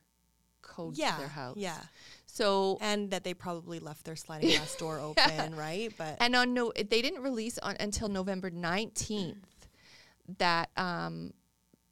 code 0.62 0.96
yeah, 0.96 1.14
to 1.14 1.18
their 1.18 1.28
house. 1.28 1.58
yeah. 1.58 1.80
So 2.28 2.78
and 2.82 3.10
that 3.10 3.24
they 3.24 3.34
probably 3.34 3.80
left 3.80 4.06
their 4.06 4.16
sliding 4.16 4.50
glass 4.52 4.76
door 4.76 5.00
open, 5.10 5.56
right? 5.56 5.92
But 5.98 6.18
and 6.20 6.36
on 6.36 6.54
no, 6.54 6.72
they 6.76 7.02
didn't 7.02 7.24
release 7.24 7.58
on 7.58 7.76
until 7.80 8.10
November 8.10 8.52
nineteenth 8.52 9.48
that 10.38 10.70
um, 10.78 11.34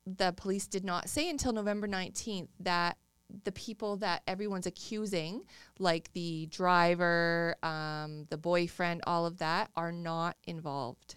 the 0.05 0.33
police 0.33 0.67
did 0.67 0.83
not 0.83 1.09
say 1.09 1.29
until 1.29 1.53
November 1.53 1.87
nineteenth 1.87 2.49
that 2.59 2.97
the 3.43 3.51
people 3.51 3.97
that 3.97 4.23
everyone's 4.25 4.65
accusing, 4.65 5.43
like 5.77 6.11
the 6.13 6.47
driver, 6.47 7.55
um, 7.61 8.25
the 8.29 8.37
boyfriend, 8.37 9.01
all 9.05 9.25
of 9.25 9.37
that, 9.37 9.69
are 9.75 9.91
not 9.91 10.35
involved. 10.45 11.15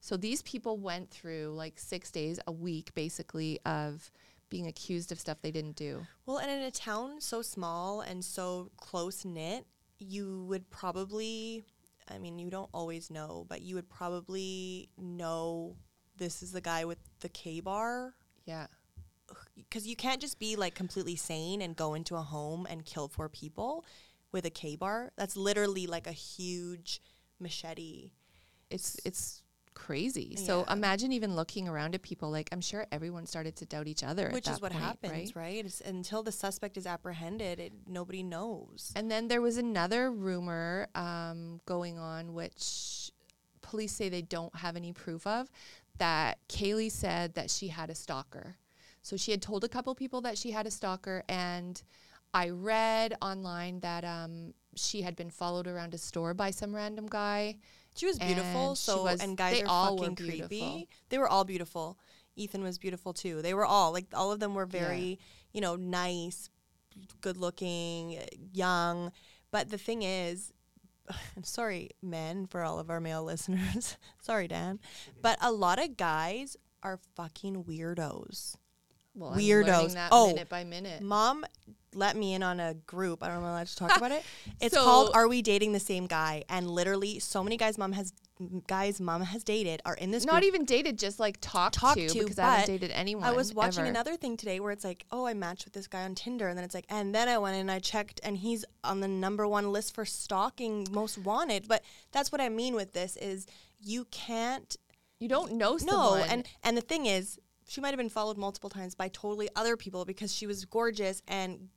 So 0.00 0.16
these 0.16 0.42
people 0.42 0.78
went 0.78 1.10
through 1.10 1.52
like 1.54 1.78
six 1.78 2.10
days, 2.10 2.40
a 2.46 2.52
week 2.52 2.94
basically, 2.94 3.60
of 3.66 4.10
being 4.48 4.66
accused 4.66 5.12
of 5.12 5.20
stuff 5.20 5.38
they 5.42 5.50
didn't 5.50 5.76
do. 5.76 6.06
Well, 6.26 6.38
and 6.38 6.50
in 6.50 6.62
a 6.62 6.70
town 6.70 7.20
so 7.20 7.42
small 7.42 8.00
and 8.00 8.24
so 8.24 8.70
close 8.76 9.24
knit, 9.24 9.66
you 9.98 10.44
would 10.48 10.70
probably, 10.70 11.64
I 12.10 12.18
mean, 12.18 12.38
you 12.38 12.50
don't 12.50 12.70
always 12.72 13.10
know, 13.10 13.46
but 13.48 13.62
you 13.62 13.74
would 13.76 13.88
probably 13.88 14.88
know 14.98 15.76
this 16.16 16.42
is 16.42 16.52
the 16.52 16.60
guy 16.60 16.84
with 16.84 16.98
the 17.20 17.28
KA-BAR. 17.28 18.14
Yeah. 18.44 18.66
Because 19.56 19.86
you 19.86 19.96
can't 19.96 20.20
just 20.20 20.38
be 20.38 20.56
like 20.56 20.74
completely 20.74 21.16
sane 21.16 21.62
and 21.62 21.74
go 21.74 21.94
into 21.94 22.16
a 22.16 22.22
home 22.22 22.66
and 22.68 22.84
kill 22.84 23.08
four 23.08 23.28
people 23.28 23.84
with 24.30 24.44
a 24.44 24.50
KA-BAR. 24.50 25.12
That's 25.16 25.36
literally 25.36 25.86
like 25.86 26.06
a 26.06 26.12
huge 26.12 27.00
machete. 27.40 28.12
It's 28.70 28.98
it's 29.04 29.42
crazy. 29.74 30.36
So 30.36 30.64
imagine 30.64 31.12
even 31.12 31.34
looking 31.34 31.68
around 31.68 31.94
at 31.94 32.02
people 32.02 32.30
like 32.30 32.48
I'm 32.52 32.60
sure 32.60 32.86
everyone 32.92 33.26
started 33.26 33.56
to 33.56 33.66
doubt 33.66 33.86
each 33.86 34.04
other. 34.04 34.26
at 34.26 34.32
Which 34.32 34.48
is 34.48 34.60
what 34.60 34.72
point, 34.72 34.84
happens, 34.84 35.36
right? 35.36 35.64
It's, 35.64 35.80
until 35.80 36.22
the 36.22 36.32
suspect 36.32 36.76
is 36.76 36.86
apprehended, 36.86 37.58
it, 37.58 37.72
nobody 37.86 38.22
knows. 38.22 38.92
And 38.96 39.10
then 39.10 39.28
there 39.28 39.40
was 39.40 39.56
another 39.56 40.10
rumor 40.10 40.88
um, 40.94 41.60
going 41.66 41.98
on, 41.98 42.34
which 42.34 43.10
police 43.62 43.92
say 43.92 44.08
they 44.08 44.22
don't 44.22 44.54
have 44.56 44.76
any 44.76 44.92
proof 44.92 45.26
of, 45.26 45.50
that 45.98 46.38
Kaylee 46.48 46.90
said 46.90 47.34
that 47.34 47.50
she 47.50 47.68
had 47.68 47.90
a 47.90 47.94
stalker. 47.94 48.56
So 49.02 49.16
she 49.16 49.30
had 49.32 49.42
told 49.42 49.64
a 49.64 49.68
couple 49.68 49.94
people 49.94 50.20
that 50.22 50.38
she 50.38 50.52
had 50.52 50.66
a 50.66 50.70
stalker, 50.70 51.24
and 51.28 51.82
I 52.32 52.50
read 52.50 53.14
online 53.20 53.80
that 53.80 54.04
um, 54.04 54.54
she 54.76 55.02
had 55.02 55.16
been 55.16 55.30
followed 55.30 55.66
around 55.66 55.92
a 55.94 55.98
store 55.98 56.34
by 56.34 56.50
some 56.52 56.74
random 56.74 57.06
guy. 57.08 57.56
She 57.96 58.06
was 58.06 58.18
beautiful, 58.18 58.74
so 58.76 59.02
was- 59.04 59.20
and 59.20 59.36
guys 59.36 59.56
they 59.56 59.62
are 59.64 59.68
all 59.68 59.98
fucking 59.98 60.14
beautiful. 60.14 60.48
creepy. 60.48 60.88
They 61.08 61.18
were 61.18 61.28
all 61.28 61.44
beautiful. 61.44 61.98
Ethan 62.36 62.62
was 62.62 62.78
beautiful 62.78 63.12
too. 63.12 63.42
They 63.42 63.52
were 63.54 63.66
all 63.66 63.92
like 63.92 64.06
all 64.14 64.32
of 64.32 64.40
them 64.40 64.54
were 64.54 64.68
Yeah. 64.72 64.80
very, 64.80 65.18
you 65.52 65.60
know, 65.60 65.76
nice, 65.76 66.48
good 67.20 67.36
looking, 67.36 68.18
young. 68.52 69.12
But 69.50 69.68
the 69.68 69.76
thing 69.78 70.02
is, 70.02 70.52
sorry, 71.42 71.90
men, 72.02 72.46
for 72.46 72.62
all 72.62 72.78
of 72.78 72.90
our 72.90 73.00
male 73.00 73.24
listeners. 73.32 73.96
sorry, 74.20 74.48
Dan. 74.48 74.80
But 75.20 75.38
a 75.40 75.52
lot 75.52 75.82
of 75.82 75.96
guys 75.96 76.56
are 76.82 76.98
fucking 77.16 77.64
weirdos. 77.64 78.56
Well, 79.14 79.32
Weirdos. 79.32 80.08
Oh, 80.10 80.28
minute 80.28 80.48
by 80.48 80.64
minute. 80.64 81.02
Mom 81.02 81.44
let 81.94 82.16
me 82.16 82.34
in 82.34 82.42
on 82.42 82.58
a 82.60 82.74
group. 82.74 83.22
I 83.22 83.28
don't 83.28 83.42
know 83.42 83.48
allowed 83.50 83.66
to 83.66 83.76
talk 83.76 83.96
about 83.96 84.12
it. 84.12 84.22
It's 84.60 84.74
So- 84.74 84.84
called 84.84 85.10
"Are 85.14 85.28
We 85.28 85.42
Dating 85.42 85.72
the 85.72 85.80
Same 85.80 86.06
Guy?" 86.06 86.44
And 86.48 86.70
literally, 86.70 87.18
so 87.18 87.42
many 87.44 87.56
guys 87.56 87.76
mom 87.78 87.92
has 87.92 88.12
guys 88.66 89.00
mom 89.00 89.22
has 89.22 89.44
dated 89.44 89.80
are 89.84 89.94
in 89.94 90.10
this 90.10 90.24
group. 90.24 90.32
Not 90.32 90.42
group. 90.42 90.54
even 90.54 90.64
dated, 90.64 90.98
just 90.98 91.20
like 91.20 91.38
talked, 91.40 91.74
Talked 91.76 91.98
to, 92.00 92.08
to, 92.08 92.18
because 92.20 92.38
I 92.38 92.56
haven't 92.56 92.66
dated 92.74 92.90
anyone. 92.90 93.24
I 93.24 93.32
was 93.32 93.54
watching 93.54 93.82
ever. 93.82 93.90
another 93.90 94.16
thing 94.16 94.36
today 94.36 94.58
where 94.58 94.72
it's 94.72 94.84
like, 94.84 95.04
oh, 95.12 95.26
I 95.26 95.34
matched 95.34 95.64
with 95.64 95.74
this 95.74 95.86
guy 95.86 96.02
on 96.02 96.14
Tinder, 96.16 96.48
and 96.48 96.56
then 96.58 96.64
it's 96.64 96.74
like, 96.74 96.86
and 96.88 97.14
then 97.14 97.28
I 97.28 97.38
went 97.38 97.56
and 97.56 97.70
I 97.70 97.78
checked, 97.78 98.20
and 98.24 98.36
he's 98.38 98.64
on 98.82 99.00
the 99.00 99.06
number 99.08 99.46
one 99.46 99.70
list 99.70 99.94
for 99.94 100.04
stalking 100.04 100.86
most 100.90 101.18
wanted. 101.18 101.68
But 101.68 101.82
that's 102.10 102.32
what 102.32 102.40
I 102.40 102.48
mean 102.48 102.74
with 102.74 102.92
this 102.94 103.16
is 103.16 103.46
you 103.80 104.06
can't 104.10 104.76
You 105.20 105.28
don't 105.28 105.52
know 105.52 105.78
no, 105.82 106.14
and 106.16 106.48
and 106.64 106.76
the 106.76 106.80
thing 106.80 107.06
is, 107.06 107.38
she 107.72 107.80
might 107.80 107.88
have 107.88 107.96
been 107.96 108.10
followed 108.10 108.36
multiple 108.36 108.68
times 108.68 108.94
by 108.94 109.08
totally 109.08 109.48
other 109.56 109.78
people 109.78 110.04
because 110.04 110.34
she 110.34 110.46
was 110.46 110.66
gorgeous. 110.66 111.22
And 111.26 111.70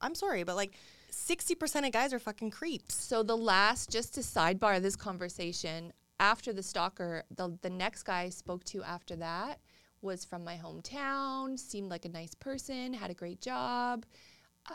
I'm 0.00 0.16
sorry, 0.16 0.42
but 0.42 0.56
like 0.56 0.72
sixty 1.10 1.54
percent 1.54 1.86
of 1.86 1.92
guys 1.92 2.12
are 2.12 2.18
fucking 2.18 2.50
creeps. 2.50 2.96
So 2.96 3.22
the 3.22 3.36
last, 3.36 3.88
just 3.88 4.14
to 4.14 4.20
sidebar 4.20 4.82
this 4.82 4.96
conversation, 4.96 5.92
after 6.18 6.52
the 6.52 6.62
stalker, 6.62 7.22
the 7.30 7.56
the 7.62 7.70
next 7.70 8.02
guy 8.02 8.22
I 8.22 8.28
spoke 8.30 8.64
to 8.64 8.82
after 8.82 9.14
that 9.16 9.60
was 10.02 10.24
from 10.24 10.42
my 10.42 10.56
hometown, 10.56 11.56
seemed 11.56 11.88
like 11.88 12.04
a 12.04 12.08
nice 12.08 12.34
person, 12.34 12.92
had 12.92 13.10
a 13.10 13.14
great 13.14 13.40
job. 13.40 14.06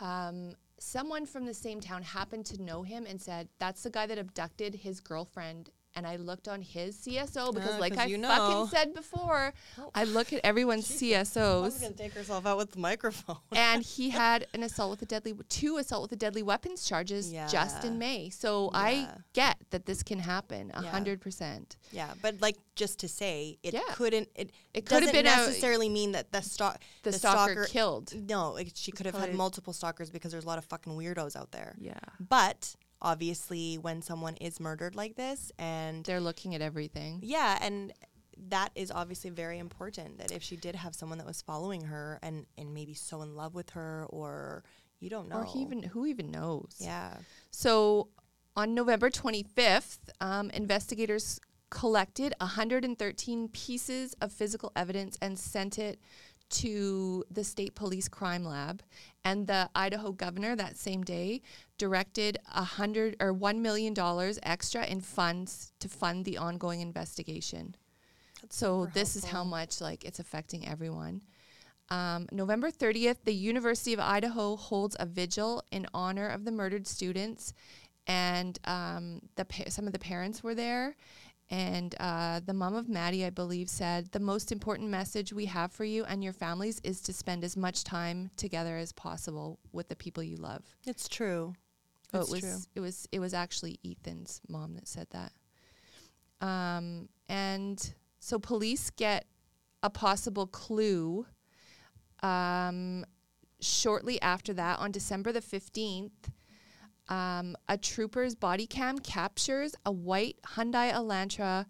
Um, 0.00 0.54
someone 0.78 1.26
from 1.26 1.44
the 1.44 1.54
same 1.54 1.80
town 1.80 2.02
happened 2.02 2.46
to 2.46 2.62
know 2.62 2.82
him 2.82 3.04
and 3.06 3.20
said, 3.20 3.48
"That's 3.58 3.82
the 3.82 3.90
guy 3.90 4.06
that 4.06 4.18
abducted 4.18 4.74
his 4.76 5.00
girlfriend." 5.00 5.68
And 5.96 6.06
I 6.08 6.16
looked 6.16 6.48
on 6.48 6.60
his 6.60 6.96
CSO 6.96 7.54
because, 7.54 7.74
Ah, 7.76 7.78
like 7.78 7.96
I 7.96 8.06
you 8.06 8.18
know. 8.18 8.28
fucking 8.28 8.66
said 8.76 8.94
before, 8.94 9.54
I 9.94 10.02
look 10.04 10.32
at 10.32 10.40
everyone's 10.42 10.86
CSOs. 10.88 11.80
gonna 11.80 11.92
take 11.94 12.12
herself 12.14 12.46
out 12.46 12.56
with 12.58 12.72
the 12.72 12.80
microphone. 12.80 13.36
and 13.52 13.80
he 13.96 14.10
had 14.10 14.46
an 14.54 14.64
assault 14.64 14.90
with 14.90 15.02
a 15.02 15.06
deadly 15.06 15.34
two 15.48 15.76
assault 15.76 16.02
with 16.02 16.12
a 16.12 16.16
deadly 16.16 16.42
weapons 16.42 16.84
charges 16.84 17.30
just 17.48 17.84
in 17.84 17.98
May. 17.98 18.28
So 18.30 18.70
I 18.74 19.08
get 19.34 19.56
that 19.70 19.86
this 19.86 20.02
can 20.02 20.18
happen 20.18 20.72
a 20.74 20.82
Yeah. 20.82 20.90
hundred 20.90 21.20
percent. 21.20 21.76
yeah, 21.92 22.12
but 22.20 22.40
like 22.40 22.56
just 22.74 22.98
to 23.00 23.08
say, 23.08 23.58
it 23.62 23.72
Yeah. 23.74 23.82
couldn't. 23.92 24.28
It, 24.34 24.50
It 24.72 24.86
could 24.86 25.04
have 25.04 25.12
been 25.12 25.26
a- 25.26 25.30
necessarily 25.36 25.88
mean 25.88 26.10
that 26.12 26.32
the 26.32 26.42
stalk 26.42 26.80
The, 27.04 27.12
stalker, 27.12 27.66
killed. 27.66 28.12
No, 28.28 28.56
it, 28.56 28.76
she 28.76 28.90
could 28.90 29.06
have 29.06 29.14
had 29.14 29.32
multiple 29.34 29.72
stalkers 29.72 30.10
because 30.10 30.32
there's 30.32 30.44
a 30.44 30.48
lot 30.48 30.58
of 30.58 30.64
fucking 30.64 30.92
weirdos 30.94 31.36
out 31.36 31.52
there. 31.52 31.76
Yeah, 31.78 31.98
But 32.18 32.74
obviously, 33.04 33.76
when 33.76 34.02
someone 34.02 34.34
is 34.36 34.58
murdered 34.58 34.96
like 34.96 35.14
this, 35.14 35.52
and 35.58 36.04
they're 36.04 36.20
looking 36.20 36.54
at 36.56 36.60
everything. 36.62 37.20
yeah, 37.22 37.58
and 37.60 37.92
that 38.48 38.70
is 38.74 38.90
obviously 38.90 39.30
very 39.30 39.58
important. 39.60 40.18
That 40.18 40.32
if 40.32 40.42
she 40.42 40.56
did 40.56 40.74
have 40.74 40.94
someone 40.96 41.18
that 41.18 41.26
was 41.26 41.40
following 41.40 41.82
her 41.82 42.18
and 42.22 42.46
and 42.58 42.74
maybe 42.74 42.94
so 42.94 43.22
in 43.22 43.36
love 43.36 43.54
with 43.54 43.70
her, 43.70 44.06
or 44.08 44.64
you 44.98 45.08
don't 45.10 45.28
know, 45.28 45.36
Or 45.40 45.44
he 45.44 45.60
even 45.60 45.82
who 45.84 46.06
even 46.06 46.30
knows? 46.32 46.74
yeah, 46.80 47.14
So 47.50 48.08
on 48.56 48.74
November 48.74 49.10
25th, 49.10 49.98
um, 50.20 50.50
investigators 50.50 51.40
collected 51.70 52.32
113 52.40 53.48
pieces 53.48 54.14
of 54.20 54.32
physical 54.32 54.70
evidence 54.76 55.18
and 55.20 55.38
sent 55.38 55.78
it 55.78 55.98
to 56.50 57.24
the 57.30 57.44
state 57.44 57.74
police 57.74 58.08
crime 58.08 58.44
lab. 58.44 58.82
And 59.24 59.46
the 59.46 59.70
Idaho 59.74 60.12
governor 60.12 60.54
that 60.56 60.76
same 60.76 61.02
day 61.02 61.40
directed 61.78 62.38
a 62.54 62.64
hundred 62.64 63.16
or 63.20 63.32
one 63.32 63.62
million 63.62 63.94
dollars 63.94 64.38
extra 64.42 64.84
in 64.84 65.00
funds 65.00 65.72
to 65.80 65.88
fund 65.88 66.24
the 66.24 66.36
ongoing 66.36 66.80
investigation. 66.80 67.74
so 68.50 68.82
super 68.82 68.92
this 68.92 69.16
is 69.16 69.24
how 69.24 69.44
much 69.44 69.80
like 69.80 70.04
it's 70.04 70.18
affecting 70.18 70.66
everyone. 70.68 71.22
Um, 71.90 72.26
November 72.32 72.70
30th, 72.70 73.18
the 73.24 73.34
University 73.34 73.92
of 73.92 74.00
Idaho 74.00 74.56
holds 74.56 74.96
a 74.98 75.06
vigil 75.06 75.62
in 75.70 75.86
honor 75.92 76.28
of 76.28 76.44
the 76.44 76.50
murdered 76.52 76.86
students, 76.86 77.52
and 78.06 78.58
um, 78.64 79.20
the 79.36 79.44
pa- 79.44 79.68
some 79.68 79.86
of 79.86 79.92
the 79.92 79.98
parents 79.98 80.42
were 80.42 80.54
there. 80.54 80.96
And 81.50 81.94
uh, 82.00 82.40
the 82.44 82.54
mom 82.54 82.74
of 82.74 82.88
Maddie, 82.88 83.24
I 83.24 83.30
believe, 83.30 83.68
said, 83.68 84.10
The 84.12 84.20
most 84.20 84.50
important 84.50 84.88
message 84.88 85.32
we 85.32 85.46
have 85.46 85.72
for 85.72 85.84
you 85.84 86.04
and 86.04 86.24
your 86.24 86.32
families 86.32 86.80
is 86.82 87.00
to 87.02 87.12
spend 87.12 87.44
as 87.44 87.56
much 87.56 87.84
time 87.84 88.30
together 88.36 88.76
as 88.76 88.92
possible 88.92 89.58
with 89.72 89.88
the 89.88 89.96
people 89.96 90.22
you 90.22 90.36
love. 90.36 90.64
it's 90.86 91.08
true. 91.08 91.54
Oh, 92.12 92.20
it 92.20 92.30
was 92.30 92.40
true. 92.40 92.56
it 92.76 92.80
was 92.80 93.08
it 93.10 93.18
was 93.18 93.34
actually 93.34 93.80
Ethan's 93.84 94.40
mom 94.48 94.74
that 94.74 94.86
said 94.86 95.08
that. 95.10 95.32
Um, 96.40 97.08
and 97.28 97.94
so 98.20 98.38
police 98.38 98.90
get 98.90 99.26
a 99.82 99.90
possible 99.90 100.46
clue 100.46 101.26
um, 102.22 103.04
shortly 103.60 104.20
after 104.22 104.52
that 104.54 104.78
on 104.78 104.90
December 104.90 105.32
the 105.32 105.40
15th. 105.40 106.10
Um, 107.08 107.56
a 107.68 107.76
trooper's 107.76 108.34
body 108.34 108.66
cam 108.66 108.98
captures 108.98 109.74
a 109.84 109.92
white 109.92 110.36
Hyundai 110.54 110.92
Elantra. 110.92 111.66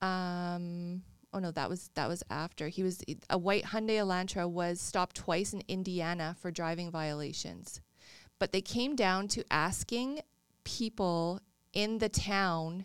Um, 0.00 1.02
oh 1.32 1.38
no, 1.38 1.50
that 1.50 1.68
was 1.68 1.90
that 1.94 2.08
was 2.08 2.22
after 2.30 2.68
he 2.68 2.82
was 2.82 3.02
a 3.28 3.38
white 3.38 3.64
Hyundai 3.64 3.98
Elantra 3.98 4.48
was 4.48 4.80
stopped 4.80 5.16
twice 5.16 5.52
in 5.52 5.62
Indiana 5.68 6.36
for 6.40 6.50
driving 6.50 6.90
violations, 6.90 7.80
but 8.38 8.52
they 8.52 8.60
came 8.60 8.94
down 8.94 9.28
to 9.28 9.44
asking 9.50 10.20
people 10.64 11.40
in 11.72 11.98
the 11.98 12.08
town 12.08 12.84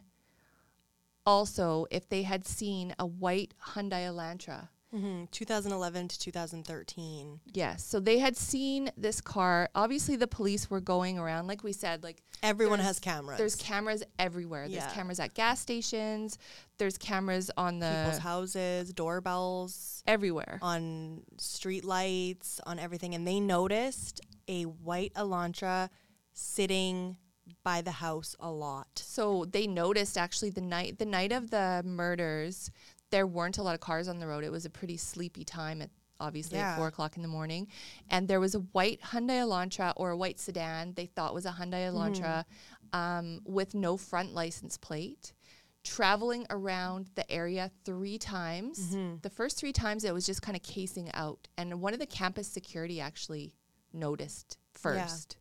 also 1.26 1.86
if 1.90 2.08
they 2.08 2.24
had 2.24 2.46
seen 2.46 2.94
a 3.00 3.06
white 3.06 3.54
Hyundai 3.74 4.08
Elantra. 4.08 4.70
Hmm 5.00 5.26
2011 5.32 6.08
to 6.08 6.20
2013. 6.20 7.40
Yes, 7.54 7.84
so 7.84 8.00
they 8.00 8.20
had 8.20 8.38
seen 8.38 8.92
this 8.98 9.22
car. 9.22 9.70
Obviously, 9.76 10.16
the 10.16 10.28
police 10.28 10.70
were 10.70 10.82
going 10.82 11.20
around, 11.20 11.48
like 11.48 11.64
we 11.64 11.74
said, 11.74 12.04
like 12.04 12.22
Everyone 12.44 12.80
has 12.80 13.00
cameras. 13.00 13.38
There's 13.38 13.56
cameras 13.56 14.04
everywhere. 14.20 14.66
Yeah. 14.66 14.82
There's 14.82 14.94
cameras 14.94 15.20
at 15.20 15.34
gas 15.34 15.60
stations. 15.60 16.38
There's 16.78 16.98
cameras 16.98 17.50
on 17.58 17.80
people's 17.80 18.16
the 18.16 18.22
houses, 18.22 18.94
doorbells, 18.94 20.04
everywhere. 20.06 20.60
on 20.62 21.24
street 21.38 21.86
lights, 21.86 22.60
on 22.66 22.80
everything, 22.80 23.16
and 23.16 23.28
they 23.28 23.40
noticed 23.40 24.22
a 24.48 24.64
white 24.64 25.14
Elantra 25.16 25.90
sitting 26.34 27.18
by 27.64 27.82
the 27.82 27.92
house 27.92 28.36
a 28.40 28.52
lot. 28.52 28.88
So 28.96 29.46
they 29.46 29.68
noticed 29.68 30.18
actually 30.18 30.50
the 30.50 30.62
night 30.62 31.00
the 31.00 31.06
night 31.06 31.32
of 31.32 31.52
the 31.52 31.84
murders, 31.86 32.72
there 33.16 33.26
weren't 33.26 33.58
a 33.58 33.64
lot 33.64 33.76
of 33.76 33.80
cars 33.80 34.08
on 34.10 34.20
the 34.20 34.28
road. 34.28 34.44
It 34.44 34.52
was 34.52 34.66
a 34.66 34.70
pretty 34.70 34.98
sleepy 34.98 35.46
time 35.46 35.82
at 35.82 35.90
obviously 36.20 36.58
Yeah. 36.58 36.72
at 36.72 36.78
four 36.78 36.88
o'clock 36.88 37.16
in 37.16 37.22
the 37.22 37.28
morning, 37.30 37.68
and 38.10 38.28
there 38.28 38.42
was 38.42 38.56
a 38.56 38.60
white 38.76 39.00
Hyundai 39.02 39.40
Elantra 39.46 39.94
or 39.96 40.12
a 40.12 40.18
white 40.18 40.40
sedan 40.40 40.94
they 40.96 41.06
thought 41.06 41.34
was 41.34 41.46
a 41.46 41.52
Hyundai 41.52 41.84
Elantra 41.90 42.44
um, 42.94 43.42
with 43.46 43.74
no 43.74 43.96
front 43.98 44.34
license 44.34 44.78
plate. 44.78 45.32
Traveling 45.84 46.46
around 46.50 47.10
the 47.16 47.30
area 47.32 47.70
three 47.86 48.18
times. 48.18 48.96
The 49.22 49.30
first 49.30 49.58
three 49.60 49.72
times 49.74 50.04
it 50.04 50.14
was 50.14 50.26
just 50.26 50.42
kind 50.42 50.56
of 50.58 50.64
casing 50.64 51.10
out, 51.14 51.48
and 51.58 51.80
one 51.82 51.94
of 51.94 52.00
the 52.00 52.08
campus 52.08 52.48
security 52.48 53.00
actually 53.00 53.54
noticed 53.94 54.58
first. 54.74 55.38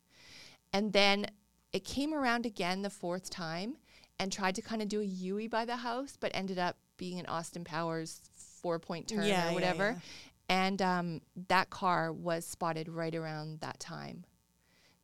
And 0.73 0.93
then 0.93 1.27
it 1.73 1.85
came 1.85 2.13
around 2.15 2.47
again 2.47 2.83
the 2.83 2.91
fourth 2.91 3.31
time 3.31 3.77
and 4.21 4.31
tried 4.31 4.55
to 4.57 4.63
kind 4.63 4.83
of 4.83 4.89
do 4.89 5.01
a 5.01 5.05
Yui 5.05 5.49
by 5.49 5.65
the 5.65 5.77
house, 5.77 6.17
but 6.21 6.31
ended 6.35 6.59
up 6.59 6.77
being 6.97 7.19
an 7.19 7.27
Austin 7.27 7.65
Powers 7.65 8.21
four 8.63 8.79
point 8.79 9.09
turn 9.09 9.25
Yeah, 9.27 9.51
or 9.51 9.55
whatever. 9.55 9.91
yeah. 9.97 9.99
And 10.49 10.83
um, 10.83 11.21
that 11.49 11.71
car 11.71 12.13
was 12.13 12.45
spotted 12.47 12.89
right 12.89 13.15
around 13.15 13.61
that 13.61 13.81
time. 13.81 14.25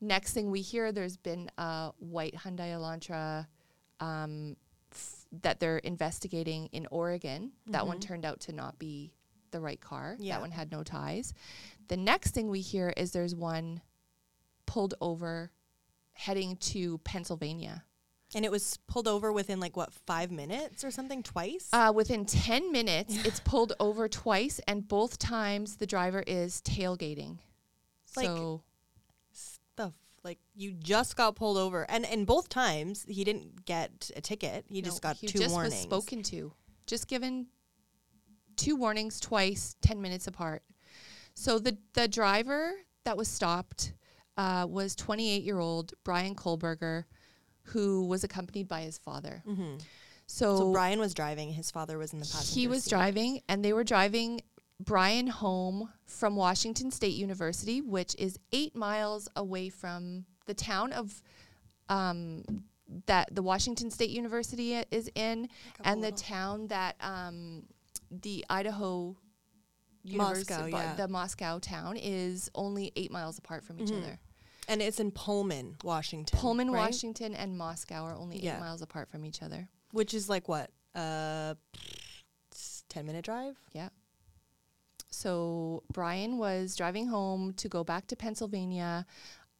Next 0.00 0.32
thing 0.32 0.50
we 0.50 0.60
hear, 0.60 0.92
there's 0.92 1.16
been 1.16 1.50
a 1.58 1.92
white 1.98 2.34
Hyundai 2.34 2.72
Elantra 2.74 3.46
um, 4.00 4.56
f- 4.92 5.26
that 5.42 5.60
they're 5.60 5.78
investigating 5.78 6.66
in 6.72 6.86
Oregon. 6.90 7.52
That 7.68 7.86
one 7.86 8.00
turned 8.00 8.24
out 8.24 8.40
to 8.40 8.52
not 8.52 8.78
be 8.78 9.12
the 9.50 9.60
right 9.60 9.80
car. 9.80 10.16
Yeah. 10.18 10.34
That 10.34 10.40
one 10.42 10.50
had 10.52 10.70
no 10.70 10.82
ties. 10.82 11.32
The 11.88 11.96
next 11.96 12.32
thing 12.32 12.48
we 12.48 12.60
hear 12.60 12.92
is 12.96 13.12
there's 13.12 13.34
one 13.34 13.80
pulled 14.66 14.94
over 15.00 15.50
heading 16.12 16.56
to 16.56 16.98
Pennsylvania. 16.98 17.84
And 18.34 18.44
it 18.44 18.50
was 18.50 18.78
pulled 18.86 19.08
over 19.08 19.32
within 19.32 19.58
like 19.58 19.76
what 19.76 19.92
five 19.92 20.30
minutes 20.30 20.84
or 20.84 20.90
something 20.90 21.22
twice. 21.22 21.68
Uh, 21.72 21.92
within 21.94 22.24
10 22.24 22.70
minutes, 22.70 23.16
it's 23.26 23.40
pulled 23.40 23.72
over 23.80 24.08
twice, 24.08 24.60
and 24.68 24.86
both 24.86 25.18
times 25.18 25.76
the 25.76 25.86
driver 25.86 26.22
is 26.26 26.60
tailgating. 26.62 27.38
Like, 28.16 28.26
so, 28.26 28.62
Stuff 29.32 29.94
like 30.22 30.38
you 30.54 30.72
just 30.72 31.16
got 31.16 31.36
pulled 31.36 31.56
over, 31.56 31.88
and 31.88 32.04
and 32.04 32.26
both 32.26 32.48
times 32.48 33.04
he 33.08 33.24
didn't 33.24 33.64
get 33.64 34.10
a 34.16 34.20
ticket. 34.20 34.64
He 34.68 34.82
just 34.82 35.02
no, 35.02 35.08
got 35.08 35.16
he 35.16 35.26
two 35.26 35.38
just 35.38 35.52
warnings. 35.52 35.74
was 35.74 35.82
spoken 35.82 36.22
to. 36.24 36.52
Just 36.86 37.08
given 37.08 37.46
two 38.60 38.76
warnings 38.76 39.18
twice, 39.18 39.74
10 39.80 40.02
minutes 40.02 40.26
apart. 40.26 40.62
So 41.34 41.58
the, 41.58 41.78
the 41.94 42.06
driver 42.06 42.72
that 43.04 43.16
was 43.16 43.28
stopped 43.28 43.94
uh, 44.36 44.66
was 44.68 44.94
28 44.94 45.42
year 45.42 45.58
old 45.58 45.94
Brian 46.04 46.34
Kohberger, 46.34 47.04
who 47.72 48.06
was 48.06 48.24
accompanied 48.24 48.68
by 48.68 48.82
his 48.82 48.98
father. 48.98 49.42
Mm-hmm. 49.46 49.78
So, 50.26 50.56
So 50.58 50.72
Brian 50.72 51.00
was 51.00 51.12
driving. 51.14 51.52
His 51.52 51.70
father 51.70 51.98
was 51.98 52.12
in 52.12 52.20
the 52.20 52.24
passenger 52.26 52.60
he 52.60 52.66
was 52.68 52.84
seat. 52.84 52.90
driving, 52.90 53.40
and 53.48 53.64
they 53.64 53.72
were 53.72 53.84
driving 53.84 54.40
Brian 54.78 55.26
home 55.26 55.90
from 56.06 56.36
Washington 56.36 56.90
State 56.90 57.14
University, 57.16 57.80
which 57.80 58.14
is 58.18 58.38
eight 58.52 58.74
miles 58.76 59.28
away 59.36 59.68
from 59.68 60.24
the 60.46 60.54
town 60.54 60.92
of 60.92 61.20
um, 61.88 62.44
that 63.06 63.34
the 63.34 63.42
Washington 63.42 63.90
State 63.90 64.10
University 64.10 64.76
i- 64.76 64.84
is 64.90 65.10
in, 65.14 65.48
and 65.84 66.02
the 66.02 66.12
town 66.12 66.68
that 66.68 66.96
um, 67.00 67.64
the 68.10 68.44
Idaho 68.48 69.16
University, 70.02 70.52
Moscow, 70.54 70.66
yeah. 70.66 70.94
the 70.94 71.08
Moscow 71.08 71.58
town 71.58 71.96
is 71.96 72.50
only 72.54 72.90
eight 72.96 73.10
miles 73.10 73.38
apart 73.38 73.64
from 73.64 73.80
each 73.80 73.90
Mhm. 73.90 73.98
other. 74.02 74.18
And 74.70 74.80
it's 74.80 75.00
in 75.00 75.10
Pullman, 75.10 75.76
Washington. 75.84 76.38
Pullman, 76.38 76.70
right? 76.70 76.86
Washington, 76.86 77.34
and 77.34 77.58
Moscow 77.58 78.04
are 78.04 78.14
only 78.14 78.38
Yeah. 78.42 78.56
eight 78.56 78.60
miles 78.60 78.80
apart 78.82 79.10
from 79.10 79.24
each 79.26 79.42
other. 79.42 79.68
which 79.92 80.14
is 80.14 80.28
like 80.28 80.48
what 80.48 80.70
uh, 80.94 81.54
ten 82.88 83.04
minute 83.06 83.24
drive. 83.24 83.56
Yeah. 83.72 83.88
So 85.10 85.82
Brian 85.92 86.38
was 86.38 86.76
driving 86.76 87.08
home 87.08 87.52
to 87.54 87.68
go 87.68 87.82
back 87.84 88.06
to 88.08 88.16
Pennsylvania. 88.16 89.06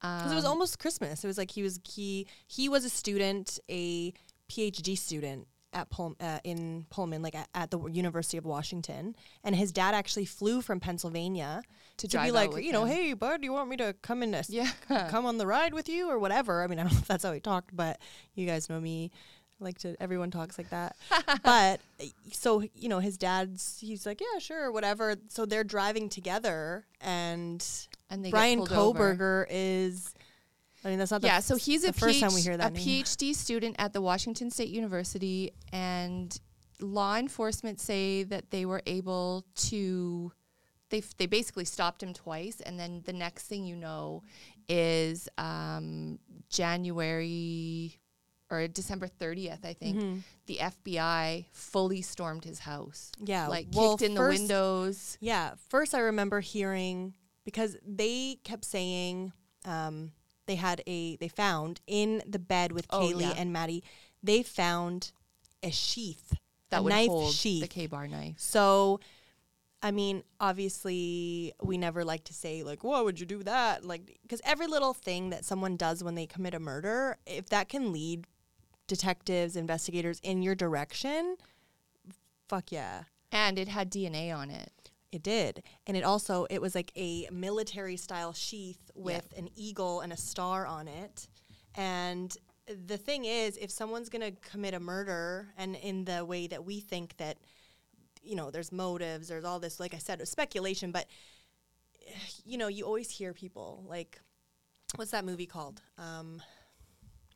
Because 0.00 0.32
it 0.32 0.36
was 0.36 0.44
um, 0.44 0.52
almost 0.52 0.78
Christmas. 0.78 1.22
It 1.24 1.26
was 1.26 1.36
like 1.36 1.50
he 1.50 1.62
was 1.62 1.80
he 1.86 2.26
he 2.46 2.68
was 2.68 2.84
a 2.84 2.88
student, 2.90 3.58
a 3.68 4.12
PhD 4.48 4.96
student 4.96 5.46
at 5.72 5.90
Pull, 5.90 6.16
uh, 6.20 6.38
in 6.44 6.86
Pullman, 6.90 7.22
like 7.22 7.34
at, 7.34 7.48
at 7.54 7.70
the 7.70 7.80
University 7.88 8.36
of 8.36 8.44
Washington, 8.44 9.14
and 9.44 9.54
his 9.54 9.72
dad 9.72 9.94
actually 9.94 10.24
flew 10.24 10.62
from 10.62 10.80
Pennsylvania 10.80 11.62
to, 11.98 12.08
to 12.08 12.22
be 12.22 12.30
like, 12.30 12.56
you 12.56 12.72
know, 12.72 12.84
him. 12.84 12.96
hey 12.96 13.12
bud, 13.12 13.40
do 13.40 13.44
you 13.46 13.52
want 13.52 13.68
me 13.68 13.76
to 13.76 13.94
come 14.02 14.22
in, 14.22 14.36
yeah, 14.48 14.70
come 15.08 15.26
on 15.26 15.38
the 15.38 15.46
ride 15.46 15.74
with 15.74 15.88
you 15.88 16.10
or 16.10 16.18
whatever? 16.18 16.62
I 16.62 16.66
mean, 16.66 16.78
I 16.78 16.82
don't 16.82 16.92
know 16.92 16.98
if 16.98 17.06
that's 17.06 17.24
how 17.24 17.32
he 17.32 17.40
talked, 17.40 17.74
but 17.74 17.98
you 18.34 18.46
guys 18.46 18.68
know 18.68 18.80
me. 18.80 19.10
Like 19.62 19.76
to, 19.80 19.94
everyone 20.00 20.30
talks 20.30 20.56
like 20.56 20.70
that. 20.70 20.96
but 21.42 21.80
so 22.32 22.62
you 22.74 22.88
know, 22.88 22.98
his 22.98 23.18
dad's. 23.18 23.78
He's 23.78 24.06
like, 24.06 24.22
yeah, 24.22 24.38
sure, 24.38 24.72
whatever. 24.72 25.16
So 25.28 25.44
they're 25.44 25.64
driving 25.64 26.08
together, 26.08 26.86
and 27.02 27.62
and 28.08 28.24
they 28.24 28.30
Brian 28.30 28.60
pulled 28.60 28.72
over. 28.72 29.14
Kohberger 29.14 29.46
is. 29.50 30.14
I 30.84 30.88
mean, 30.88 30.98
that's 30.98 31.10
not 31.10 31.22
Yeah, 31.22 31.36
f- 31.38 31.44
so 31.44 31.56
he's 31.56 31.82
the 31.82 31.90
a, 31.90 31.92
first 31.92 32.18
PhD, 32.18 32.20
time 32.20 32.34
we 32.34 32.40
hear 32.40 32.56
that 32.56 32.70
a 32.70 32.74
name. 32.74 32.86
PhD 33.04 33.34
student 33.34 33.76
at 33.78 33.92
the 33.92 34.00
Washington 34.00 34.50
State 34.50 34.68
University, 34.70 35.52
and 35.72 36.38
law 36.80 37.16
enforcement 37.16 37.80
say 37.80 38.22
that 38.24 38.50
they 38.50 38.64
were 38.64 38.82
able 38.86 39.44
to. 39.56 40.32
They, 40.88 40.98
f- 40.98 41.16
they 41.18 41.26
basically 41.26 41.66
stopped 41.66 42.02
him 42.02 42.12
twice, 42.14 42.60
and 42.60 42.78
then 42.80 43.02
the 43.04 43.12
next 43.12 43.46
thing 43.46 43.64
you 43.64 43.76
know 43.76 44.22
is 44.68 45.28
um, 45.38 46.18
January 46.48 48.00
or 48.50 48.66
December 48.66 49.06
30th, 49.06 49.64
I 49.64 49.72
think. 49.74 49.96
Mhm. 50.00 50.22
The 50.46 50.58
FBI 50.60 51.44
fully 51.52 52.02
stormed 52.02 52.44
his 52.44 52.58
house. 52.60 53.12
Yeah, 53.22 53.46
like 53.46 53.68
well, 53.72 53.96
kicked 53.96 54.08
in 54.08 54.14
the 54.14 54.22
windows. 54.22 55.16
Yeah, 55.20 55.54
first 55.68 55.94
I 55.94 56.00
remember 56.00 56.40
hearing 56.40 57.14
because 57.44 57.76
they 57.86 58.38
kept 58.42 58.64
saying 58.64 59.32
um, 59.64 60.10
they 60.50 60.56
had 60.56 60.82
a 60.86 61.16
they 61.16 61.28
found 61.28 61.80
in 61.86 62.22
the 62.26 62.38
bed 62.38 62.72
with 62.72 62.86
Oh, 62.90 63.00
Kaylee 63.00 63.20
yeah. 63.22 63.34
and 63.36 63.52
Maddie, 63.52 63.82
they 64.22 64.42
found 64.42 65.12
a 65.62 65.70
sheath, 65.70 66.34
that 66.70 66.80
a 66.80 66.82
would 66.82 66.90
knife 66.90 67.08
hold 67.08 67.32
sheath. 67.34 67.62
the 67.62 67.68
KA-BAR 67.68 68.08
knife. 68.08 68.34
So, 68.38 68.98
I 69.82 69.90
mean, 69.92 70.22
obviously, 70.40 71.52
we 71.62 71.78
never 71.78 72.04
like 72.04 72.24
to 72.24 72.34
say 72.34 72.62
like, 72.62 72.82
"Why 72.84 73.00
would 73.00 73.18
you 73.20 73.26
do 73.26 73.42
that?" 73.44 73.84
Like, 73.84 74.18
because 74.22 74.40
every 74.44 74.66
little 74.66 74.92
thing 74.94 75.30
that 75.30 75.44
someone 75.44 75.76
does 75.76 76.02
when 76.04 76.14
they 76.16 76.26
commit 76.26 76.54
a 76.54 76.60
murder, 76.60 77.16
if 77.26 77.48
that 77.50 77.68
can 77.68 77.92
lead 77.92 78.26
detectives, 78.86 79.56
investigators 79.56 80.18
in 80.22 80.42
your 80.42 80.54
direction, 80.54 81.36
fuck 82.48 82.72
yeah. 82.72 83.04
And 83.32 83.58
it 83.58 83.68
had 83.68 83.90
DNA 83.92 84.32
on 84.36 84.50
it. 84.50 84.72
It 85.12 85.22
did. 85.22 85.62
And 85.86 85.96
it 85.96 86.04
also 86.04 86.46
it 86.50 86.60
was 86.60 86.74
like 86.74 86.92
a 86.96 87.28
military 87.32 87.96
style 87.96 88.32
sheath 88.32 88.90
with 88.94 89.32
an 89.36 89.48
eagle 89.56 90.00
and 90.00 90.12
a 90.12 90.16
star 90.16 90.66
on 90.66 90.86
it. 90.86 91.28
And 91.74 92.36
the 92.86 92.96
thing 92.96 93.24
is, 93.24 93.56
if 93.56 93.70
someone's 93.70 94.08
going 94.08 94.22
to 94.22 94.38
commit 94.40 94.74
a 94.74 94.80
murder 94.80 95.48
and 95.56 95.74
in 95.76 96.04
the 96.04 96.24
way 96.24 96.46
that 96.46 96.64
we 96.64 96.80
think 96.80 97.16
that 97.16 97.38
you 98.22 98.36
know, 98.36 98.50
there's 98.50 98.70
motives, 98.70 99.28
there's 99.28 99.44
all 99.44 99.58
this 99.58 99.80
like 99.80 99.94
I 99.94 99.98
said, 99.98 100.26
speculation, 100.28 100.92
but 100.92 101.06
you 102.44 102.58
know, 102.58 102.68
you 102.68 102.84
always 102.84 103.10
hear 103.10 103.32
people 103.32 103.84
like 103.88 104.20
what's 104.96 105.10
that 105.10 105.24
movie 105.24 105.46
called? 105.46 105.82
Um 105.98 106.40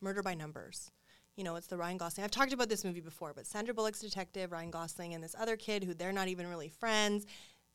Murder 0.01 0.21
by 0.21 0.35
Numbers. 0.35 0.91
You 1.35 1.43
know, 1.43 1.55
it's 1.55 1.67
the 1.67 1.77
Ryan 1.77 1.97
Gosling. 1.97 2.23
I've 2.23 2.31
talked 2.31 2.53
about 2.53 2.69
this 2.69 2.85
movie 2.85 3.01
before, 3.01 3.33
but 3.35 3.45
Sandra 3.45 3.73
Bullock's 3.73 3.99
detective, 3.99 4.53
Ryan 4.53 4.71
Gosling, 4.71 5.13
and 5.13 5.23
this 5.23 5.35
other 5.37 5.57
kid 5.57 5.83
who 5.83 5.93
they're 5.93 6.13
not 6.13 6.29
even 6.29 6.47
really 6.47 6.69
friends. 6.69 7.25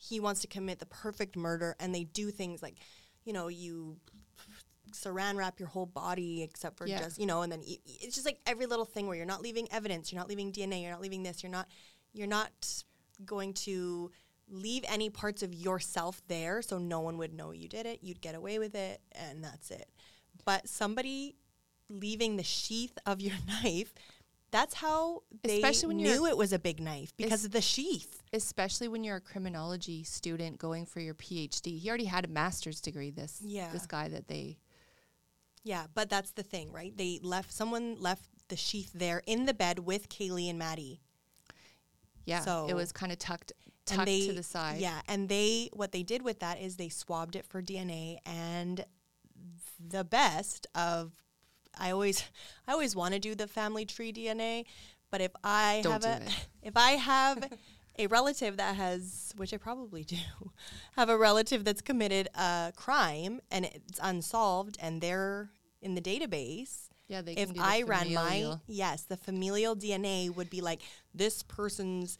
He 0.03 0.18
wants 0.18 0.40
to 0.40 0.46
commit 0.46 0.78
the 0.78 0.86
perfect 0.86 1.36
murder, 1.36 1.76
and 1.78 1.94
they 1.94 2.05
do 2.05 2.30
things 2.30 2.62
like, 2.62 2.76
you 3.24 3.32
know, 3.34 3.48
you 3.48 3.98
saran 4.92 5.36
wrap 5.36 5.61
your 5.61 5.68
whole 5.68 5.86
body 5.86 6.42
except 6.42 6.76
for 6.76 6.86
Yeah. 6.86 6.98
just, 6.98 7.18
you 7.20 7.26
know, 7.26 7.42
and 7.42 7.53
then 7.53 7.61
y- 7.61 7.78
it's 7.84 8.14
just 8.14 8.26
like 8.26 8.40
every 8.46 8.66
little 8.66 8.84
thing 8.84 9.07
where 9.07 9.16
you're 9.16 9.26
not 9.26 9.42
leaving 9.42 9.70
evidence, 9.70 10.11
you're 10.11 10.18
not 10.18 10.28
leaving 10.28 10.51
DNA, 10.53 10.82
you're 10.82 10.90
not 10.90 11.01
leaving 11.01 11.22
this, 11.22 11.42
you're 11.42 11.53
not, 11.53 11.68
you're 12.12 12.26
not 12.26 12.51
going 13.24 13.53
to 13.55 14.11
leave 14.48 14.84
any 14.88 15.09
parts 15.11 15.42
of 15.44 15.55
yourself 15.55 16.20
there 16.26 16.61
so 16.62 16.78
no 16.78 17.01
one 17.01 17.18
would 17.18 17.32
know 17.32 17.53
you 17.53 17.68
did 17.68 17.86
it. 17.86 18.01
You'd 18.03 18.20
get 18.20 18.34
away 18.34 18.59
with 18.59 18.74
it, 18.74 19.01
and 19.12 19.44
that's 19.44 19.70
it. 19.70 19.88
But 20.44 20.68
somebody 20.68 21.36
leaving 21.88 22.36
the 22.36 22.42
sheath 22.42 22.96
of 23.07 23.20
your 23.20 23.36
knife, 23.62 23.92
that's 24.51 24.74
how 24.74 25.22
they 25.42 25.57
Especially 25.57 25.88
when 25.88 25.96
knew 25.98 26.26
it 26.26 26.36
was 26.36 26.53
a 26.53 26.59
big 26.59 26.80
knife 26.80 27.12
because 27.16 27.44
of 27.44 27.53
the 27.53 27.61
sheath. 27.61 28.22
especially 28.32 28.88
when 28.88 29.05
you're 29.05 29.16
a 29.16 29.20
criminology 29.20 30.03
student 30.05 30.59
going 30.59 30.86
for 30.86 31.01
your 31.01 31.14
PhD. 31.14 31.78
He 31.78 31.88
already 31.88 32.05
had 32.07 32.24
a 32.24 32.28
master's 32.28 32.80
degree. 32.80 33.11
This 33.11 33.40
Yeah. 33.44 33.70
this 33.72 33.86
guy 33.86 34.09
that 34.09 34.28
they 34.28 34.59
Yeah, 35.62 35.86
but 35.94 36.09
that's 36.09 36.30
the 36.32 36.42
thing, 36.42 36.72
right? 36.72 36.96
They 36.96 37.20
left 37.22 37.53
someone 37.53 38.01
left 38.01 38.28
the 38.48 38.57
sheath 38.57 38.90
there 38.94 39.22
in 39.26 39.44
the 39.46 39.55
bed 39.55 39.80
with 39.80 40.09
Kaylee 40.09 40.48
and 40.51 40.59
Maddie. 40.59 41.01
yeah 42.24 42.40
So- 42.40 42.66
it 42.68 42.74
was 42.74 42.92
kind 42.92 43.12
of 43.12 43.18
tucked 43.18 43.53
tucked 43.86 44.07
they, 44.07 44.26
to 44.26 44.32
the 44.32 44.42
side. 44.42 44.80
Yeah, 44.80 45.01
and 45.09 45.28
they 45.28 45.68
what 45.72 45.90
they 45.92 46.03
did 46.03 46.22
with 46.22 46.38
that 46.40 46.61
is 46.61 46.76
they 46.76 46.88
swabbed 46.88 47.34
it 47.36 47.44
for 47.46 47.61
DNA 47.62 48.18
and 48.24 48.84
the 49.78 50.05
best 50.05 50.66
of 50.74 51.12
I 51.78 51.90
always 51.90 52.24
I 52.66 52.72
always 52.72 52.94
want 52.94 53.14
to 53.14 53.20
do 53.20 53.34
the 53.34 53.46
family 53.46 53.84
tree 53.84 54.12
DNA, 54.12 54.64
but 55.10 55.20
if 55.20 55.32
I 55.42 55.80
Don't 55.82 55.92
have 55.92 56.04
a 56.04 56.24
it. 56.24 56.46
if 56.62 56.76
I 56.76 56.92
have 56.92 57.50
a 57.98 58.06
relative 58.06 58.56
that 58.56 58.76
has, 58.76 59.32
which 59.36 59.52
I 59.52 59.56
probably 59.56 60.04
do, 60.04 60.16
have 60.96 61.08
a 61.08 61.18
relative 61.18 61.64
that's 61.64 61.80
committed 61.80 62.28
a 62.34 62.72
crime 62.76 63.40
and 63.50 63.64
it's 63.64 64.00
unsolved 64.02 64.78
and 64.80 65.00
they're 65.00 65.50
in 65.82 65.94
the 65.94 66.00
database. 66.00 66.88
Yeah, 67.08 67.22
they 67.22 67.32
if 67.32 67.48
can 67.48 67.54
do 67.54 67.60
the 67.60 67.66
I 67.66 67.82
ran 67.82 68.14
my 68.14 68.56
yes, 68.68 69.02
the 69.02 69.16
familial 69.16 69.74
DNA 69.74 70.34
would 70.34 70.48
be 70.48 70.60
like 70.60 70.80
this 71.12 71.42
person's 71.42 72.18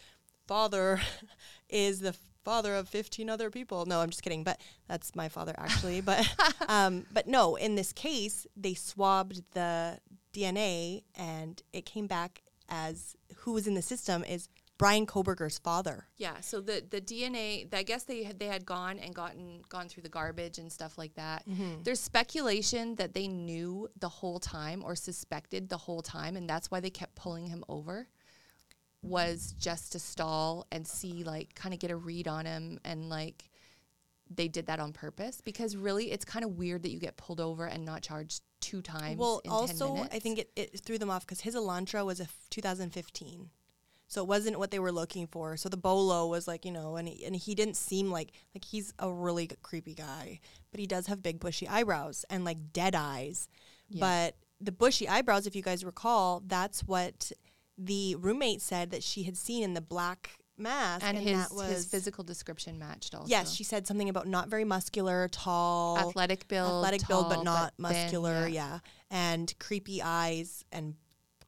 father 0.49 1.01
is 1.69 2.01
the 2.01 2.15
father 2.45 2.75
of 2.75 2.89
15 2.89 3.29
other 3.29 3.51
people. 3.51 3.87
No, 3.87 4.01
I'm 4.01 4.11
just 4.11 4.23
kidding, 4.23 4.45
but 4.45 4.61
that's 4.89 5.15
my 5.15 5.29
father 5.29 5.55
actually. 5.59 6.01
but 6.01 6.27
um, 6.69 7.07
but 7.13 7.27
no, 7.27 7.57
in 7.57 7.75
this 7.75 7.93
case, 7.93 8.47
they 8.57 8.75
swabbed 8.75 9.43
the 9.53 9.99
DNA 10.33 11.03
and 11.15 11.63
it 11.73 11.85
came 11.85 12.07
back 12.07 12.43
as 12.69 13.17
who 13.39 13.53
was 13.53 13.67
in 13.67 13.75
the 13.75 13.83
system 13.83 14.23
is 14.25 14.49
Brian 14.81 15.05
Kohberger's 15.05 15.59
father. 15.59 16.07
Yeah, 16.17 16.41
so 16.41 16.63
the 16.63 16.83
the 16.89 17.03
DNA, 17.03 17.69
I 17.75 17.83
guess 17.83 18.05
they 18.05 18.23
had 18.23 18.39
they 18.39 18.47
had 18.47 18.65
gone 18.65 18.99
and 18.99 19.15
gotten 19.15 19.61
gone 19.69 19.91
through 19.91 20.05
the 20.05 20.09
garbage 20.09 20.57
and 20.57 20.73
stuff 20.73 20.97
like 20.97 21.15
that. 21.17 21.47
Mm-hmm. 21.47 21.83
There's 21.83 22.01
speculation 22.01 22.95
that 22.95 23.13
they 23.13 23.29
knew 23.29 23.89
the 23.99 24.09
whole 24.09 24.41
time 24.41 24.83
or 24.83 24.95
suspected 24.95 25.69
the 25.69 25.77
whole 25.77 26.01
time, 26.01 26.35
and 26.35 26.49
that's 26.49 26.71
why 26.71 26.81
they 26.81 26.89
kept 26.89 27.15
pulling 27.15 27.49
him 27.49 27.63
over. 27.69 28.09
Was 29.03 29.55
just 29.59 29.93
to 29.93 29.99
stall 29.99 30.67
and 30.71 30.87
see, 30.87 31.25
like, 31.25 31.55
kind 31.55 31.73
of 31.73 31.81
get 31.81 31.91
a 31.91 31.97
read 31.97 32.29
on 32.29 32.45
him, 32.47 32.79
and 32.85 33.09
like, 33.09 33.51
they 34.29 34.47
did 34.47 34.67
that 34.67 34.79
on 34.79 34.93
purpose 34.93 35.41
because 35.41 35.77
really, 35.77 36.13
it's 36.13 36.25
kind 36.25 36.45
of 36.45 36.53
weird 36.53 36.83
that 36.83 36.91
you 36.91 36.99
get 36.99 37.17
pulled 37.17 37.41
over 37.41 37.67
and 37.67 37.85
not 37.85 38.03
charged 38.03 38.43
two 38.61 38.83
times. 38.83 39.19
Well, 39.19 39.41
in 39.45 39.51
10 39.51 39.59
also, 39.59 39.97
I 40.13 40.19
think 40.19 40.39
it, 40.39 40.51
it 40.55 40.81
threw 40.85 40.99
them 40.99 41.11
off 41.11 41.27
because 41.27 41.41
his 41.41 41.55
Elantra 41.55 42.05
was 42.05 42.21
a 42.21 42.25
f- 42.25 42.47
2015. 42.51 43.51
So 44.07 44.23
it 44.23 44.27
wasn't 44.27 44.59
what 44.59 44.73
they 44.73 44.81
were 44.81 44.91
looking 44.91 45.29
for. 45.29 45.57
So 45.57 45.69
the 45.69 45.77
Bolo 45.77 46.27
was 46.27 46.49
like, 46.49 46.65
you 46.65 46.73
know, 46.73 46.97
and 46.97 47.07
he, 47.07 47.25
and 47.25 47.35
he 47.35 47.55
didn't 47.55 47.77
seem 47.77 48.11
like 48.11 48.33
like 48.55 48.65
he's 48.65 48.93
a 48.99 49.11
really 49.11 49.49
creepy 49.63 49.95
guy, 49.95 50.41
but 50.73 50.81
he 50.81 50.87
does 50.87 51.07
have 51.07 51.23
big 51.23 51.39
bushy 51.39 51.69
eyebrows 51.69 52.25
and 52.29 52.45
like 52.45 52.73
dead 52.73 52.97
eyes. 52.97 53.49
Yeah. 53.89 54.01
But 54.01 54.37
the 54.61 54.73
bushy 54.73 55.09
eyebrows, 55.09 55.47
if 55.47 55.55
you 55.55 55.63
guys 55.63 55.85
recall, 55.85 56.43
that's 56.45 56.81
what 56.83 57.31
the 57.83 58.15
roommate 58.17 58.61
said 58.61 58.91
that 58.91 59.03
she 59.03 59.23
had 59.23 59.37
seen 59.37 59.63
in 59.63 59.75
the 59.75 59.81
black 59.81 60.31
mask, 60.59 61.05
and, 61.05 61.17
and, 61.17 61.27
his 61.27 61.49
that 61.49 61.55
was 61.55 61.69
his 61.69 61.87
physical 61.87 62.23
description 62.23 62.79
matched 62.79 63.15
also. 63.15 63.29
Yes, 63.29 63.53
she 63.55 63.65
said 63.65 63.87
something 63.87 64.09
about 64.09 64.27
not 64.27 64.49
very 64.49 64.65
muscular, 64.65 65.29
tall, 65.29 65.99
athletic 65.99 66.47
build, 66.49 66.85
athletic 66.85 67.09
build, 67.09 67.31
but 67.31 67.43
not 67.43 67.73
thin, 67.77 67.83
muscular. 67.83 68.47
yeah. 68.47 68.81
and 69.11 69.53
creepy 69.59 70.03
eyes 70.03 70.65
and 70.71 70.95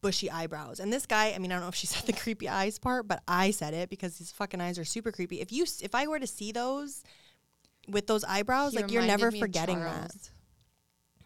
bushy 0.01 0.31
eyebrows. 0.31 0.81
And 0.81 0.93
this 0.93 1.07
guy, 1.07 1.33
I 1.35 1.39
mean, 1.39 1.53
I 1.53 1.57
don't 1.57 1.63
know 1.63 1.69
if 1.69 1.75
she 1.75 1.87
said 1.89 2.07
the 2.07 2.13
creepy 2.13 2.49
eyes 2.49 2.79
part, 2.79 3.07
but 3.07 3.23
I 3.29 3.51
said 3.51 3.75
it 3.75 3.91
because 3.91 4.19
his 4.19 4.33
fucking 4.33 4.61
eyes 4.61 4.79
are 4.79 4.85
super 4.85 5.13
creepy. 5.13 5.41
If 5.41 5.53
you, 5.53 5.65
if 5.83 5.95
I 5.95 6.07
were 6.07 6.19
to 6.19 6.27
see 6.27 6.51
those 6.51 7.05
with 7.89 8.07
those 8.07 8.25
eyebrows, 8.25 8.73
He 8.73 8.79
like 8.79 8.91
you're 8.91 9.03
never 9.03 9.31
forgetting 9.31 9.81
that. 9.81 10.31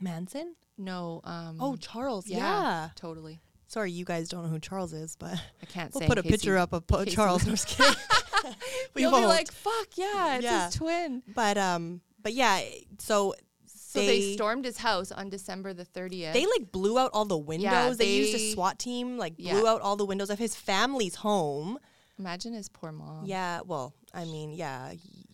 Manson? 0.00 0.56
No. 0.76 1.20
Um, 1.24 1.56
Oh, 1.60 1.76
Charles. 1.76 2.26
Yeah. 2.26 2.38
yeah, 2.38 2.88
totally. 2.96 3.40
Sorry, 3.68 3.90
you 3.90 4.04
guys 4.04 4.28
don't 4.28 4.42
know 4.44 4.48
who 4.48 4.60
Charles 4.60 4.92
is, 4.92 5.16
but 5.16 5.34
I 5.62 5.66
can't 5.66 5.92
we'll 5.94 6.06
put 6.08 6.18
a 6.18 6.22
picture 6.22 6.56
up 6.56 6.72
of 6.72 6.86
po- 6.86 6.98
in 6.98 7.04
case 7.06 7.12
he 7.12 7.16
Charles. 7.16 7.44
was- 7.46 7.48
I'm 7.48 7.54
just 7.54 7.68
kidding. 7.68 8.54
we 8.94 9.02
You'll 9.02 9.10
be 9.10 9.14
won't. 9.16 9.28
like, 9.28 9.50
"Fuck 9.50 9.88
yeah, 9.96 10.36
it's 10.36 10.44
Yeah. 10.44 10.66
his 10.66 10.74
twin." 10.76 11.22
but 11.34 11.58
um, 11.58 12.00
but 12.22 12.32
yeah. 12.32 12.60
So 12.98 13.34
So 13.66 13.98
they, 14.00 14.34
stormed 14.34 14.64
his 14.64 14.78
house 14.78 15.10
on 15.10 15.30
December 15.30 15.72
the 15.74 15.84
thirtieth. 15.84 16.32
They 16.34 16.46
like 16.46 16.70
blew 16.70 16.98
out 16.98 17.10
all 17.12 17.24
the 17.24 17.36
windows. 17.38 17.96
they, 17.96 18.14
used 18.14 18.34
a 18.36 18.52
SWAT 18.52 18.78
team, 18.78 19.18
like 19.18 19.34
Yeah. 19.36 19.54
blew 19.54 19.66
out 19.66 19.80
all 19.80 19.96
the 19.96 20.04
windows 20.06 20.30
of 20.30 20.38
his 20.38 20.54
family's 20.54 21.16
home. 21.16 21.78
imagine 22.18 22.52
his 22.52 22.68
poor 22.68 22.92
mom. 22.92 23.24
Yeah, 23.26 23.60
well, 23.64 23.94
I 24.14 24.24
mean, 24.26 24.52
yeah, 24.52 24.92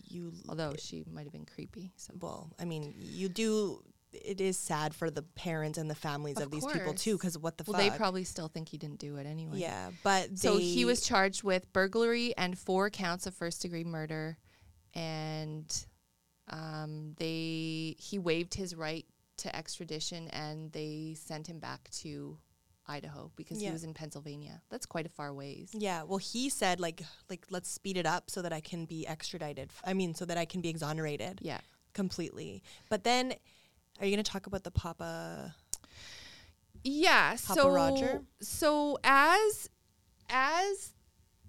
you. 0.08 0.32
Although 0.48 0.74
she 0.78 1.04
might 1.12 1.24
have 1.24 1.32
been 1.32 1.44
creepy. 1.46 1.92
So 1.96 2.14
well, 2.20 2.50
I 2.58 2.64
mean, 2.64 2.94
you 2.98 3.28
do. 3.28 3.82
It 4.12 4.40
is 4.40 4.58
sad 4.58 4.94
for 4.94 5.10
the 5.10 5.22
parents 5.22 5.78
and 5.78 5.88
the 5.90 5.94
families 5.94 6.36
of, 6.36 6.44
Of 6.44 6.50
these 6.50 6.66
people 6.66 6.94
too, 6.94 7.16
because 7.16 7.38
what 7.38 7.56
the 7.58 7.64
well, 7.66 7.80
fuck? 7.80 7.92
they 7.92 7.96
probably 7.96 8.24
still 8.24 8.48
think 8.48 8.68
he 8.68 8.76
didn't 8.78 8.98
do 8.98 9.16
it 9.16 9.26
anyway. 9.26 9.58
yeah, 9.58 9.90
but 10.04 10.38
So 10.38 10.58
he 10.58 10.84
was 10.84 11.00
charged 11.00 11.42
with 11.42 11.72
burglary 11.72 12.34
and 12.36 12.58
four 12.58 12.90
counts 12.90 13.26
of 13.26 13.34
first 13.34 13.62
degree 13.62 13.84
murder, 13.84 14.36
and 14.94 15.86
um, 16.48 17.14
they 17.18 17.96
he 17.98 18.18
waived 18.18 18.54
his 18.54 18.74
right 18.74 19.06
to 19.38 19.54
extradition, 19.56 20.28
and 20.28 20.70
they 20.72 21.14
sent 21.18 21.46
him 21.46 21.58
back 21.58 21.88
to 21.90 22.38
Idaho 22.86 23.30
because 23.36 23.60
he 23.60 23.70
was 23.70 23.84
in 23.84 23.94
Pennsylvania. 23.94 24.60
That's 24.70 24.86
quite 24.86 25.06
a 25.06 25.08
far 25.08 25.32
ways. 25.32 25.70
Yeah, 25.72 26.02
well, 26.02 26.18
he 26.18 26.48
said 26.48 26.80
like 26.80 27.02
like 27.30 27.46
let's 27.50 27.70
speed 27.70 27.96
it 27.96 28.06
up 28.06 28.28
so 28.30 28.42
that 28.42 28.52
I 28.52 28.60
can 28.60 28.84
be 28.84 29.06
extradited. 29.06 29.70
F- 29.70 29.82
I 29.86 29.94
mean, 29.94 30.14
so 30.14 30.24
that 30.26 30.36
I 30.36 30.44
can 30.44 30.60
be 30.60 30.68
exonerated 30.68 31.38
Yeah. 31.42 31.60
completely. 31.94 32.62
But 32.90 33.04
then, 33.04 33.34
are 34.02 34.06
you 34.06 34.16
going 34.16 34.24
to 34.24 34.30
talk 34.30 34.48
about 34.48 34.64
the 34.64 34.70
Papa? 34.72 35.54
Yeah. 36.82 37.36
Papa 37.46 37.60
so 37.60 37.70
Roger? 37.70 38.22
so 38.40 38.98
as 39.04 39.70
as 40.28 40.92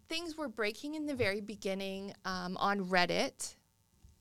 things 0.07 0.37
were 0.37 0.47
breaking 0.47 0.93
in 0.93 1.07
the 1.07 1.15
very 1.15 1.41
beginning 1.41 2.13
um, 2.25 2.55
on 2.57 2.85
Reddit, 2.85 3.55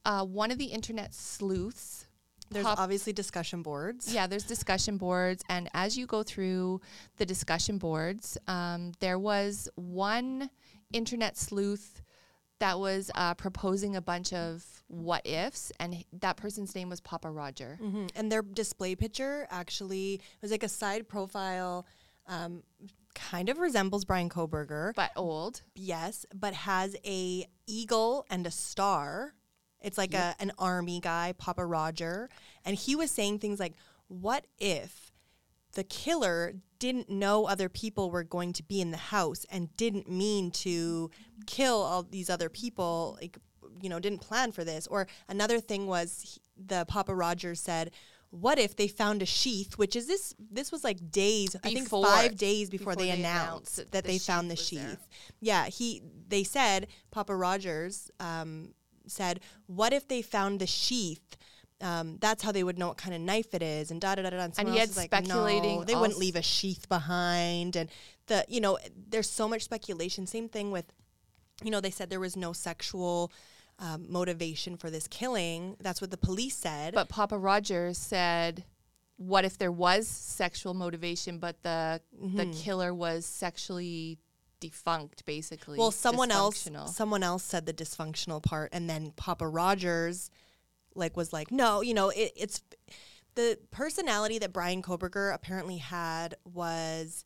uh, 0.07 0.25
one 0.25 0.51
of 0.51 0.57
the 0.57 0.65
internet 0.65 1.13
sleuths. 1.13 2.07
There's 2.51 2.65
pop- 2.65 2.79
obviously 2.79 3.13
discussion 3.13 3.63
boards. 3.63 4.13
yeah, 4.13 4.27
there's 4.27 4.45
discussion 4.45 4.97
boards, 4.97 5.43
and 5.49 5.69
as 5.75 5.97
you 5.97 6.07
go 6.07 6.23
through 6.23 6.81
the 7.17 7.27
discussion 7.27 7.79
boards, 7.79 8.39
um, 8.47 8.93
there 9.01 9.19
was 9.19 9.69
one 9.75 10.51
internet 10.93 11.37
sleuth 11.37 12.03
that 12.63 12.79
was 12.79 13.11
uh, 13.15 13.35
proposing 13.35 13.97
a 13.97 14.01
bunch 14.01 14.33
of 14.33 14.65
what 14.89 15.27
ifs, 15.27 15.73
and 15.81 16.05
that 16.21 16.37
person's 16.37 16.75
name 16.75 16.89
was 16.89 17.01
Papa 17.01 17.31
Roger. 17.31 17.77
hmm 17.81 18.07
And 18.17 18.31
their 18.31 18.43
display 18.43 18.95
picture 18.95 19.47
actually 19.51 20.21
was 20.41 20.51
like 20.51 20.63
a 20.63 20.69
side 20.69 21.09
profile, 21.09 21.87
um, 22.27 22.63
kind 23.15 23.49
of 23.49 23.59
resembles 23.59 24.05
Brian 24.05 24.29
Kohberger, 24.29 24.95
But 24.95 25.11
old. 25.17 25.63
yes, 25.75 26.25
but 26.35 26.55
has 26.55 26.97
a 27.05 27.47
eagle 27.67 28.25
and 28.31 28.47
a 28.47 28.51
star. 28.51 29.35
It's 29.81 29.99
like 29.99 30.15
a 30.15 30.35
an 30.39 30.53
army 30.59 31.01
guy, 31.01 31.35
Papa 31.37 31.65
Roger, 31.67 32.29
and 32.65 32.77
he 32.77 32.95
was 32.97 33.11
saying 33.11 33.41
things 33.41 33.59
like, 33.59 33.75
"What 34.09 34.45
if 34.59 35.12
the 35.75 35.85
killer 35.85 36.55
didn't 36.79 37.09
know 37.09 37.47
other 37.47 37.69
people 37.69 38.11
were 38.11 38.25
going 38.25 38.53
to 38.53 38.63
be 38.63 38.81
in 38.81 38.91
the 38.91 38.97
house 38.97 39.47
and 39.51 39.75
didn't 39.77 40.11
mean 40.11 40.51
to 40.51 41.11
kill 41.47 41.81
all 41.81 42.03
these 42.03 42.29
other 42.29 42.49
people 42.49 43.17
like 43.21 43.39
you 43.81 43.89
know 43.89 43.99
didn't 43.99 44.21
plan 44.21 44.53
for 44.53 44.65
this. 44.65 44.87
Or 44.87 45.07
another 45.29 45.61
thing 45.61 45.87
was 45.87 46.21
he, 46.23 46.41
the 46.67 46.85
papa 46.87 47.15
rogers 47.15 47.61
said 47.61 47.91
what 48.31 48.59
if 48.59 48.75
they 48.77 48.89
found 48.89 49.21
a 49.21 49.27
sheath? 49.27 49.77
Which 49.77 49.95
is 49.95 50.07
this 50.07 50.35
this 50.51 50.73
was 50.73 50.83
like 50.83 51.11
days 51.11 51.55
i 51.63 51.73
think 51.73 51.89
5 51.89 52.35
days 52.37 52.71
before, 52.71 52.95
before 52.95 52.97
they, 52.97 53.11
they 53.13 53.21
announced 53.21 53.79
announced 53.79 53.93
that, 53.93 54.05
the 54.05 54.13
they 54.13 54.19
found 54.19 54.51
the 54.51 54.57
sheath 54.57 54.81
sheath 54.81 54.81
there. 54.81 54.97
yeah 55.41 55.65
he 55.67 56.03
they 56.29 56.43
said 56.43 56.87
papa 57.11 57.37
rogers 57.37 58.11
um, 58.21 58.73
said 59.07 59.41
what 59.67 59.93
if 59.93 60.09
they 60.09 60.23
found 60.23 60.61
the 60.61 60.67
sheath 60.67 61.37
um, 61.83 62.17
that's 62.21 62.43
how 62.43 62.53
they 62.53 62.63
would 62.63 62.79
know 62.79 62.89
what 62.89 62.97
kind 62.97 63.15
of 63.15 63.21
knife 63.21 63.53
it 63.55 63.63
is, 63.63 63.91
and 63.91 64.01
da 64.01 64.15
da 64.15 64.23
da 64.23 64.31
da. 64.31 64.49
And, 64.57 64.69
he 64.69 64.79
else 64.79 64.95
had 64.95 64.97
like, 64.97 65.09
speculating 65.09 65.81
no, 65.81 65.85
they 65.85 65.95
wouldn't 65.97 66.19
leave 66.19 66.37
a 66.37 66.43
sheath 66.43 66.89
behind, 66.89 67.77
and 67.77 67.91
the 68.27 68.45
you 68.49 68.61
know, 68.61 68.79
there's 69.11 69.29
so 69.29 69.49
much 69.49 69.63
speculation. 69.65 70.27
Same 70.27 70.49
thing 70.49 70.71
with, 70.71 70.87
you 71.63 71.71
know, 71.71 71.81
they 71.81 71.91
said 71.91 72.09
there 72.09 72.21
was 72.21 72.37
no 72.37 72.53
sexual 72.53 73.33
um, 73.79 74.07
motivation 74.09 74.77
for 74.77 74.91
this 74.91 75.09
killing. 75.09 75.77
That's 75.81 76.01
what 76.01 76.11
the 76.11 76.17
police 76.17 76.57
said. 76.57 76.95
But 76.95 77.09
Papa 77.09 77.37
Rogers 77.37 77.99
said, 77.99 78.65
"What 79.17 79.45
if 79.45 79.59
there 79.59 79.73
was 79.73 80.07
sexual 80.07 80.75
motivation, 80.75 81.39
but 81.39 81.63
the 81.63 82.01
the 82.13 82.45
Mm-hmm. 82.45 82.53
killer 82.53 82.95
was 82.95 83.27
sexually 83.27 84.19
defunct, 84.61 85.25
basically?" 85.25 85.79
well, 85.79 85.91
someone 85.91 86.31
else, 86.31 86.69
someone 86.87 87.25
else 87.25 87.43
said 87.43 87.67
the 87.67 87.73
dysfunctional 87.73 88.41
part, 88.41 88.71
and 88.73 88.89
then 88.89 89.11
Papa 89.17 89.49
Rogers, 89.49 90.31
like, 90.95 91.17
was 91.17 91.33
like, 91.33 91.51
no, 91.51 91.81
you 91.81 91.95
know, 91.95 92.11
it, 92.11 92.33
it's 92.37 92.63
the 93.35 93.59
personality 93.71 94.39
that 94.39 94.53
Brian 94.53 94.83
Kohberger 94.83 95.35
apparently 95.35 95.79
had 95.79 96.35
was. 96.45 97.25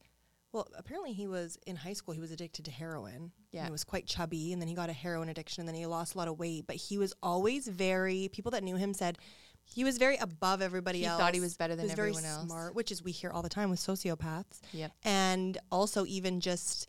Well, 0.53 0.69
apparently 0.79 1.13
he 1.13 1.27
was 1.27 1.59
in 1.67 1.77
high 1.77 1.93
school. 1.93 2.15
He 2.15 2.21
was 2.21 2.31
addicted 2.31 2.65
to 2.65 2.71
heroin. 2.71 3.33
Yeah. 3.53 3.67
he 3.67 3.71
was 3.71 3.85
quite 3.85 4.07
chubby, 4.07 4.53
and 4.55 4.63
then 4.63 4.69
he 4.69 4.75
got 4.75 4.89
a 4.89 4.93
heroin 4.95 5.29
addiction, 5.29 5.61
and 5.63 5.69
then 5.69 5.75
he 5.75 5.85
lost 5.85 6.15
a 6.15 6.19
lot 6.19 6.29
of 6.29 6.39
weight. 6.39 6.67
But 6.67 6.77
he 6.77 6.97
was 6.97 7.13
always 7.23 7.69
very. 7.69 8.29
People 8.33 8.53
that 8.53 8.63
knew 8.63 8.77
him 8.77 8.95
said 8.95 9.19
he 9.65 9.85
was 9.85 9.99
very 9.99 10.17
above 10.17 10.63
everybody 10.63 11.01
He 11.01 11.05
else. 11.07 11.21
thought 11.21 11.35
he 11.35 11.41
was 11.41 11.57
better 11.57 11.75
than 11.77 11.87
he 11.87 11.91
was 11.91 11.95
very 11.97 12.09
everyone 12.11 12.25
else. 12.31 12.47
Smart, 12.47 12.75
which 12.75 12.91
is 12.93 13.03
we 13.03 13.11
hear 13.13 13.31
all 13.31 13.43
the 13.43 13.49
time 13.51 13.69
with 13.69 13.81
sociopaths 13.81 14.61
Yep. 14.73 14.93
and 15.05 15.59
also 15.71 16.07
even 16.07 16.41
just 16.41 16.89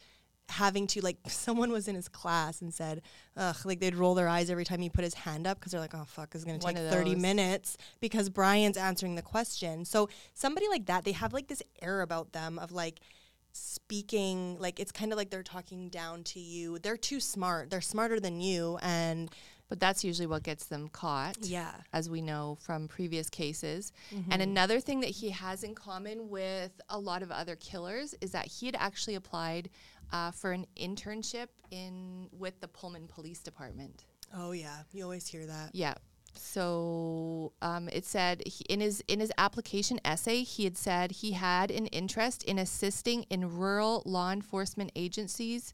having 0.49 0.87
to 0.87 1.01
like 1.01 1.17
someone 1.27 1.71
was 1.71 1.87
in 1.87 1.95
his 1.95 2.07
class 2.07 2.61
and 2.61 2.73
said 2.73 3.01
ugh 3.35 3.57
like 3.65 3.79
they'd 3.79 3.95
roll 3.95 4.15
their 4.15 4.27
eyes 4.27 4.49
every 4.49 4.63
time 4.65 4.79
he 4.79 4.89
put 4.89 5.03
his 5.03 5.13
hand 5.13 5.45
up 5.45 5.59
because 5.59 5.71
they're 5.71 5.81
like 5.81 5.93
oh 5.95 6.05
fuck 6.05 6.33
it's 6.33 6.43
going 6.43 6.59
to 6.59 6.65
take 6.65 6.77
30 6.77 7.13
those. 7.13 7.21
minutes 7.21 7.77
because 7.99 8.29
brian's 8.29 8.77
answering 8.77 9.15
the 9.15 9.21
question 9.21 9.83
so 9.83 10.07
somebody 10.33 10.67
like 10.69 10.85
that 10.85 11.03
they 11.03 11.11
have 11.11 11.33
like 11.33 11.47
this 11.47 11.61
air 11.81 12.01
about 12.01 12.31
them 12.31 12.57
of 12.59 12.71
like 12.71 12.99
speaking 13.53 14.57
like 14.59 14.79
it's 14.79 14.91
kind 14.91 15.11
of 15.11 15.17
like 15.17 15.29
they're 15.29 15.43
talking 15.43 15.89
down 15.89 16.23
to 16.23 16.39
you. 16.39 16.77
They're 16.79 16.97
too 16.97 17.19
smart. 17.19 17.69
They're 17.69 17.81
smarter 17.81 18.19
than 18.19 18.39
you 18.39 18.77
and 18.81 19.29
But 19.69 19.79
that's 19.79 20.03
usually 20.03 20.27
what 20.27 20.43
gets 20.43 20.65
them 20.65 20.87
caught. 20.89 21.37
yeah. 21.41 21.73
as 21.91 22.09
we 22.09 22.21
know 22.21 22.57
from 22.61 22.87
previous 22.87 23.29
cases. 23.29 23.91
Mm-hmm. 24.13 24.31
And 24.31 24.41
another 24.41 24.79
thing 24.79 24.99
that 25.01 25.09
he 25.09 25.29
has 25.31 25.63
in 25.63 25.75
common 25.75 26.29
with 26.29 26.79
a 26.89 26.99
lot 26.99 27.21
of 27.23 27.31
other 27.31 27.55
killers 27.55 28.15
is 28.21 28.31
that 28.31 28.45
he 28.47 28.65
had 28.67 28.75
actually 28.79 29.15
applied 29.15 29.69
uh, 30.11 30.31
for 30.31 30.51
an 30.51 30.65
internship 30.79 31.47
in 31.71 32.27
with 32.31 32.59
the 32.61 32.67
Pullman 32.67 33.07
Police 33.07 33.39
Department. 33.39 34.05
Oh 34.35 34.51
yeah. 34.51 34.83
You 34.91 35.03
always 35.03 35.27
hear 35.27 35.45
that. 35.45 35.71
Yeah. 35.73 35.95
So 36.33 37.53
um, 37.61 37.89
it 37.89 38.05
said 38.05 38.43
he, 38.45 38.63
in 38.69 38.79
his 38.79 39.03
in 39.07 39.19
his 39.19 39.31
application 39.37 39.99
essay, 40.05 40.43
he 40.43 40.65
had 40.65 40.77
said 40.77 41.11
he 41.11 41.31
had 41.31 41.71
an 41.71 41.87
interest 41.87 42.43
in 42.43 42.59
assisting 42.59 43.23
in 43.29 43.57
rural 43.57 44.03
law 44.05 44.31
enforcement 44.31 44.91
agencies 44.95 45.73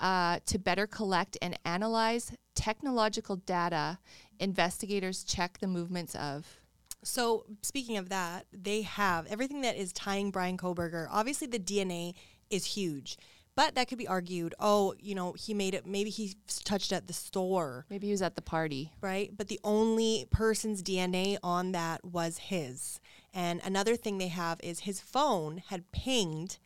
uh, 0.00 0.38
to 0.46 0.58
better 0.58 0.86
collect 0.86 1.36
and 1.42 1.58
analyze 1.64 2.32
technological 2.54 3.36
data. 3.36 3.98
Investigators 4.38 5.24
check 5.24 5.58
the 5.58 5.66
movements 5.66 6.14
of. 6.14 6.60
So 7.02 7.44
speaking 7.62 7.96
of 7.96 8.08
that, 8.08 8.46
they 8.52 8.82
have 8.82 9.26
everything 9.26 9.60
that 9.62 9.76
is 9.76 9.92
tying 9.92 10.30
Brian 10.30 10.56
Kohberger. 10.56 11.06
Obviously, 11.10 11.46
the 11.46 11.58
DNA 11.58 12.14
is 12.50 12.64
huge, 12.64 13.16
but 13.56 13.74
that 13.74 13.88
could 13.88 13.98
be 13.98 14.06
argued. 14.06 14.54
Oh, 14.60 14.94
you 15.00 15.14
know, 15.14 15.32
he 15.32 15.54
made 15.54 15.74
it. 15.74 15.86
Maybe 15.86 16.10
he 16.10 16.34
touched 16.64 16.92
at 16.92 17.06
the 17.08 17.12
store, 17.12 17.86
Maybe 17.90 18.06
he 18.06 18.12
was 18.12 18.22
at 18.22 18.36
the 18.36 18.42
party. 18.42 18.92
right? 19.00 19.30
But 19.36 19.48
the 19.48 19.58
only 19.64 20.26
person's 20.30 20.82
DNA 20.82 21.38
on 21.42 21.72
that 21.72 22.04
was 22.04 22.38
his. 22.38 23.00
And 23.34 23.60
another 23.64 23.96
thing 23.96 24.18
they 24.18 24.28
have 24.28 24.60
is 24.62 24.80
his 24.80 25.00
phone 25.00 25.62
had 25.68 25.90
pinged. 25.90 26.58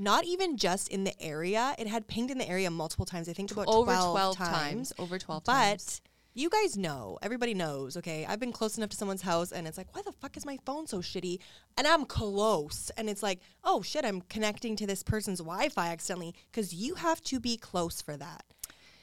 Not 0.00 0.24
even 0.24 0.56
just 0.56 0.88
in 0.88 1.02
the 1.04 1.20
area; 1.20 1.74
it 1.76 1.88
had 1.88 2.06
pinged 2.06 2.30
in 2.30 2.38
the 2.38 2.48
area 2.48 2.70
multiple 2.70 3.04
times. 3.04 3.28
I 3.28 3.32
think 3.32 3.50
about 3.50 3.66
over 3.66 3.90
12, 3.90 4.12
12 4.12 4.36
times. 4.36 4.50
times. 4.50 4.92
Over 4.96 5.18
12 5.18 5.44
But 5.44 5.52
times. 5.52 6.00
You 6.38 6.48
guys 6.48 6.76
know, 6.76 7.18
everybody 7.20 7.52
knows, 7.52 7.96
okay? 7.96 8.24
I've 8.28 8.38
been 8.38 8.52
close 8.52 8.78
enough 8.78 8.90
to 8.90 8.96
someone's 8.96 9.22
house 9.22 9.50
and 9.50 9.66
it's 9.66 9.76
like, 9.76 9.92
why 9.94 10.02
the 10.02 10.12
fuck 10.12 10.36
is 10.36 10.46
my 10.46 10.56
phone 10.64 10.86
so 10.86 10.98
shitty? 10.98 11.40
And 11.76 11.86
I'm 11.86 12.04
close. 12.04 12.90
And 12.96 13.10
it's 13.10 13.22
like, 13.24 13.40
oh 13.64 13.82
shit, 13.82 14.04
I'm 14.04 14.20
connecting 14.20 14.76
to 14.76 14.86
this 14.86 15.02
person's 15.02 15.40
Wi 15.40 15.68
Fi 15.68 15.88
accidentally 15.88 16.34
because 16.50 16.72
you 16.72 16.94
have 16.94 17.20
to 17.22 17.40
be 17.40 17.56
close 17.56 18.00
for 18.00 18.16
that. 18.16 18.44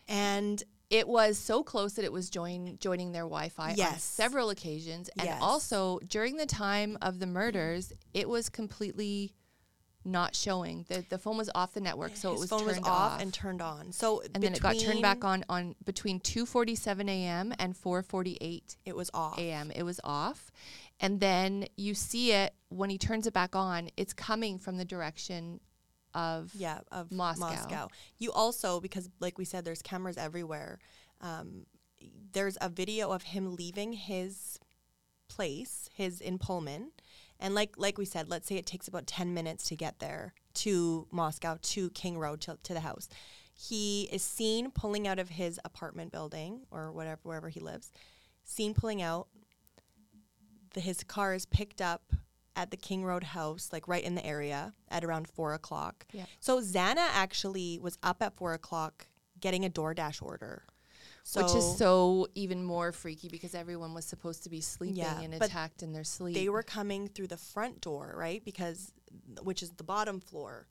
And 0.07 0.63
It 0.91 1.07
was 1.07 1.39
so 1.39 1.63
close 1.63 1.93
that 1.93 2.05
it 2.05 2.11
was 2.13 2.29
join, 2.29 2.77
joining 2.79 3.11
their 3.11 3.23
Wi 3.23 3.49
Fi 3.49 3.73
on 3.93 3.99
several 3.99 4.51
occasions. 4.51 5.09
And 5.17 5.25
Yes. 5.25 5.41
also 5.41 5.99
during 6.07 6.38
the 6.38 6.45
time 6.45 6.95
of 7.01 7.17
the 7.17 7.25
murders, 7.25 7.91
it 8.13 8.29
was 8.29 8.49
completely 8.49 9.33
not 10.06 10.36
showing. 10.36 10.86
The, 10.88 11.03
the 11.10 11.18
phone 11.18 11.38
was 11.38 11.49
off 11.56 11.74
the 11.74 11.82
network, 11.82 12.16
so 12.16 12.32
his 12.32 12.38
it 12.38 12.41
was 12.41 12.49
phone 12.49 12.60
turned 12.60 12.80
was 12.82 12.88
off, 12.88 13.22
and 13.22 13.34
turned 13.34 13.62
on. 13.62 13.91
So 13.91 14.22
and 14.34 14.43
then 14.43 14.53
it 14.53 14.62
got 14.62 14.78
turned 14.80 15.01
back 15.01 15.24
on 15.24 15.43
on 15.49 15.76
between 15.84 16.20
2:47 16.20 17.10
a.m. 17.10 17.53
and 17.60 17.76
4:48 17.76 18.78
It 18.86 18.95
was 18.95 19.10
off. 19.14 19.38
a.m. 19.39 19.72
It 19.72 19.84
was 19.84 19.99
off, 20.03 20.51
and 20.99 21.20
then 21.20 21.66
you 21.76 21.93
see 21.95 22.32
it 22.32 22.53
when 22.70 22.89
he 22.89 22.97
turns 22.97 23.28
it 23.28 23.34
back 23.34 23.56
on. 23.56 23.89
It's 23.97 24.14
coming 24.14 24.60
from 24.60 24.78
the 24.78 24.86
direction 24.86 25.60
of 26.14 26.51
Yeah, 26.56 26.80
of 26.91 27.12
Moscow. 27.12 27.45
Moscow. 27.45 27.88
You 28.20 28.32
also, 28.32 28.80
because 28.80 29.10
like 29.20 29.38
we 29.38 29.45
said, 29.45 29.66
there's 29.66 29.82
cameras 29.82 30.18
everywhere. 30.18 30.80
Um, 31.22 31.66
there's 32.32 32.58
a 32.62 32.70
video 32.70 33.12
of 33.12 33.24
him 33.24 33.56
leaving 33.56 33.93
his 33.93 34.60
place, 35.28 35.89
his 35.93 36.22
in 36.22 36.38
Pullman, 36.38 36.91
and 37.39 37.53
like 37.55 37.73
like 37.77 37.97
we 37.97 38.05
said, 38.05 38.29
let's 38.29 38.47
say 38.47 38.55
it 38.55 38.65
takes 38.65 38.88
about 38.88 39.07
ten 39.07 39.33
minutes 39.33 39.67
to 39.69 39.75
get 39.75 39.99
there 39.99 40.33
to 40.55 41.07
Moscow 41.11 41.57
to 41.61 41.89
King 41.91 42.17
Road 42.17 42.41
to, 42.41 42.57
to 42.63 42.73
the 42.73 42.79
house. 42.79 43.09
He 43.53 44.09
is 44.11 44.21
seen 44.21 44.71
pulling 44.71 45.07
out 45.07 45.19
of 45.19 45.29
his 45.29 45.59
apartment 45.63 46.11
building 46.11 46.61
or 46.71 46.91
whatever 46.91 47.19
wherever 47.23 47.49
he 47.49 47.59
lives. 47.59 47.91
Seen 48.43 48.73
pulling 48.73 49.01
out. 49.01 49.27
The, 50.73 50.81
his 50.81 51.03
car 51.03 51.33
is 51.33 51.45
picked 51.45 51.81
up 51.81 52.13
at 52.57 52.71
the 52.71 52.77
King 52.77 53.03
Road 53.03 53.23
house, 53.23 53.69
like 53.71 53.88
right 53.88 54.03
in 54.03 54.15
the 54.15 54.25
area, 54.25 54.73
at 54.89 55.03
around 55.03 55.27
four 55.27 55.53
o'clock. 55.53 56.05
Yeah. 56.11 56.25
So 56.39 56.61
Xana 56.61 57.05
actually 57.13 57.79
was 57.81 57.97
up 58.03 58.21
at 58.21 58.36
four 58.36 58.53
o'clock 58.53 59.07
getting 59.39 59.65
a 59.65 59.69
DoorDash 59.69 60.21
order. 60.21 60.63
So 61.28 61.41
which 61.41 61.55
is 61.55 61.78
so 61.78 62.28
even 62.36 62.63
more 62.63 62.91
freaky 62.91 63.30
because 63.30 63.55
everyone 63.55 63.95
was 63.95 64.05
supposed 64.05 64.43
to 64.43 64.49
be 64.49 64.61
sleeping 64.61 64.97
Yeah, 64.97 65.19
and 65.19 65.34
attacked 65.34 65.82
in 65.82 65.91
their 65.91 66.03
sleep. 66.03 66.36
they 66.36 66.49
were 66.49 66.61
coming 66.61 67.07
through 67.07 67.28
the 67.28 67.38
front 67.38 67.82
door, 67.82 68.13
right? 68.15 68.45
Because 68.45 68.93
which 69.41 69.63
is 69.63 69.71
the 69.71 69.84
bottom 69.84 70.19
floor. 70.19 70.67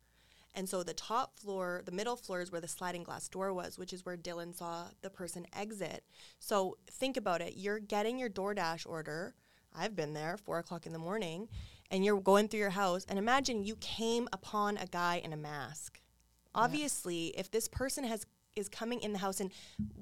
And 0.55 0.69
so 0.69 0.85
the 0.85 0.95
top 0.95 1.41
floor, 1.41 1.83
the 1.85 1.91
middle 1.91 2.15
floor 2.15 2.41
is 2.41 2.53
where 2.53 2.61
the 2.61 2.69
sliding 2.69 3.03
glass 3.03 3.29
door 3.29 3.53
was, 3.53 3.77
which 3.79 3.93
is 3.93 4.07
where 4.07 4.17
Dylan 4.17 4.55
saw 4.55 4.85
the 5.03 5.11
person 5.11 5.45
exit. 5.53 6.05
So 6.39 6.79
think 6.89 7.17
about 7.17 7.41
it. 7.41 7.55
You're 7.57 7.81
getting 7.81 8.17
your 8.17 8.31
DoorDash 8.31 8.87
order. 8.87 9.35
I've 9.75 9.97
been 9.97 10.15
there, 10.15 10.37
four 10.37 10.61
o'clock 10.61 10.87
in 10.87 10.93
the 10.93 11.01
morning, 11.01 11.49
and 11.91 12.05
you're 12.05 12.21
going 12.21 12.47
through 12.47 12.61
your 12.61 12.71
house. 12.71 13.05
And 13.09 13.19
imagine 13.19 13.65
you 13.65 13.75
came 13.81 14.29
upon 14.33 14.77
a 14.77 14.87
guy 14.87 15.17
in 15.25 15.33
a 15.33 15.37
mask. 15.37 16.01
Obviously, 16.55 17.35
if 17.37 17.51
this 17.51 17.67
person 17.67 18.05
has 18.05 18.25
is 18.57 18.69
coming 18.69 19.01
in 19.01 19.13
the 19.13 19.19
house 19.19 19.41
and 19.41 19.51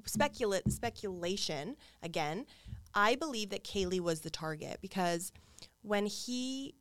speculate 0.04 0.70
speculation 0.70 1.76
again, 2.02 2.46
I 2.94 3.14
believe 3.16 3.50
that 3.50 3.64
Kaylee 3.64 4.00
was 4.00 4.20
the 4.20 4.30
target 4.30 4.78
because 4.80 5.32
when 5.82 6.06
he 6.06 6.74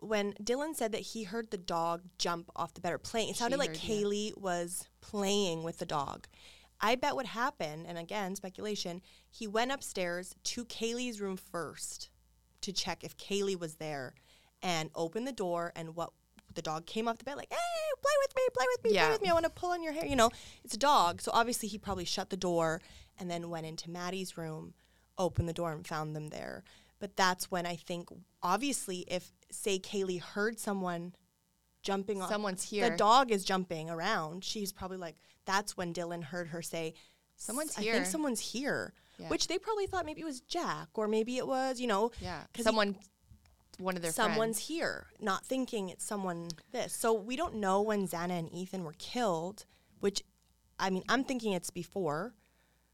when 0.00 0.32
Dylan 0.34 0.74
said 0.74 0.92
that 0.92 1.00
he 1.00 1.24
heard 1.24 1.50
the 1.50 1.58
dog 1.58 2.02
jump 2.18 2.50
off 2.56 2.74
the 2.74 2.80
bed 2.80 2.92
or 2.92 2.98
playing, 2.98 3.30
it 3.30 3.36
sounded 3.36 3.60
She 3.60 3.68
like. 3.68 3.74
Kaylee 3.74 4.36
was 4.38 4.88
playing 5.00 5.62
with 5.62 5.78
the 5.78 5.86
dog. 5.86 6.26
I 6.80 6.96
bet 6.96 7.14
what 7.14 7.26
happened, 7.26 7.86
and 7.86 7.98
again, 7.98 8.36
speculation, 8.36 9.00
he 9.30 9.46
went 9.46 9.72
upstairs 9.72 10.34
to 10.44 10.64
Kaylee's 10.64 11.20
room 11.20 11.36
first 11.36 12.10
to 12.62 12.72
check 12.72 13.04
if 13.04 13.16
Kaylee 13.16 13.58
was 13.58 13.76
there 13.76 14.14
and 14.62 14.90
opened 14.94 15.26
the 15.26 15.32
door 15.32 15.72
and 15.76 15.94
what 15.94 16.10
the 16.54 16.62
dog 16.62 16.86
came 16.86 17.08
off 17.08 17.18
the 17.18 17.24
bed 17.24 17.36
like, 17.36 17.50
hey, 17.50 17.56
play 18.02 18.12
with 18.22 18.34
me, 18.36 18.42
play 18.54 18.66
with 18.76 18.84
me, 18.84 18.98
play 18.98 19.10
with 19.10 19.22
me. 19.22 19.28
I 19.28 19.32
want 19.32 19.44
to 19.44 19.50
pull 19.50 19.70
on 19.70 19.82
your 19.82 19.92
hair. 19.92 20.06
You 20.06 20.16
know, 20.16 20.30
it's 20.64 20.74
a 20.74 20.78
dog. 20.78 21.20
So 21.20 21.30
obviously 21.34 21.68
he 21.68 21.78
probably 21.78 22.04
shut 22.04 22.30
the 22.30 22.36
door 22.36 22.80
and 23.18 23.30
then 23.30 23.50
went 23.50 23.66
into 23.66 23.90
Maddie's 23.90 24.36
room, 24.36 24.74
opened 25.18 25.48
the 25.48 25.52
door 25.52 25.72
and 25.72 25.86
found 25.86 26.14
them 26.14 26.28
there. 26.28 26.64
But 27.00 27.16
that's 27.16 27.50
when 27.50 27.66
I 27.66 27.76
think, 27.76 28.08
obviously, 28.42 29.04
if 29.08 29.32
say 29.50 29.78
Kaylee 29.78 30.20
heard 30.20 30.58
someone 30.58 31.14
jumping 31.82 32.22
off, 32.22 32.30
Someone's 32.30 32.62
here. 32.62 32.88
the 32.90 32.96
dog 32.96 33.30
is 33.30 33.44
jumping 33.44 33.90
around. 33.90 34.42
She's 34.44 34.72
probably 34.72 34.96
like, 34.96 35.16
that's 35.44 35.76
when 35.76 35.92
Dylan 35.92 36.22
heard 36.24 36.48
her 36.48 36.62
say, 36.62 36.94
Someone's 37.36 37.76
here. 37.76 37.92
I 37.92 37.96
think 37.96 38.06
someone's 38.06 38.40
here. 38.40 38.94
Yeah. 39.18 39.28
Which 39.28 39.48
they 39.48 39.58
probably 39.58 39.86
thought 39.86 40.06
maybe 40.06 40.22
it 40.22 40.24
was 40.24 40.40
Jack 40.40 40.88
or 40.94 41.06
maybe 41.08 41.36
it 41.36 41.46
was, 41.46 41.80
you 41.80 41.86
know, 41.86 42.10
yeah, 42.20 42.44
someone, 42.60 42.96
one 43.78 43.96
of 43.96 44.02
their 44.02 44.12
someone's 44.12 44.56
friends. 44.58 44.68
here, 44.68 45.06
not 45.20 45.44
thinking 45.44 45.88
it's 45.88 46.04
someone 46.04 46.48
this. 46.72 46.92
So 46.94 47.12
we 47.12 47.36
don't 47.36 47.56
know 47.56 47.82
when 47.82 48.06
Xana 48.06 48.38
and 48.38 48.52
Ethan 48.52 48.84
were 48.84 48.94
killed, 48.98 49.66
which 50.00 50.22
I 50.78 50.90
mean, 50.90 51.02
I'm 51.08 51.24
thinking 51.24 51.52
it's 51.52 51.70
before, 51.70 52.34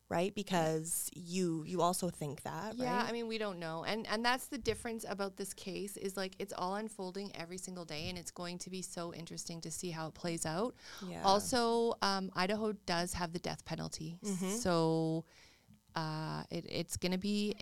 right? 0.09 0.35
Because 0.35 1.09
you 1.15 1.65
you 1.67 1.81
also 1.83 2.11
think 2.11 2.43
that, 2.43 2.75
Yeah, 2.77 2.97
right? 2.99 3.09
I 3.09 3.13
mean 3.13 3.27
we 3.29 3.39
don't 3.39 3.59
know, 3.59 3.85
and 3.85 4.07
and 4.09 4.25
that's 4.25 4.47
the 4.49 4.59
difference 4.59 5.05
about 5.09 5.37
this 5.37 5.55
case 5.55 5.97
is 5.97 6.17
like 6.17 6.35
it's 6.39 6.53
all 6.57 6.75
unfolding 6.77 7.31
every 7.37 7.59
single 7.59 7.85
day, 7.85 8.09
and 8.09 8.19
it's 8.19 8.31
going 8.31 8.59
to 8.59 8.71
be 8.71 8.83
so 8.83 9.15
interesting 9.15 9.61
to 9.63 9.71
see 9.71 9.91
how 9.91 10.09
it 10.09 10.15
plays 10.15 10.45
out. 10.47 10.75
Yeah. 11.09 11.23
Also, 11.25 11.95
um, 12.03 12.31
Idaho 12.35 12.73
does 12.87 13.15
have 13.15 13.33
the 13.33 13.39
death 13.39 13.65
penalty, 13.65 14.19
Mm-hmm. 14.25 14.51
so 14.57 15.25
uh, 15.97 16.43
it, 16.51 16.67
it's 16.69 16.97
going 16.97 17.13
to 17.13 17.19
be 17.19 17.55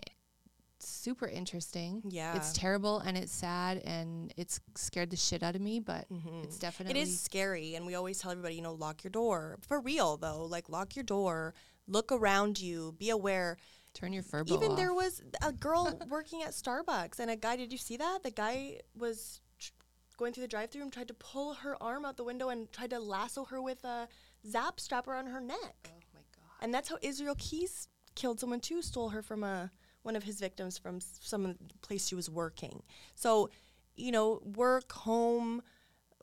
super 0.85 1.27
interesting. 1.27 2.01
Yeah. 2.09 2.35
it's 2.35 2.53
terrible 2.53 2.99
and 2.99 3.17
it's 3.17 3.31
sad 3.31 3.81
and 3.85 4.33
it's 4.37 4.59
scared 4.75 5.09
the 5.09 5.17
shit 5.17 5.43
out 5.43 5.55
of 5.55 5.61
me, 5.61 5.79
but 5.79 6.05
it's 6.09 6.11
mm-hmm. 6.11 6.59
definitely 6.59 7.01
is 7.01 7.19
scary, 7.19 7.75
and 7.75 7.85
we 7.85 7.95
always 7.95 8.19
tell 8.19 8.31
everybody, 8.31 8.55
you 8.55 8.61
know, 8.61 8.73
lock 8.73 9.03
your 9.03 9.11
door. 9.11 9.57
For 9.61 9.79
real 9.79 10.17
though, 10.17 10.45
like 10.45 10.69
lock 10.69 10.95
your 10.95 11.03
door, 11.03 11.53
look 11.87 12.11
around 12.11 12.59
you, 12.59 12.95
be 12.97 13.09
aware. 13.09 13.57
turn 13.93 14.13
your 14.13 14.23
furbo 14.23 14.51
Even 14.51 14.71
off. 14.71 14.77
there 14.77 14.93
was 14.93 15.21
a 15.45 15.51
girl 15.51 15.99
working 16.09 16.43
at 16.43 16.51
Starbucks, 16.51 17.19
and 17.19 17.29
a 17.31 17.35
guy. 17.35 17.55
Did 17.55 17.71
you 17.71 17.77
see 17.77 17.97
that? 17.97 18.19
The 18.23 18.31
guy 18.31 18.79
was 18.97 19.41
tr- 19.59 19.71
going 20.17 20.33
through 20.33 20.43
the 20.43 20.47
drive-through 20.47 20.83
and 20.83 20.93
tried 20.93 21.07
to 21.09 21.13
pull 21.15 21.55
her 21.55 21.81
arm 21.81 22.05
out 22.05 22.17
the 22.17 22.23
window 22.23 22.49
and 22.49 22.71
tried 22.71 22.91
to 22.91 22.99
lasso 22.99 23.45
her 23.45 23.61
with 23.61 23.83
a 23.83 24.07
zap 24.47 24.79
strap 24.79 25.07
around 25.07 25.27
her 25.27 25.41
neck. 25.41 25.89
oh 25.89 25.99
my 26.13 26.21
god. 26.35 26.63
And 26.63 26.73
that's 26.73 26.89
how 26.89 26.97
Israel 27.01 27.35
Keyes 27.37 27.87
killed 28.15 28.39
someone 28.39 28.59
too. 28.59 28.81
Stole 28.81 29.09
her 29.09 29.21
from 29.21 29.43
a 29.43 29.71
one 30.03 30.15
of 30.15 30.23
his 30.23 30.39
victims 30.39 30.77
from 30.77 30.99
some 31.01 31.55
place 31.81 32.07
she 32.07 32.15
was 32.15 32.29
working. 32.29 32.83
So, 33.15 33.49
you 33.95 34.11
know, 34.11 34.41
work, 34.55 34.91
home, 34.91 35.61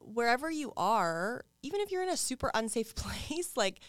wherever 0.01 0.51
you 0.51 0.72
are, 0.77 1.45
even 1.62 1.81
if 1.81 1.91
you're 1.91 2.03
in 2.03 2.09
a 2.09 2.16
super 2.16 2.51
unsafe 2.55 2.95
place, 2.95 3.57
like 3.57 3.81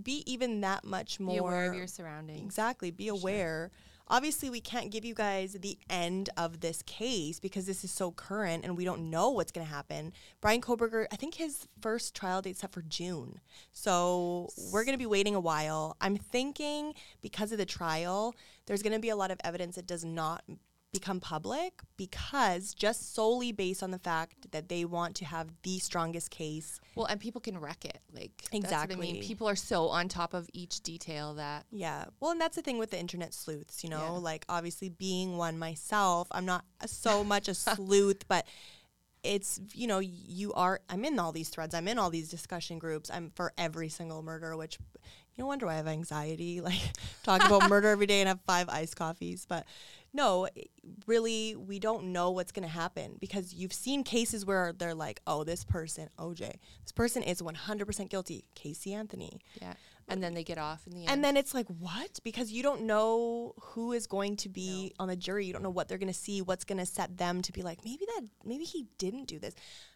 be 0.00 0.22
even 0.30 0.60
that 0.60 0.84
much 0.84 1.18
more 1.18 1.34
Be 1.34 1.38
aware 1.38 1.70
of 1.70 1.76
your 1.76 1.86
surroundings. 1.86 2.42
Exactly. 2.42 2.90
Be 2.90 3.08
aware. 3.08 3.70
Obviously 4.12 4.50
we 4.50 4.60
can't 4.60 4.90
give 4.90 5.06
you 5.06 5.14
guys 5.14 5.54
the 5.54 5.78
end 5.88 6.28
of 6.36 6.60
this 6.60 6.82
case 6.82 7.40
because 7.40 7.64
this 7.64 7.82
is 7.82 7.90
so 7.90 8.10
current 8.10 8.62
and 8.62 8.76
we 8.76 8.84
don't 8.84 9.08
know 9.08 9.30
what's 9.30 9.50
going 9.50 9.66
to 9.66 9.72
happen. 9.72 10.12
Brian 10.42 10.60
Kohberger, 10.60 11.06
I 11.10 11.16
think 11.16 11.36
his 11.36 11.66
first 11.80 12.14
trial 12.14 12.42
date's 12.42 12.60
set 12.60 12.72
for 12.72 12.82
June. 12.82 13.40
So 13.72 14.50
we're 14.70 14.84
going 14.84 14.92
to 14.92 14.98
be 14.98 15.06
waiting 15.06 15.34
a 15.34 15.40
while. 15.40 15.96
I'm 15.98 16.18
thinking 16.18 16.92
because 17.22 17.52
of 17.52 17.58
the 17.58 17.64
trial, 17.64 18.34
there's 18.66 18.82
going 18.82 18.92
to 18.92 18.98
be 18.98 19.08
a 19.08 19.16
lot 19.16 19.30
of 19.30 19.40
evidence 19.42 19.76
that 19.76 19.86
does 19.86 20.04
not 20.04 20.44
become 20.92 21.20
public 21.20 21.80
because 21.96 22.74
just 22.74 23.14
solely 23.14 23.50
based 23.50 23.82
on 23.82 23.90
the 23.90 23.98
fact 23.98 24.52
that 24.52 24.68
they 24.68 24.84
want 24.84 25.14
to 25.16 25.24
have 25.24 25.48
the 25.62 25.78
strongest 25.78 26.30
case. 26.30 26.80
Well, 26.94 27.06
and 27.06 27.18
people 27.18 27.40
can 27.40 27.58
wreck 27.58 27.84
it. 27.86 28.00
Like 28.14 28.30
That's 28.36 28.52
what 28.52 28.54
I 28.54 28.58
Exactly. 28.84 29.12
mean, 29.14 29.22
people 29.22 29.48
are 29.48 29.56
so 29.56 29.88
on 29.88 30.08
top 30.08 30.34
of 30.34 30.48
each 30.52 30.82
detail 30.82 31.34
that 31.34 31.64
Yeah. 31.70 32.04
Well, 32.20 32.30
and 32.32 32.40
that's 32.40 32.56
the 32.56 32.62
thing 32.62 32.76
with 32.78 32.90
the 32.90 33.00
internet 33.00 33.32
sleuths, 33.32 33.82
you 33.82 33.88
know, 33.90 33.98
Yeah. 34.00 34.08
like 34.10 34.44
obviously 34.50 34.90
being 34.90 35.38
one 35.38 35.58
myself, 35.58 36.28
I'm 36.30 36.44
not 36.44 36.64
so 36.86 37.24
much 37.24 37.48
a 37.48 37.54
sleuth, 37.54 38.24
but 38.28 38.46
it's, 39.22 39.60
you 39.72 39.86
know, 39.86 40.00
you 40.00 40.52
are, 40.52 40.80
I'm 40.90 41.04
in 41.06 41.18
all 41.18 41.32
these 41.32 41.48
threads, 41.48 41.74
I'm 41.74 41.88
in 41.88 41.98
all 41.98 42.10
these 42.10 42.28
discussion 42.28 42.78
groups, 42.78 43.08
I'm 43.10 43.30
for 43.34 43.52
every 43.56 43.88
single 43.88 44.22
murder, 44.22 44.56
which 44.56 44.78
you 45.36 45.44
no 45.44 45.46
wonder 45.46 45.64
why 45.64 45.72
I 45.72 45.76
have 45.76 45.86
anxiety, 45.88 46.60
like 46.60 46.80
talk 47.22 47.42
about 47.46 47.70
murder 47.70 47.88
every 47.88 48.06
day 48.06 48.20
and 48.20 48.28
have 48.28 48.40
five 48.46 48.68
iced 48.68 48.96
coffees. 48.96 49.46
But 49.48 49.64
no, 50.12 50.48
really, 51.06 51.56
we 51.56 51.78
don't 51.78 52.06
know 52.06 52.30
what's 52.30 52.52
going 52.52 52.66
to 52.66 52.72
happen 52.72 53.16
because 53.20 53.54
you've 53.54 53.72
seen 53.72 54.04
cases 54.04 54.44
where 54.44 54.72
they're 54.72 54.94
like, 54.94 55.20
oh, 55.26 55.44
this 55.44 55.64
person, 55.64 56.08
OJ, 56.18 56.38
this 56.82 56.92
person 56.94 57.22
is 57.22 57.40
100% 57.40 58.08
guilty, 58.10 58.44
Casey 58.54 58.92
Anthony. 58.92 59.40
yeah. 59.60 59.74
And 60.08 60.22
then 60.22 60.34
they 60.34 60.42
get 60.42 60.58
off 60.58 60.86
in 60.86 60.92
the 60.94 61.02
end. 61.02 61.10
And 61.10 61.24
then 61.24 61.36
it's 61.36 61.54
like, 61.54 61.66
what? 61.78 62.18
Because 62.24 62.50
you 62.50 62.62
don't 62.62 62.82
know 62.82 63.54
who 63.60 63.92
is 63.92 64.06
going 64.06 64.36
to 64.38 64.48
be 64.48 64.92
on 64.98 65.08
the 65.08 65.16
jury. 65.16 65.46
You 65.46 65.52
don't 65.52 65.62
know 65.62 65.70
what 65.70 65.88
they're 65.88 65.96
going 65.96 66.12
to 66.12 66.18
see, 66.18 66.42
what's 66.42 66.64
going 66.64 66.78
to 66.78 66.84
set 66.84 67.16
them 67.16 67.40
to 67.40 67.52
be 67.52 67.62
like, 67.62 67.84
maybe 67.84 68.04
that, 68.06 68.22
maybe 68.44 68.64
he 68.64 68.86
didn't 68.98 69.26
do 69.26 69.38
this. 69.38 69.54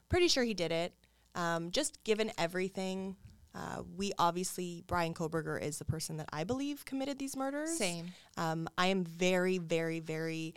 Pretty 0.08 0.28
sure 0.28 0.44
he 0.44 0.54
did 0.54 0.70
it. 0.70 0.94
Um, 1.34 1.70
just 1.70 2.02
given 2.04 2.30
everything, 2.38 3.16
uh, 3.57 3.82
we 3.96 4.12
obviously, 4.18 4.84
Brian 4.86 5.14
Kohberger 5.14 5.61
is 5.61 5.78
the 5.78 5.84
person 5.86 6.18
that 6.18 6.28
I 6.32 6.44
believe 6.44 6.84
committed 6.84 7.18
these 7.18 7.34
murders. 7.36 7.78
Same. 7.78 8.12
Um, 8.36 8.68
I 8.76 8.88
am 8.88 9.02
very, 9.04 9.57
very, 9.59 9.98
very 10.00 10.54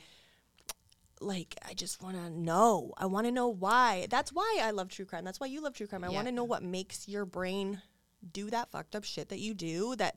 like 1.21 1.55
I 1.67 1.73
just 1.73 2.01
want 2.01 2.15
to 2.15 2.29
know. 2.29 2.93
I 2.97 3.05
want 3.05 3.25
to 3.27 3.31
know 3.31 3.47
why. 3.49 4.07
That's 4.09 4.31
why 4.31 4.59
I 4.61 4.71
love 4.71 4.89
true 4.89 5.05
crime. 5.05 5.25
That's 5.25 5.39
why 5.39 5.47
you 5.47 5.61
love 5.61 5.73
true 5.73 5.87
crime. 5.87 6.03
I 6.03 6.07
Yeah. 6.09 6.15
want 6.15 6.27
to 6.27 6.31
know 6.31 6.43
what 6.45 6.63
makes 6.63 7.07
your 7.07 7.25
brain 7.25 7.81
do 8.33 8.49
that 8.49 8.71
fucked 8.71 8.95
up 8.95 9.03
shit 9.03 9.29
that 9.29 9.39
you 9.39 9.53
do 9.53 9.95
that 9.97 10.15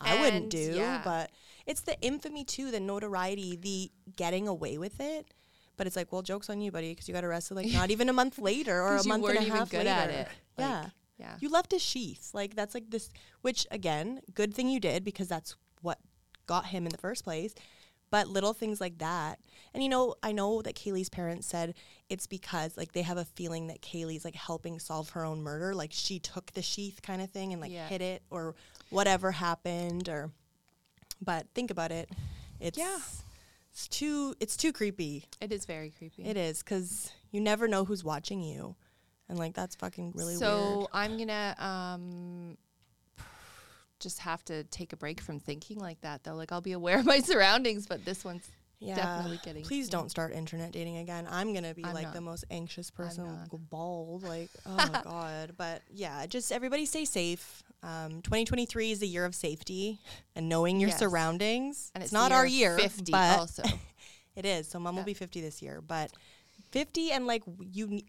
I 0.00 0.20
wouldn't 0.20 0.50
do. 0.50 0.74
yeah. 0.76 1.00
But 1.04 1.30
it's 1.66 1.80
the 1.80 2.00
infamy 2.00 2.44
too, 2.44 2.70
the 2.70 2.78
notoriety, 2.80 3.56
the 3.56 3.90
getting 4.16 4.46
away 4.46 4.78
with 4.78 5.00
it. 5.00 5.26
But 5.76 5.86
it's 5.88 5.96
like, 5.96 6.12
well, 6.12 6.22
jokes 6.22 6.48
on 6.50 6.60
you, 6.60 6.70
buddy, 6.72 6.90
because 6.90 7.08
you 7.08 7.14
got 7.14 7.24
arrested 7.24 7.54
like 7.54 7.72
not 7.72 7.90
even 7.92 8.08
a 8.08 8.12
month 8.12 8.38
later 8.38 8.80
or 8.80 8.96
a 8.96 9.04
month 9.06 9.28
and 9.28 9.38
a 9.38 9.42
half 9.42 9.70
good 9.70 9.78
later. 9.78 9.90
at 9.90 10.10
it. 10.10 10.28
Like, 10.56 10.68
yeah. 10.68 10.86
Yeah. 11.18 11.36
You 11.40 11.48
left 11.50 11.72
a 11.72 11.78
sheath. 11.78 12.30
Like 12.32 12.54
that's 12.56 12.74
like 12.74 12.90
this 12.90 13.10
which 13.42 13.66
again, 13.70 14.20
good 14.34 14.54
thing 14.54 14.68
you 14.68 14.80
did 14.80 15.04
because 15.04 15.28
that's 15.28 15.56
what 15.82 15.98
got 16.46 16.66
him 16.66 16.84
in 16.86 16.90
the 16.92 16.98
first 16.98 17.24
place. 17.24 17.54
But 18.10 18.26
little 18.28 18.54
things 18.54 18.80
like 18.80 18.98
that. 18.98 19.38
And 19.74 19.82
you 19.82 19.88
know, 19.90 20.14
I 20.22 20.32
know 20.32 20.62
that 20.62 20.74
Kaylee's 20.74 21.10
parents 21.10 21.46
said 21.46 21.74
it's 22.08 22.26
because 22.26 22.76
like 22.76 22.92
they 22.92 23.02
have 23.02 23.18
a 23.18 23.24
feeling 23.26 23.66
that 23.66 23.82
Kaylee's 23.82 24.24
like 24.24 24.34
helping 24.34 24.78
solve 24.78 25.10
her 25.10 25.24
own 25.26 25.42
murder. 25.42 25.74
Like 25.74 25.90
she 25.92 26.18
took 26.18 26.52
the 26.52 26.62
sheath 26.62 27.00
kind 27.02 27.20
of 27.20 27.30
thing 27.30 27.52
and 27.52 27.60
like 27.60 27.70
Yeah. 27.70 27.86
hit 27.86 28.00
it 28.00 28.22
or 28.30 28.54
whatever 28.88 29.32
happened 29.32 30.08
or 30.08 30.30
but 31.20 31.46
think 31.54 31.70
about 31.70 31.90
it. 31.92 32.08
It's 32.60 32.78
Yeah. 32.78 32.98
it's 33.72 33.88
too 33.88 34.34
it's 34.40 34.56
too 34.56 34.72
creepy. 34.72 35.24
It 35.40 35.52
is 35.52 35.66
very 35.66 35.90
creepy. 35.90 36.24
It 36.24 36.36
is 36.38 36.62
cuz 36.62 37.10
you 37.30 37.40
never 37.42 37.68
know 37.68 37.84
who's 37.84 38.02
watching 38.04 38.40
you. 38.42 38.76
And 39.28 39.38
like 39.38 39.54
that's 39.54 39.74
fucking 39.76 40.12
really 40.14 40.34
weird. 40.34 40.38
so 40.40 40.76
weird. 40.78 40.86
I'm 40.92 41.18
gonna 41.18 41.54
um 41.58 42.56
just 44.00 44.20
have 44.20 44.44
to 44.44 44.62
take 44.64 44.92
a 44.92 44.96
break 44.96 45.20
from 45.20 45.40
thinking 45.40 45.78
like 45.78 46.00
that 46.02 46.22
though. 46.24 46.34
Like 46.34 46.52
I'll 46.52 46.60
be 46.60 46.72
aware 46.72 46.98
of 46.98 47.06
my 47.06 47.20
surroundings, 47.24 47.86
but 47.86 48.04
this 48.04 48.24
one's 48.24 48.48
Yeah. 48.78 48.94
definitely 48.94 49.40
getting 49.42 49.64
Please 49.64 49.88
don't 49.88 50.08
start 50.08 50.32
internet 50.32 50.70
dating 50.72 50.98
again. 50.98 51.26
I'm 51.28 51.52
gonna 51.52 51.74
be 51.74 51.84
I'm 51.84 51.94
like 51.94 52.04
not. 52.04 52.14
the 52.14 52.20
most 52.20 52.44
anxious 52.50 52.90
person, 52.90 53.26
bald. 53.70 54.22
Like, 54.22 54.50
oh 54.66 54.76
my 54.76 55.00
god. 55.02 55.52
But 55.56 55.82
yeah, 55.92 56.24
just 56.26 56.52
everybody 56.52 56.86
stay 56.86 57.04
safe. 57.04 57.62
Um, 57.82 58.22
2023 58.22 58.92
is 58.92 58.98
the 59.00 59.06
year 59.08 59.24
of 59.24 59.34
safety 59.34 60.00
and 60.34 60.48
knowing 60.48 60.80
your 60.80 60.90
Yes. 60.90 60.98
surroundings. 61.00 61.90
and 61.94 62.02
it's, 62.02 62.08
it's 62.08 62.12
not 62.12 62.30
the 62.30 62.36
our 62.36 62.46
year, 62.46 62.78
50 62.78 63.12
but 63.12 63.38
also. 63.40 63.62
it 64.36 64.44
is. 64.46 64.68
So 64.68 64.78
mom 64.78 64.96
will 64.96 65.04
be 65.04 65.14
50 65.14 65.40
this 65.40 65.60
year, 65.60 65.80
but 65.80 66.12
50 66.70 67.10
and 67.12 67.26
like 67.26 67.42
you. 67.60 68.00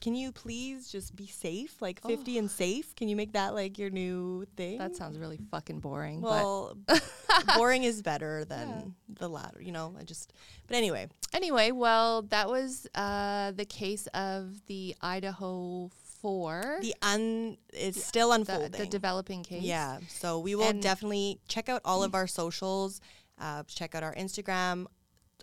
Can 0.00 0.14
you 0.14 0.32
please 0.32 0.90
just 0.90 1.16
be 1.16 1.26
safe? 1.26 1.80
Like 1.80 2.00
50 2.02 2.38
and 2.38 2.50
safe? 2.50 2.94
Can 2.94 3.08
you 3.08 3.16
make 3.16 3.32
that 3.32 3.54
like 3.54 3.78
your 3.78 3.90
new 3.90 4.44
thing? 4.56 4.78
That 4.78 4.96
sounds 4.96 5.18
really 5.18 5.38
fucking 5.50 5.80
boring. 5.80 6.20
well. 6.20 6.76
boring 7.56 7.84
is 7.84 8.02
better 8.02 8.44
than 8.44 8.94
the 9.08 9.28
latter. 9.28 9.60
You 9.60 9.72
know, 9.72 9.94
I 9.98 10.04
just. 10.04 10.32
But 10.66 10.76
anyway, 10.76 11.08
anyway, 11.32 11.70
well, 11.72 12.22
that 12.22 12.48
was 12.48 12.86
uh, 12.94 13.52
the 13.52 13.64
case 13.64 14.06
of 14.08 14.64
the 14.66 14.94
Idaho 15.00 15.90
Four, 16.20 16.78
the 16.80 16.94
un 17.00 17.56
it's 17.72 18.04
still 18.04 18.30
the, 18.30 18.34
unfolding. 18.36 18.72
the 18.72 18.86
developing 18.86 19.44
case. 19.44 19.62
Yeah. 19.62 19.98
So 20.08 20.40
we 20.40 20.54
will 20.56 20.68
And- 20.70 20.82
definitely 20.82 21.38
check 21.46 21.68
out 21.68 21.80
all 21.84 22.02
of 22.02 22.14
our 22.16 22.26
socials. 22.26 23.00
Uh, 23.40 23.62
check 23.68 23.94
out 23.94 24.02
our 24.02 24.14
Instagram. 24.16 24.86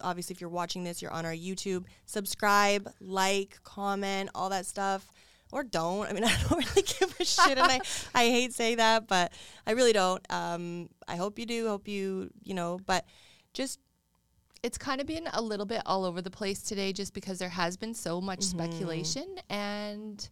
Obviously, 0.02 0.34
if 0.34 0.42
you're 0.42 0.50
watching 0.50 0.84
this, 0.84 1.02
you're 1.02 1.12
on 1.12 1.26
our 1.26 1.34
YouTube. 1.34 1.86
Subscribe, 2.06 2.90
like, 3.00 3.58
comment, 3.64 4.30
all 4.36 4.50
that 4.50 4.66
stuff. 4.66 5.12
Or 5.52 5.64
don't. 5.64 6.08
I 6.10 6.14
mean, 6.14 6.24
I 6.26 6.36
don't 6.50 6.58
really 6.76 6.82
give 6.82 7.16
a 7.20 7.24
shit, 7.26 7.58
and 7.58 7.72
I, 7.72 7.80
I 8.16 8.26
hate 8.30 8.54
saying 8.54 8.78
that, 8.78 9.08
but 9.08 9.32
I 9.66 9.72
really 9.72 9.94
don't. 9.94 10.26
Um, 10.30 10.90
I 11.08 11.16
hope 11.16 11.40
you 11.40 11.46
do. 11.46 11.68
Hope 11.68 11.88
you, 11.88 12.30
you 12.44 12.54
know, 12.54 12.80
but 12.86 13.06
just 13.54 13.80
it's 14.64 14.78
kind 14.80 15.00
of 15.00 15.06
been 15.08 15.28
a 15.32 15.42
little 15.42 15.66
bit 15.68 15.82
all 15.86 16.06
over 16.06 16.22
the 16.22 16.32
place 16.32 16.62
today 16.64 16.92
just 16.92 17.14
because 17.14 17.38
there 17.38 17.50
has 17.50 17.78
been 17.78 17.94
so 17.94 18.20
much 18.20 18.40
Mm-hmm. 18.40 18.58
speculation 18.58 19.36
and 19.50 20.28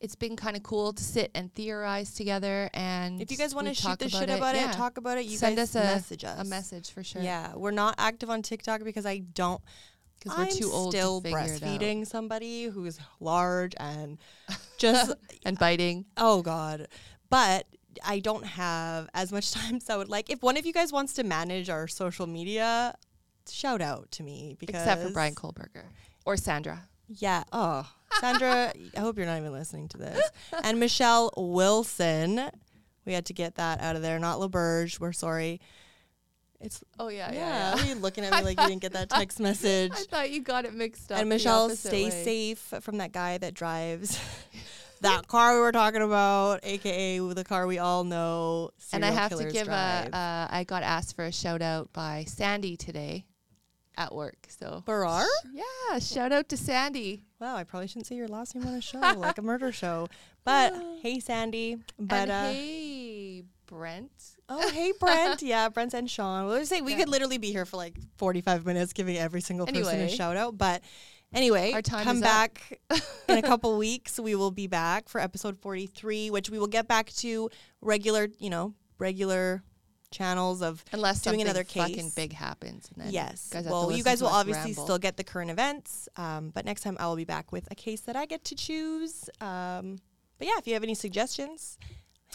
it's 0.00 0.14
been 0.14 0.36
kind 0.36 0.56
of 0.56 0.62
cool 0.62 0.92
to 0.92 1.02
sit 1.02 1.30
and 1.34 1.52
theorize 1.54 2.14
together 2.14 2.70
and 2.72 3.20
if 3.20 3.30
you 3.30 3.36
guys 3.36 3.54
want 3.54 3.66
to 3.66 3.74
shoot 3.74 3.98
the 3.98 4.08
shit 4.08 4.30
it, 4.30 4.38
about 4.38 4.54
it, 4.54 4.60
yeah. 4.60 4.70
talk 4.72 4.96
about 4.96 5.18
it. 5.18 5.24
You 5.24 5.36
Send 5.36 5.58
us 5.58 5.74
a 5.74 5.80
message 5.80 6.24
us 6.24 6.40
a 6.40 6.44
message 6.44 6.90
for 6.90 7.02
sure 7.02 7.22
Yeah, 7.22 7.54
we're 7.56 7.72
not 7.72 7.94
active 7.98 8.30
on 8.30 8.42
TikTok 8.42 8.84
because 8.84 9.06
I 9.06 9.18
don't. 9.18 9.60
because 10.22 10.38
we're 10.38 10.46
too 10.46 10.70
old 10.72 10.92
still 10.92 11.20
to 11.20 11.28
breastfeeding 11.28 12.06
somebody 12.06 12.64
who's 12.64 12.98
large 13.20 13.74
and 13.78 14.18
just 14.78 15.14
and 15.44 15.58
biting 15.58 16.04
oh 16.16 16.42
god. 16.42 16.88
But 17.30 17.66
I 18.04 18.20
don't 18.20 18.44
have 18.44 19.08
as 19.14 19.32
much 19.32 19.50
time 19.52 19.76
as 19.76 19.90
I 19.90 19.96
would 19.96 20.08
like. 20.08 20.30
If 20.30 20.42
one 20.42 20.56
of 20.56 20.64
you 20.64 20.72
guys 20.72 20.92
wants 20.92 21.14
to 21.14 21.24
manage 21.24 21.68
our 21.68 21.88
social 21.88 22.26
media, 22.26 22.94
shout 23.50 23.80
out 23.80 24.10
to 24.12 24.22
me 24.22 24.56
because 24.58 24.82
except 24.82 25.02
for 25.02 25.10
Brian 25.10 25.34
Kohberger 25.34 25.84
or 26.24 26.36
Sandra 26.36 26.88
Yeah. 27.08 27.42
Oh, 27.52 27.90
Sandra, 28.20 28.72
I 28.96 29.00
hope 29.00 29.16
you're 29.16 29.26
not 29.26 29.38
even 29.38 29.52
listening 29.52 29.88
to 29.88 29.98
this. 29.98 30.20
And 30.64 30.80
Michelle 30.80 31.32
Wilson. 31.36 32.50
We 33.04 33.14
had 33.14 33.26
to 33.26 33.32
get 33.32 33.54
that 33.54 33.80
out 33.80 33.96
of 33.96 34.02
there. 34.02 34.18
Not 34.18 34.38
LaBerge. 34.38 35.00
We're 35.00 35.12
sorry. 35.12 35.60
It's 36.60 36.82
oh 36.98 37.08
yeah 37.08 37.32
yeah. 37.32 37.74
What 37.74 37.84
are 37.84 37.86
you 37.86 37.94
looking 37.94 38.24
at 38.24 38.32
me 38.32 38.42
like 38.42 38.60
you 38.60 38.66
didn't 38.66 38.82
get 38.82 38.92
that 38.92 39.08
text 39.10 39.38
message? 39.38 39.92
I 39.94 40.02
thought 40.02 40.30
you 40.30 40.42
got 40.42 40.64
it 40.64 40.74
mixed 40.74 41.12
up 41.12 41.20
and 41.20 41.28
Michelle, 41.28 41.70
stay 41.70 42.06
way. 42.06 42.10
safe 42.10 42.58
from 42.80 42.98
that 42.98 43.12
guy 43.12 43.38
that 43.38 43.54
drives 43.54 44.18
that 45.00 45.28
car 45.28 45.54
we 45.54 45.60
were 45.60 45.70
talking 45.72 46.02
about, 46.02 46.60
aka 46.64 47.20
the 47.20 47.44
car 47.44 47.68
we 47.68 47.78
all 47.78 48.02
know. 48.02 48.70
and 48.92 49.04
I 49.04 49.10
have 49.10 49.36
to 49.36 49.44
give 49.44 49.66
drive. 49.66 50.08
a 50.08 50.16
uh, 50.16 50.48
I 50.50 50.64
got 50.64 50.82
asked 50.82 51.14
for 51.14 51.24
a 51.24 51.32
shout 51.32 51.62
out 51.62 51.92
by 51.92 52.24
Sandy 52.26 52.76
today 52.76 53.24
at 53.98 54.14
work 54.14 54.46
so 54.48 54.82
Barar? 54.86 55.26
yeah 55.52 55.98
shout 55.98 56.32
out 56.32 56.48
to 56.48 56.56
Sandy 56.56 57.24
Wow, 57.40 57.54
I 57.54 57.62
probably 57.62 57.86
shouldn't 57.86 58.06
say 58.08 58.16
your 58.16 58.26
last 58.26 58.56
name 58.56 58.66
on 58.66 58.74
a 58.74 58.80
show, 58.80 58.98
like 58.98 59.38
a 59.38 59.42
murder 59.42 59.70
show. 59.70 60.08
But 60.44 60.74
hey, 61.02 61.20
Sandy. 61.20 61.76
But 61.96 62.28
and 62.28 62.30
uh, 62.32 62.48
hey 62.50 63.44
Brent 63.66 64.10
oh, 64.48 64.68
hey, 64.70 64.92
Brent. 64.98 65.40
yeah, 65.54 65.68
Brent 65.68 65.94
and 65.94 66.10
Sean. 66.10 66.46
We'll 66.46 66.58
just 66.58 66.70
say 66.70 66.80
we 66.80 66.92
Yeah. 66.92 66.98
could 66.98 67.08
literally 67.08 67.38
be 67.38 67.52
here 67.52 67.64
for 67.64 67.76
like 67.76 67.94
forty-five 68.16 68.66
minutes, 68.66 68.92
giving 68.92 69.16
every 69.16 69.40
single 69.40 69.68
person 69.68 70.00
a 70.00 70.08
shout 70.08 70.36
out. 70.36 70.58
But 70.58 70.82
anyway, 71.32 71.70
Our 71.74 71.82
time 71.82 72.02
come 72.02 72.20
back 72.20 72.80
in 73.28 73.38
a 73.38 73.42
couple 73.52 73.76
weeks. 73.78 74.18
We 74.18 74.34
will 74.34 74.50
be 74.50 74.66
back 74.66 75.08
for 75.08 75.20
episode 75.20 75.56
forty-three, 75.58 76.30
which 76.30 76.50
we 76.50 76.58
will 76.58 76.66
get 76.66 76.88
back 76.88 77.12
to 77.18 77.50
regular, 77.80 78.26
you 78.40 78.50
know, 78.50 78.74
regular 78.98 79.62
channels 80.10 80.62
of 80.62 80.84
Unless 80.92 81.22
doing 81.22 81.42
another 81.42 81.64
fucking 81.64 81.94
case. 81.94 82.14
big 82.14 82.32
happens. 82.32 82.88
And 82.94 83.04
then 83.04 83.12
yes. 83.12 83.50
guys 83.52 83.66
well, 83.66 83.92
you 83.92 84.02
guys 84.02 84.22
will 84.22 84.28
obviously 84.28 84.70
ramble. 84.70 84.84
still 84.84 84.98
get 84.98 85.16
the 85.16 85.24
current 85.24 85.50
events, 85.50 86.08
um, 86.16 86.50
but 86.50 86.64
next 86.64 86.82
time 86.82 86.96
I 86.98 87.06
will 87.06 87.16
be 87.16 87.24
back 87.24 87.52
with 87.52 87.68
a 87.70 87.74
case 87.74 88.00
that 88.02 88.16
I 88.16 88.26
get 88.26 88.44
to 88.44 88.54
choose. 88.54 89.28
Um, 89.40 89.98
but 90.38 90.46
yeah, 90.46 90.58
if 90.58 90.66
you 90.66 90.74
have 90.74 90.82
any 90.82 90.94
suggestions, 90.94 91.78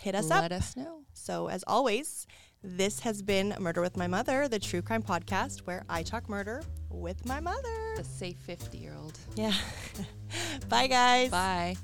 hit 0.02 0.14
us 0.16 0.30
let 0.30 0.38
up. 0.38 0.42
Let 0.44 0.52
us 0.52 0.76
know. 0.76 1.02
So 1.14 1.48
as 1.48 1.64
always, 1.68 2.28
This 2.66 3.02
has 3.02 3.22
been 3.22 3.54
Murder 3.60 3.82
with 3.82 3.98
My 3.98 4.08
Mother, 4.08 4.48
the 4.48 4.58
true 4.60 4.82
crime 4.82 5.04
podcast 5.04 5.60
where 5.68 5.84
I 5.90 6.02
talk 6.02 6.30
murder 6.30 6.64
with 6.90 7.26
my 7.26 7.42
mother. 7.42 7.94
The 7.98 8.06
safe 8.06 8.38
50 8.38 8.78
year 8.78 8.96
old. 8.98 9.18
Yeah. 9.36 9.54
Bye, 10.70 10.88
guys. 10.88 11.30
Bye. 11.30 11.76